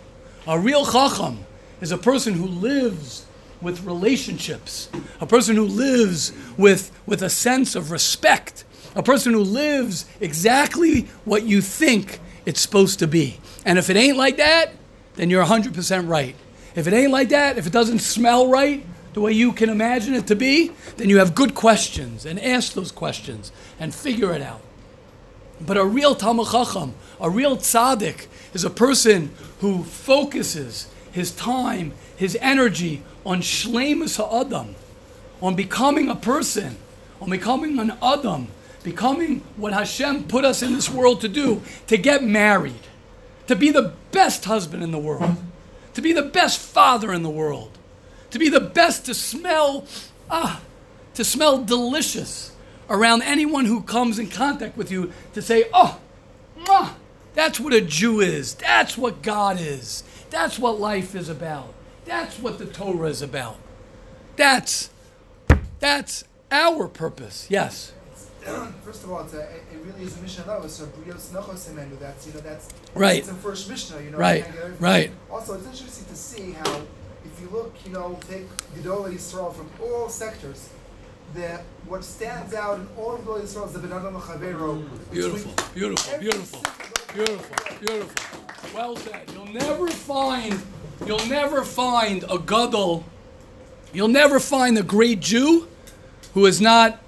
a 0.47 0.59
real 0.59 0.85
Chacham, 0.85 1.45
is 1.81 1.91
a 1.91 1.97
person 1.97 2.35
who 2.35 2.45
lives 2.45 3.25
with 3.65 3.83
relationships, 3.83 4.89
a 5.19 5.25
person 5.25 5.55
who 5.55 5.65
lives 5.65 6.31
with, 6.55 6.91
with 7.07 7.23
a 7.23 7.29
sense 7.31 7.75
of 7.75 7.89
respect, 7.89 8.63
a 8.95 9.01
person 9.01 9.33
who 9.33 9.41
lives 9.41 10.05
exactly 10.21 11.01
what 11.25 11.43
you 11.43 11.61
think 11.61 12.19
it's 12.45 12.61
supposed 12.61 12.99
to 12.99 13.07
be. 13.07 13.39
And 13.65 13.79
if 13.79 13.89
it 13.89 13.97
ain't 13.97 14.17
like 14.17 14.37
that, 14.37 14.69
then 15.15 15.31
you're 15.31 15.43
100% 15.43 16.07
right. 16.07 16.35
If 16.75 16.85
it 16.85 16.93
ain't 16.93 17.11
like 17.11 17.29
that, 17.29 17.57
if 17.57 17.65
it 17.65 17.73
doesn't 17.73 17.99
smell 17.99 18.49
right 18.49 18.85
the 19.13 19.21
way 19.21 19.31
you 19.31 19.51
can 19.51 19.69
imagine 19.69 20.13
it 20.13 20.27
to 20.27 20.35
be, 20.35 20.71
then 20.97 21.09
you 21.09 21.17
have 21.17 21.33
good 21.33 21.55
questions 21.55 22.23
and 22.23 22.39
ask 22.39 22.73
those 22.73 22.91
questions 22.91 23.51
and 23.79 23.95
figure 23.95 24.31
it 24.31 24.43
out. 24.43 24.61
But 25.59 25.77
a 25.77 25.85
real 25.85 26.13
Talmud 26.13 26.47
a 27.19 27.29
real 27.31 27.57
tzaddik, 27.57 28.27
is 28.53 28.63
a 28.63 28.69
person 28.69 29.31
who 29.61 29.83
focuses 29.83 30.87
his 31.11 31.31
time, 31.31 31.93
his 32.15 32.37
energy 32.41 33.01
on 33.25 33.41
shlemus 33.41 34.17
ha'adam, 34.17 34.75
on 35.41 35.55
becoming 35.55 36.09
a 36.09 36.15
person, 36.15 36.77
on 37.21 37.29
becoming 37.29 37.79
an 37.79 37.93
adam, 38.01 38.47
becoming 38.83 39.41
what 39.57 39.73
Hashem 39.73 40.25
put 40.25 40.45
us 40.45 40.61
in 40.61 40.73
this 40.73 40.89
world 40.89 41.21
to 41.21 41.27
do, 41.27 41.61
to 41.87 41.97
get 41.97 42.23
married, 42.23 42.73
to 43.47 43.55
be 43.55 43.71
the 43.71 43.93
best 44.11 44.45
husband 44.45 44.83
in 44.83 44.91
the 44.91 44.99
world, 44.99 45.35
to 45.93 46.01
be 46.01 46.13
the 46.13 46.21
best 46.21 46.59
father 46.59 47.11
in 47.11 47.23
the 47.23 47.29
world, 47.29 47.77
to 48.31 48.39
be 48.39 48.49
the 48.49 48.59
best 48.59 49.05
to 49.05 49.13
smell, 49.13 49.85
ah, 50.29 50.61
to 51.15 51.23
smell 51.23 51.63
delicious 51.63 52.51
around 52.89 53.23
anyone 53.23 53.65
who 53.65 53.81
comes 53.81 54.19
in 54.19 54.27
contact 54.27 54.77
with 54.77 54.91
you, 54.91 55.11
to 55.33 55.41
say, 55.41 55.65
oh, 55.73 55.99
mwah, 56.59 56.91
that's 57.33 57.59
what 57.59 57.73
a 57.73 57.81
Jew 57.81 58.21
is. 58.21 58.55
That's 58.55 58.97
what 58.97 59.21
God 59.21 59.59
is. 59.59 60.03
That's 60.29 60.57
what 60.57 60.79
life 60.79 61.15
is 61.15 61.29
about. 61.29 61.73
That's 62.05 62.39
what 62.39 62.59
the 62.59 62.65
Torah 62.65 63.09
is 63.09 63.21
about. 63.21 63.57
That's 64.35 64.89
that's 65.79 66.23
our 66.51 66.87
purpose. 66.87 67.47
Yes. 67.49 67.91
First 68.83 69.03
of 69.03 69.11
all, 69.11 69.23
it's 69.23 69.33
a, 69.33 69.41
it 69.41 69.79
really 69.83 70.03
is 70.03 70.17
a 70.17 70.21
Mishnah. 70.21 70.69
So 70.69 70.85
Brios 70.85 71.29
Nochos 71.31 71.67
Emenu. 71.69 71.99
That's 71.99 72.27
you 72.27 72.33
know 72.33 72.41
that's 72.41 72.69
Right. 72.93 73.17
It's 73.17 73.27
the 73.27 73.33
first 73.33 73.67
Mishnah. 73.69 74.01
You 74.01 74.11
know. 74.11 74.17
Right, 74.17 74.37
you 74.37 74.43
can't 74.43 74.55
get 74.55 74.63
everything. 74.63 74.83
right. 74.83 75.11
Also, 75.31 75.53
it's 75.55 75.65
interesting 75.65 76.05
to 76.05 76.15
see 76.15 76.51
how 76.51 76.81
if 77.25 77.41
you 77.41 77.49
look, 77.49 77.73
you 77.85 77.91
know, 77.91 78.19
take 78.29 78.47
Gedolei 78.75 79.15
Yisrael 79.15 79.53
from 79.53 79.69
all 79.81 80.09
sectors. 80.09 80.69
The 81.33 81.59
what 81.87 82.03
stands 82.03 82.53
out 82.53 82.79
in 82.79 82.87
all 82.95 83.15
of 83.15 83.21
Gedolei 83.21 83.41
Yisrael 83.41 83.65
is 83.65 83.73
the 83.73 83.79
Ben 83.79 83.93
Adam 83.93 84.13
Chavero. 84.15 84.85
Beautiful, 85.11 85.51
beautiful, 85.73 86.19
beautiful, 86.19 86.65
beautiful, 87.13 87.79
beautiful. 87.79 88.75
Well 88.75 88.95
said. 88.97 89.31
You'll 89.33 89.45
never 89.47 89.87
find, 89.87 90.53
you'll 91.05 91.25
never 91.27 91.63
find 91.63 92.23
a 92.29 92.37
gadol. 92.37 93.03
You'll 93.93 94.07
never 94.07 94.39
find 94.39 94.77
a 94.77 94.83
great 94.83 95.19
Jew 95.19 95.67
who 96.33 96.45
is 96.45 96.59
not 96.59 96.99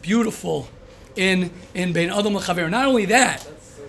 beautiful 0.00 0.68
in 1.16 1.50
in 1.74 1.92
Ben 1.92 2.10
Adam 2.10 2.34
Chaver. 2.34 2.70
Not 2.70 2.86
only 2.86 3.04
that, 3.06 3.46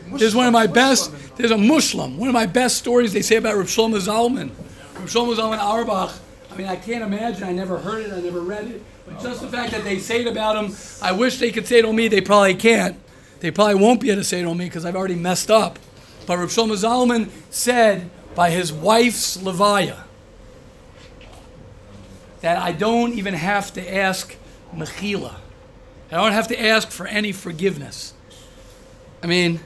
there's 0.08 0.36
one 0.36 0.48
of 0.48 0.54
my 0.54 0.68
best. 0.68 1.12
There's 1.38 1.52
a 1.52 1.58
Muslim. 1.58 2.18
One 2.18 2.30
of 2.30 2.34
my 2.34 2.46
best 2.46 2.78
stories 2.78 3.14
they 3.14 3.22
say 3.22 3.38
about 3.38 3.56
Rav 3.56 3.68
Shlomo 3.68 4.00
Zalman. 4.00 4.52
Rav 4.96 5.10
Shlomo 5.10 5.36
Zalman 5.36 5.60
Auerbach. 5.60 6.14
I 6.52 6.56
mean, 6.56 6.68
I 6.68 6.76
can't 6.76 7.04
imagine. 7.04 7.44
I 7.44 7.52
never 7.52 7.80
heard 7.80 8.06
it. 8.06 8.14
I 8.14 8.22
never 8.22 8.42
read 8.42 8.68
it. 8.68 8.84
But 9.06 9.22
just 9.22 9.42
the 9.42 9.48
fact 9.48 9.72
that 9.72 9.84
they 9.84 10.00
say 10.00 10.22
it 10.22 10.28
about 10.28 10.64
him, 10.64 10.76
I 11.02 11.12
wish 11.12 11.40
they 11.40 11.52
could 11.52 11.68
say 11.68 11.80
it 11.80 11.86
on 11.86 11.96
me. 11.96 12.08
They 12.08 12.22
probably 12.22 12.56
can't. 12.56 12.98
They 13.40 13.52
probably 13.52 13.76
won't 13.76 14.00
be 14.00 14.10
able 14.12 14.22
to 14.22 14.24
say 14.24 14.42
it 14.42 14.46
on 14.46 14.58
me 14.58 14.66
because 14.66 14.86
I've 14.86 14.96
already 14.96 15.16
messed 15.16 15.50
up. 15.50 15.80
But 16.28 16.38
Rav 16.38 16.50
Shlomo 16.50 16.76
Zalman 16.76 17.30
said 17.50 18.10
by 18.36 18.50
his 18.50 18.74
wife's 18.74 19.38
levaya 19.38 20.04
that 22.42 22.58
I 22.58 22.72
don't 22.74 23.14
even 23.14 23.34
have 23.34 23.72
to 23.74 23.96
ask 23.96 24.36
Mechila. 24.76 25.36
I 26.12 26.16
don't 26.16 26.34
have 26.34 26.48
to 26.50 26.62
ask 26.62 26.90
for 26.90 27.08
any 27.08 27.32
forgiveness. 27.32 28.14
I 29.24 29.28
mean, 29.28 29.62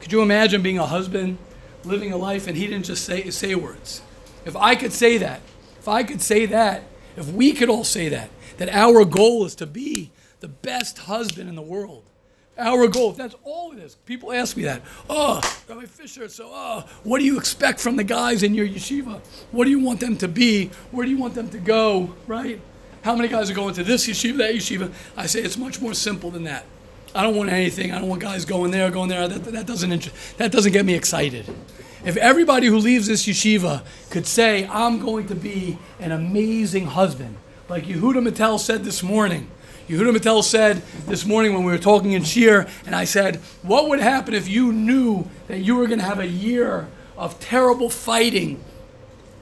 could 0.00 0.12
you 0.12 0.22
imagine 0.22 0.62
being 0.62 0.78
a 0.78 0.86
husband, 0.86 1.38
living 1.84 2.12
a 2.12 2.16
life, 2.16 2.46
and 2.46 2.56
he 2.56 2.66
didn't 2.66 2.84
just 2.84 3.04
say, 3.04 3.28
say 3.30 3.54
words? 3.54 4.02
If 4.44 4.56
I 4.56 4.74
could 4.74 4.92
say 4.92 5.18
that, 5.18 5.40
if 5.78 5.88
I 5.88 6.04
could 6.04 6.22
say 6.22 6.46
that, 6.46 6.84
if 7.16 7.28
we 7.28 7.52
could 7.52 7.68
all 7.68 7.84
say 7.84 8.08
that, 8.08 8.30
that 8.58 8.68
our 8.68 9.04
goal 9.04 9.44
is 9.44 9.54
to 9.56 9.66
be 9.66 10.12
the 10.40 10.48
best 10.48 10.98
husband 11.00 11.48
in 11.48 11.56
the 11.56 11.62
world. 11.62 12.04
Our 12.62 12.86
goal, 12.86 13.10
that's 13.10 13.34
all 13.42 13.72
it 13.72 13.80
is. 13.80 13.96
People 14.06 14.32
ask 14.32 14.56
me 14.56 14.62
that. 14.62 14.82
Oh, 15.10 15.40
Rabbi 15.68 15.84
Fischer, 15.86 16.28
so 16.28 16.48
oh, 16.48 16.84
what 17.02 17.18
do 17.18 17.24
you 17.24 17.36
expect 17.36 17.80
from 17.80 17.96
the 17.96 18.04
guys 18.04 18.44
in 18.44 18.54
your 18.54 18.68
yeshiva? 18.68 19.20
What 19.50 19.64
do 19.64 19.70
you 19.70 19.80
want 19.80 19.98
them 19.98 20.16
to 20.18 20.28
be? 20.28 20.70
Where 20.92 21.04
do 21.04 21.10
you 21.10 21.18
want 21.18 21.34
them 21.34 21.50
to 21.50 21.58
go? 21.58 22.14
Right? 22.28 22.60
How 23.02 23.16
many 23.16 23.28
guys 23.28 23.50
are 23.50 23.54
going 23.54 23.74
to 23.74 23.82
this 23.82 24.06
yeshiva, 24.06 24.36
that 24.38 24.54
yeshiva? 24.54 24.92
I 25.16 25.26
say 25.26 25.40
it's 25.40 25.58
much 25.58 25.80
more 25.80 25.92
simple 25.92 26.30
than 26.30 26.44
that. 26.44 26.64
I 27.16 27.24
don't 27.24 27.34
want 27.34 27.50
anything. 27.50 27.90
I 27.90 27.98
don't 27.98 28.08
want 28.08 28.22
guys 28.22 28.44
going 28.44 28.70
there, 28.70 28.88
going 28.92 29.08
there. 29.08 29.26
That, 29.26 29.44
that 29.46 29.66
doesn't 29.66 29.90
inter- 29.90 30.12
that 30.36 30.52
doesn't 30.52 30.72
get 30.72 30.86
me 30.86 30.94
excited. 30.94 31.52
If 32.04 32.16
everybody 32.16 32.68
who 32.68 32.78
leaves 32.78 33.08
this 33.08 33.26
yeshiva 33.26 33.82
could 34.10 34.28
say, 34.28 34.68
"I'm 34.68 35.00
going 35.00 35.26
to 35.26 35.34
be 35.34 35.78
an 35.98 36.12
amazing 36.12 36.86
husband," 36.86 37.38
like 37.68 37.86
Yehuda 37.86 38.24
Mattel 38.24 38.60
said 38.60 38.84
this 38.84 39.02
morning. 39.02 39.50
Yehuda 39.92 40.16
Mattel 40.16 40.42
said 40.42 40.80
this 41.06 41.26
morning 41.26 41.52
when 41.52 41.64
we 41.64 41.70
were 41.70 41.76
talking 41.76 42.12
in 42.12 42.22
shiur, 42.22 42.66
and 42.86 42.96
I 42.96 43.04
said, 43.04 43.36
"What 43.60 43.90
would 43.90 44.00
happen 44.00 44.32
if 44.32 44.48
you 44.48 44.72
knew 44.72 45.28
that 45.48 45.58
you 45.58 45.76
were 45.76 45.86
going 45.86 45.98
to 45.98 46.04
have 46.06 46.18
a 46.18 46.26
year 46.26 46.88
of 47.14 47.38
terrible 47.40 47.90
fighting 47.90 48.64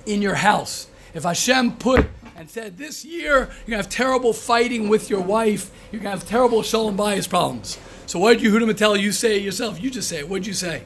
in 0.06 0.20
your 0.20 0.34
house? 0.34 0.88
If 1.14 1.22
Hashem 1.22 1.76
put 1.76 2.06
and 2.34 2.50
said, 2.50 2.78
This 2.78 3.04
year 3.04 3.36
you're 3.36 3.46
going 3.46 3.70
to 3.70 3.76
have 3.76 3.88
terrible 3.88 4.32
fighting 4.32 4.88
with 4.88 5.08
your 5.08 5.20
wife, 5.20 5.70
you're 5.92 6.00
going 6.00 6.12
to 6.12 6.18
have 6.18 6.28
terrible 6.28 6.64
shalom 6.64 6.96
bayis 6.96 7.28
problems. 7.28 7.78
So, 8.06 8.18
what 8.18 8.38
did 8.38 8.50
Yehuda 8.50 8.68
Mattel 8.68 8.98
you 8.98 9.12
say 9.12 9.38
yourself? 9.38 9.80
You 9.80 9.88
just 9.88 10.08
say 10.08 10.18
it. 10.18 10.28
What 10.28 10.38
did 10.38 10.48
you 10.48 10.54
say? 10.54 10.82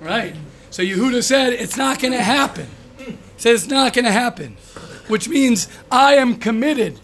Right. 0.00 0.36
So, 0.70 0.84
Yehuda 0.84 1.24
said, 1.24 1.54
It's 1.54 1.76
not 1.76 1.98
going 1.98 2.12
to 2.12 2.22
happen. 2.22 2.68
He 2.98 3.16
said, 3.36 3.54
It's 3.54 3.66
not 3.66 3.94
going 3.94 4.04
to 4.04 4.12
happen, 4.12 4.56
which 5.10 5.28
means 5.28 5.68
I 5.90 6.14
am 6.14 6.36
committed. 6.36 7.00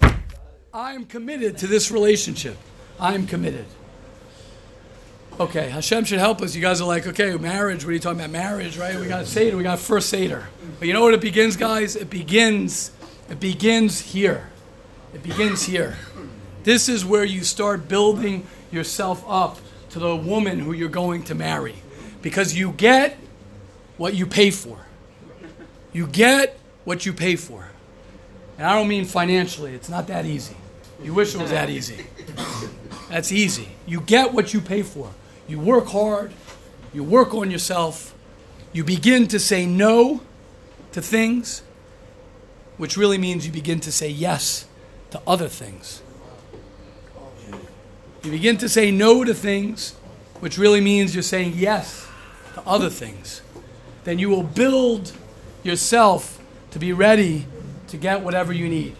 I 0.72 0.94
am 0.94 1.04
committed 1.04 1.58
to 1.58 1.66
this 1.66 1.90
relationship. 1.90 2.56
I 2.98 3.14
am 3.14 3.26
committed. 3.26 3.66
Okay, 5.38 5.68
Hashem 5.68 6.04
should 6.04 6.18
help 6.18 6.40
us. 6.40 6.54
You 6.54 6.62
guys 6.62 6.80
are 6.80 6.86
like, 6.86 7.06
okay, 7.06 7.36
marriage. 7.36 7.84
What 7.84 7.90
are 7.90 7.94
you 7.94 7.98
talking 7.98 8.20
about? 8.20 8.30
Marriage, 8.30 8.78
right? 8.78 8.98
We 8.98 9.06
got 9.06 9.26
Seder. 9.26 9.56
We 9.56 9.62
got 9.62 9.78
first 9.78 10.08
Seder. 10.08 10.48
But 10.78 10.88
you 10.88 10.94
know 10.94 11.02
what 11.02 11.12
it 11.12 11.20
begins, 11.20 11.56
guys? 11.56 11.94
It 11.94 12.08
begins. 12.08 12.90
It 13.28 13.38
begins 13.38 14.00
here. 14.00 14.48
It 15.12 15.22
begins 15.22 15.64
here. 15.64 15.98
This 16.62 16.88
is 16.88 17.04
where 17.04 17.24
you 17.24 17.44
start 17.44 17.86
building 17.88 18.46
yourself 18.70 19.24
up 19.28 19.58
to 19.90 19.98
the 19.98 20.16
woman 20.16 20.58
who 20.58 20.72
you're 20.72 20.88
going 20.88 21.22
to 21.24 21.34
marry, 21.34 21.76
because 22.22 22.54
you 22.54 22.72
get 22.72 23.16
what 23.96 24.14
you 24.14 24.26
pay 24.26 24.50
for. 24.50 24.86
You 25.92 26.06
get 26.06 26.58
what 26.84 27.06
you 27.06 27.12
pay 27.12 27.36
for, 27.36 27.68
and 28.58 28.66
I 28.66 28.74
don't 28.74 28.88
mean 28.88 29.04
financially. 29.04 29.74
It's 29.74 29.88
not 29.88 30.06
that 30.06 30.24
easy. 30.24 30.56
You 31.02 31.12
wish 31.14 31.34
it 31.34 31.40
was 31.40 31.50
that 31.50 31.68
easy. 31.68 32.06
That's 33.08 33.30
easy. 33.30 33.68
You 33.86 34.00
get 34.00 34.32
what 34.32 34.54
you 34.54 34.60
pay 34.60 34.82
for. 34.82 35.10
You 35.46 35.60
work 35.60 35.88
hard, 35.88 36.32
you 36.92 37.04
work 37.04 37.34
on 37.34 37.50
yourself, 37.50 38.14
you 38.72 38.82
begin 38.82 39.28
to 39.28 39.38
say 39.38 39.64
no 39.64 40.20
to 40.92 41.00
things, 41.00 41.62
which 42.78 42.96
really 42.96 43.18
means 43.18 43.46
you 43.46 43.52
begin 43.52 43.80
to 43.80 43.92
say 43.92 44.08
yes 44.08 44.66
to 45.10 45.20
other 45.26 45.48
things. 45.48 46.02
You 48.22 48.30
begin 48.32 48.58
to 48.58 48.68
say 48.68 48.90
no 48.90 49.22
to 49.22 49.32
things, 49.32 49.92
which 50.40 50.58
really 50.58 50.80
means 50.80 51.14
you're 51.14 51.22
saying 51.22 51.52
yes 51.54 52.08
to 52.54 52.62
other 52.66 52.90
things. 52.90 53.40
Then 54.04 54.18
you 54.18 54.28
will 54.28 54.42
build 54.42 55.12
yourself 55.62 56.40
to 56.72 56.78
be 56.78 56.92
ready 56.92 57.46
to 57.96 58.02
get 58.02 58.20
whatever 58.20 58.52
you 58.52 58.68
need. 58.68 58.94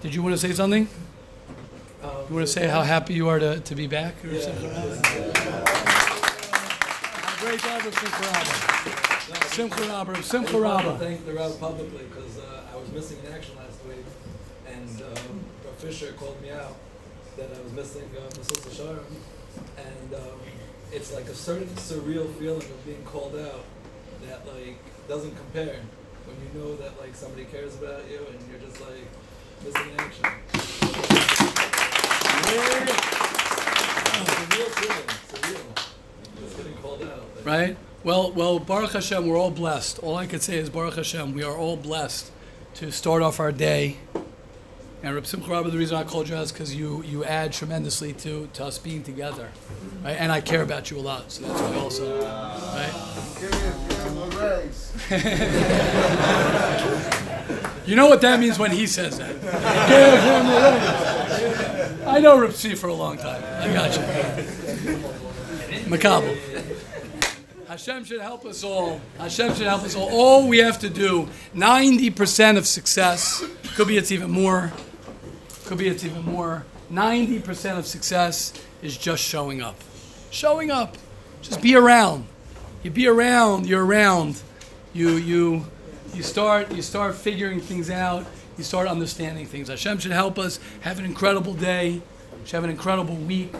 Did 0.00 0.14
you 0.14 0.22
want 0.22 0.34
to 0.34 0.38
say 0.38 0.52
something? 0.52 0.88
You 2.02 2.34
want 2.34 2.46
to 2.46 2.52
say 2.52 2.66
how 2.66 2.82
happy 2.82 3.14
you 3.14 3.28
are 3.28 3.38
to, 3.38 3.60
to 3.60 3.74
be 3.74 3.86
back? 3.86 4.14
Or 4.24 4.40
something? 4.40 4.70
Great 7.40 7.60
job 7.60 7.86
of 7.86 7.94
Simcha 9.52 9.82
Rabba. 9.88 10.22
Simcha 10.22 10.58
Rabba. 10.58 10.90
I 10.90 10.98
thank 10.98 11.26
the 11.26 11.34
Rav 11.34 11.60
publicly 11.60 12.04
because 12.08 12.38
uh, 12.38 12.62
I 12.72 12.76
was 12.76 12.90
missing 12.92 13.18
in 13.26 13.32
action 13.32 13.56
last 13.56 13.84
week, 13.86 14.04
and 14.66 15.02
um, 15.02 15.44
Rav 15.64 15.74
Fischer 15.78 16.12
called 16.12 16.40
me 16.40 16.50
out 16.50 16.76
that 17.36 17.50
I 17.54 17.60
was 17.62 17.72
missing 17.72 18.08
uh, 18.16 18.30
Sharm, 18.30 19.04
and 19.76 20.14
um, 20.14 20.40
it's 20.92 21.12
like 21.12 21.26
a 21.26 21.34
certain 21.34 21.68
surreal 21.68 22.32
feeling 22.34 22.62
of 22.62 22.86
being 22.86 23.04
called 23.04 23.36
out 23.36 23.64
that 24.26 24.46
like 24.46 24.78
doesn't 25.08 25.36
compare 25.36 25.80
when 26.28 26.36
you 26.44 26.60
know 26.60 26.76
that 26.76 26.98
like 27.00 27.14
somebody 27.14 27.44
cares 27.46 27.74
about 27.76 28.02
you 28.10 28.18
and 28.30 28.38
you're 28.50 28.60
just 28.60 28.80
like 28.80 29.04
missing 29.64 29.90
in 29.92 30.00
action. 30.00 30.24
It's 32.98 34.32
a 34.32 34.56
real 34.56 34.68
feeling. 34.70 35.08
It's 35.08 35.48
real. 35.48 35.60
Just 36.40 36.56
getting 36.56 36.74
called 36.74 37.02
out. 37.02 37.22
like- 37.36 37.46
Right? 37.46 37.76
Well, 38.04 38.32
well, 38.32 38.58
Baruch 38.58 38.92
Hashem, 38.92 39.26
we're 39.26 39.36
all 39.38 39.50
blessed. 39.50 39.98
All 40.00 40.16
I 40.16 40.26
could 40.26 40.42
say 40.42 40.56
is 40.56 40.70
Baruch 40.70 40.96
Hashem, 40.96 41.34
we 41.34 41.42
are 41.42 41.56
all 41.56 41.76
blessed 41.76 42.30
to 42.74 42.90
start 42.92 43.22
off 43.22 43.40
our 43.40 43.52
day. 43.52 43.96
And 45.02 45.14
Reb 45.14 45.26
Simcha 45.26 45.50
Rabba, 45.50 45.70
the 45.70 45.78
reason 45.78 45.96
I 45.96 46.02
called 46.04 46.28
you 46.28 46.34
out 46.36 46.42
is 46.44 46.52
because 46.52 46.74
you, 46.74 47.02
you 47.04 47.24
add 47.24 47.52
tremendously 47.52 48.12
to, 48.14 48.48
to 48.54 48.64
us 48.64 48.78
being 48.78 49.02
together. 49.02 49.48
Right? 50.02 50.16
And 50.18 50.32
I 50.32 50.40
care 50.40 50.62
about 50.62 50.90
you 50.90 50.98
a 50.98 51.00
lot, 51.02 51.30
so 51.30 51.42
that's 51.44 51.60
why 51.60 51.76
also. 51.76 52.20
Right? 52.20 53.97
You 57.88 57.96
know 57.96 58.06
what 58.06 58.20
that 58.20 58.38
means 58.38 58.58
when 58.58 58.70
he 58.70 58.86
says 58.86 59.16
that. 59.16 59.32
Give 59.88 60.20
him 60.28 60.46
a 60.46 60.60
raise. 61.96 62.06
I 62.06 62.20
know 62.20 62.38
Rip 62.38 62.52
C 62.52 62.74
for 62.74 62.88
a 62.88 62.92
long 62.92 63.16
time. 63.16 63.42
I 63.42 63.72
got 63.72 63.96
you. 63.96 64.02
Mekabel. 65.88 66.36
Hashem 67.66 68.04
should 68.04 68.20
help 68.20 68.44
us 68.44 68.62
all. 68.62 69.00
Hashem 69.16 69.54
should 69.54 69.66
help 69.66 69.84
us 69.84 69.96
all. 69.96 70.10
All 70.10 70.46
we 70.48 70.58
have 70.58 70.78
to 70.80 70.90
do, 70.90 71.30
90% 71.54 72.58
of 72.58 72.66
success, 72.66 73.42
could 73.74 73.88
be 73.88 73.96
it's 73.96 74.12
even 74.12 74.30
more, 74.30 74.70
could 75.64 75.78
be 75.78 75.88
it's 75.88 76.04
even 76.04 76.26
more, 76.26 76.66
90% 76.92 77.78
of 77.78 77.86
success 77.86 78.52
is 78.82 78.98
just 78.98 79.22
showing 79.22 79.62
up. 79.62 79.76
Showing 80.30 80.70
up. 80.70 80.98
Just 81.40 81.62
be 81.62 81.74
around. 81.74 82.26
You 82.82 82.92
be 82.92 83.08
around, 83.08 83.66
you're 83.66 83.84
around. 83.84 84.40
You, 84.92 85.10
you, 85.16 85.66
you 86.14 86.22
start 86.22 86.72
you 86.72 86.82
start 86.82 87.16
figuring 87.16 87.60
things 87.60 87.90
out. 87.90 88.24
You 88.56 88.64
start 88.64 88.86
understanding 88.86 89.46
things. 89.46 89.68
Hashem 89.68 89.98
should 89.98 90.12
help 90.12 90.38
us 90.38 90.60
have 90.80 90.98
an 90.98 91.04
incredible 91.04 91.54
day. 91.54 92.00
We 92.40 92.46
should 92.46 92.54
have 92.54 92.64
an 92.64 92.70
incredible 92.70 93.16
week. 93.16 93.52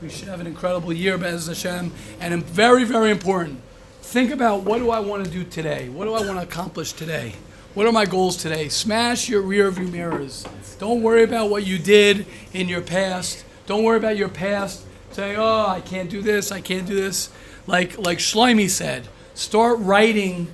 We 0.00 0.08
should 0.08 0.28
have 0.28 0.40
an 0.40 0.46
incredible 0.46 0.92
year, 0.92 1.18
Bez 1.18 1.46
Hashem. 1.46 1.92
And 2.20 2.44
very, 2.44 2.84
very 2.84 3.10
important. 3.10 3.60
Think 4.02 4.30
about 4.30 4.62
what 4.62 4.78
do 4.78 4.90
I 4.90 5.00
want 5.00 5.24
to 5.24 5.30
do 5.30 5.44
today? 5.44 5.88
What 5.88 6.04
do 6.04 6.14
I 6.14 6.24
want 6.24 6.38
to 6.38 6.42
accomplish 6.42 6.92
today? 6.92 7.34
What 7.74 7.86
are 7.86 7.92
my 7.92 8.06
goals 8.06 8.36
today? 8.36 8.68
Smash 8.68 9.28
your 9.28 9.42
rear 9.42 9.68
view 9.70 9.88
mirrors. 9.88 10.44
Don't 10.78 11.02
worry 11.02 11.24
about 11.24 11.50
what 11.50 11.66
you 11.66 11.78
did 11.78 12.26
in 12.52 12.68
your 12.68 12.82
past. 12.82 13.44
Don't 13.66 13.82
worry 13.82 13.96
about 13.96 14.16
your 14.16 14.28
past. 14.28 14.84
Say, 15.10 15.36
oh, 15.36 15.66
I 15.66 15.80
can't 15.80 16.10
do 16.10 16.22
this, 16.22 16.52
I 16.52 16.60
can't 16.60 16.86
do 16.86 16.94
this. 16.94 17.30
Like 17.66 17.98
like 17.98 18.18
Shlomi 18.18 18.68
said, 18.68 19.08
start 19.34 19.78
writing 19.80 20.48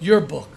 your 0.00 0.20
book. 0.20 0.48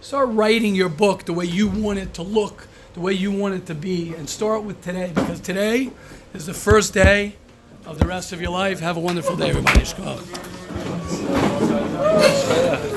Start 0.00 0.28
writing 0.30 0.74
your 0.74 0.88
book 0.88 1.24
the 1.24 1.32
way 1.32 1.44
you 1.44 1.68
want 1.68 1.98
it 1.98 2.14
to 2.14 2.22
look, 2.22 2.66
the 2.94 3.00
way 3.00 3.12
you 3.12 3.30
want 3.32 3.54
it 3.54 3.66
to 3.66 3.74
be, 3.74 4.14
and 4.14 4.28
start 4.28 4.62
with 4.64 4.82
today 4.82 5.12
because 5.14 5.40
today 5.40 5.90
is 6.32 6.46
the 6.46 6.54
first 6.54 6.94
day 6.94 7.36
of 7.86 7.98
the 7.98 8.06
rest 8.06 8.32
of 8.32 8.40
your 8.40 8.50
life. 8.50 8.80
Have 8.80 8.96
a 8.96 9.00
wonderful 9.00 9.36
day, 9.36 9.50
everybody. 9.50 9.80
Shkoch. 9.80 10.20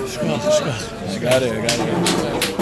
Shkoch, 0.07 0.41
shkoch. 0.41 1.21
Got 1.21 1.43
it, 1.43 1.67
got 1.67 1.79
it. 1.79 2.59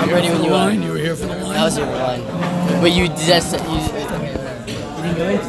I'm 0.00 0.10
ready 0.10 0.28
when 0.28 0.44
you 0.44 0.52
are. 0.52 0.72
You 0.72 0.90
were 0.90 0.98
here 0.98 1.16
for 1.16 1.26
the 1.26 1.34
wine. 1.34 1.54
That 1.54 1.64
was 1.64 1.78
your 1.78 1.86
line. 1.86 2.22
But 2.80 2.92
you 2.92 3.08
just 3.08 3.52
you. 3.54 5.40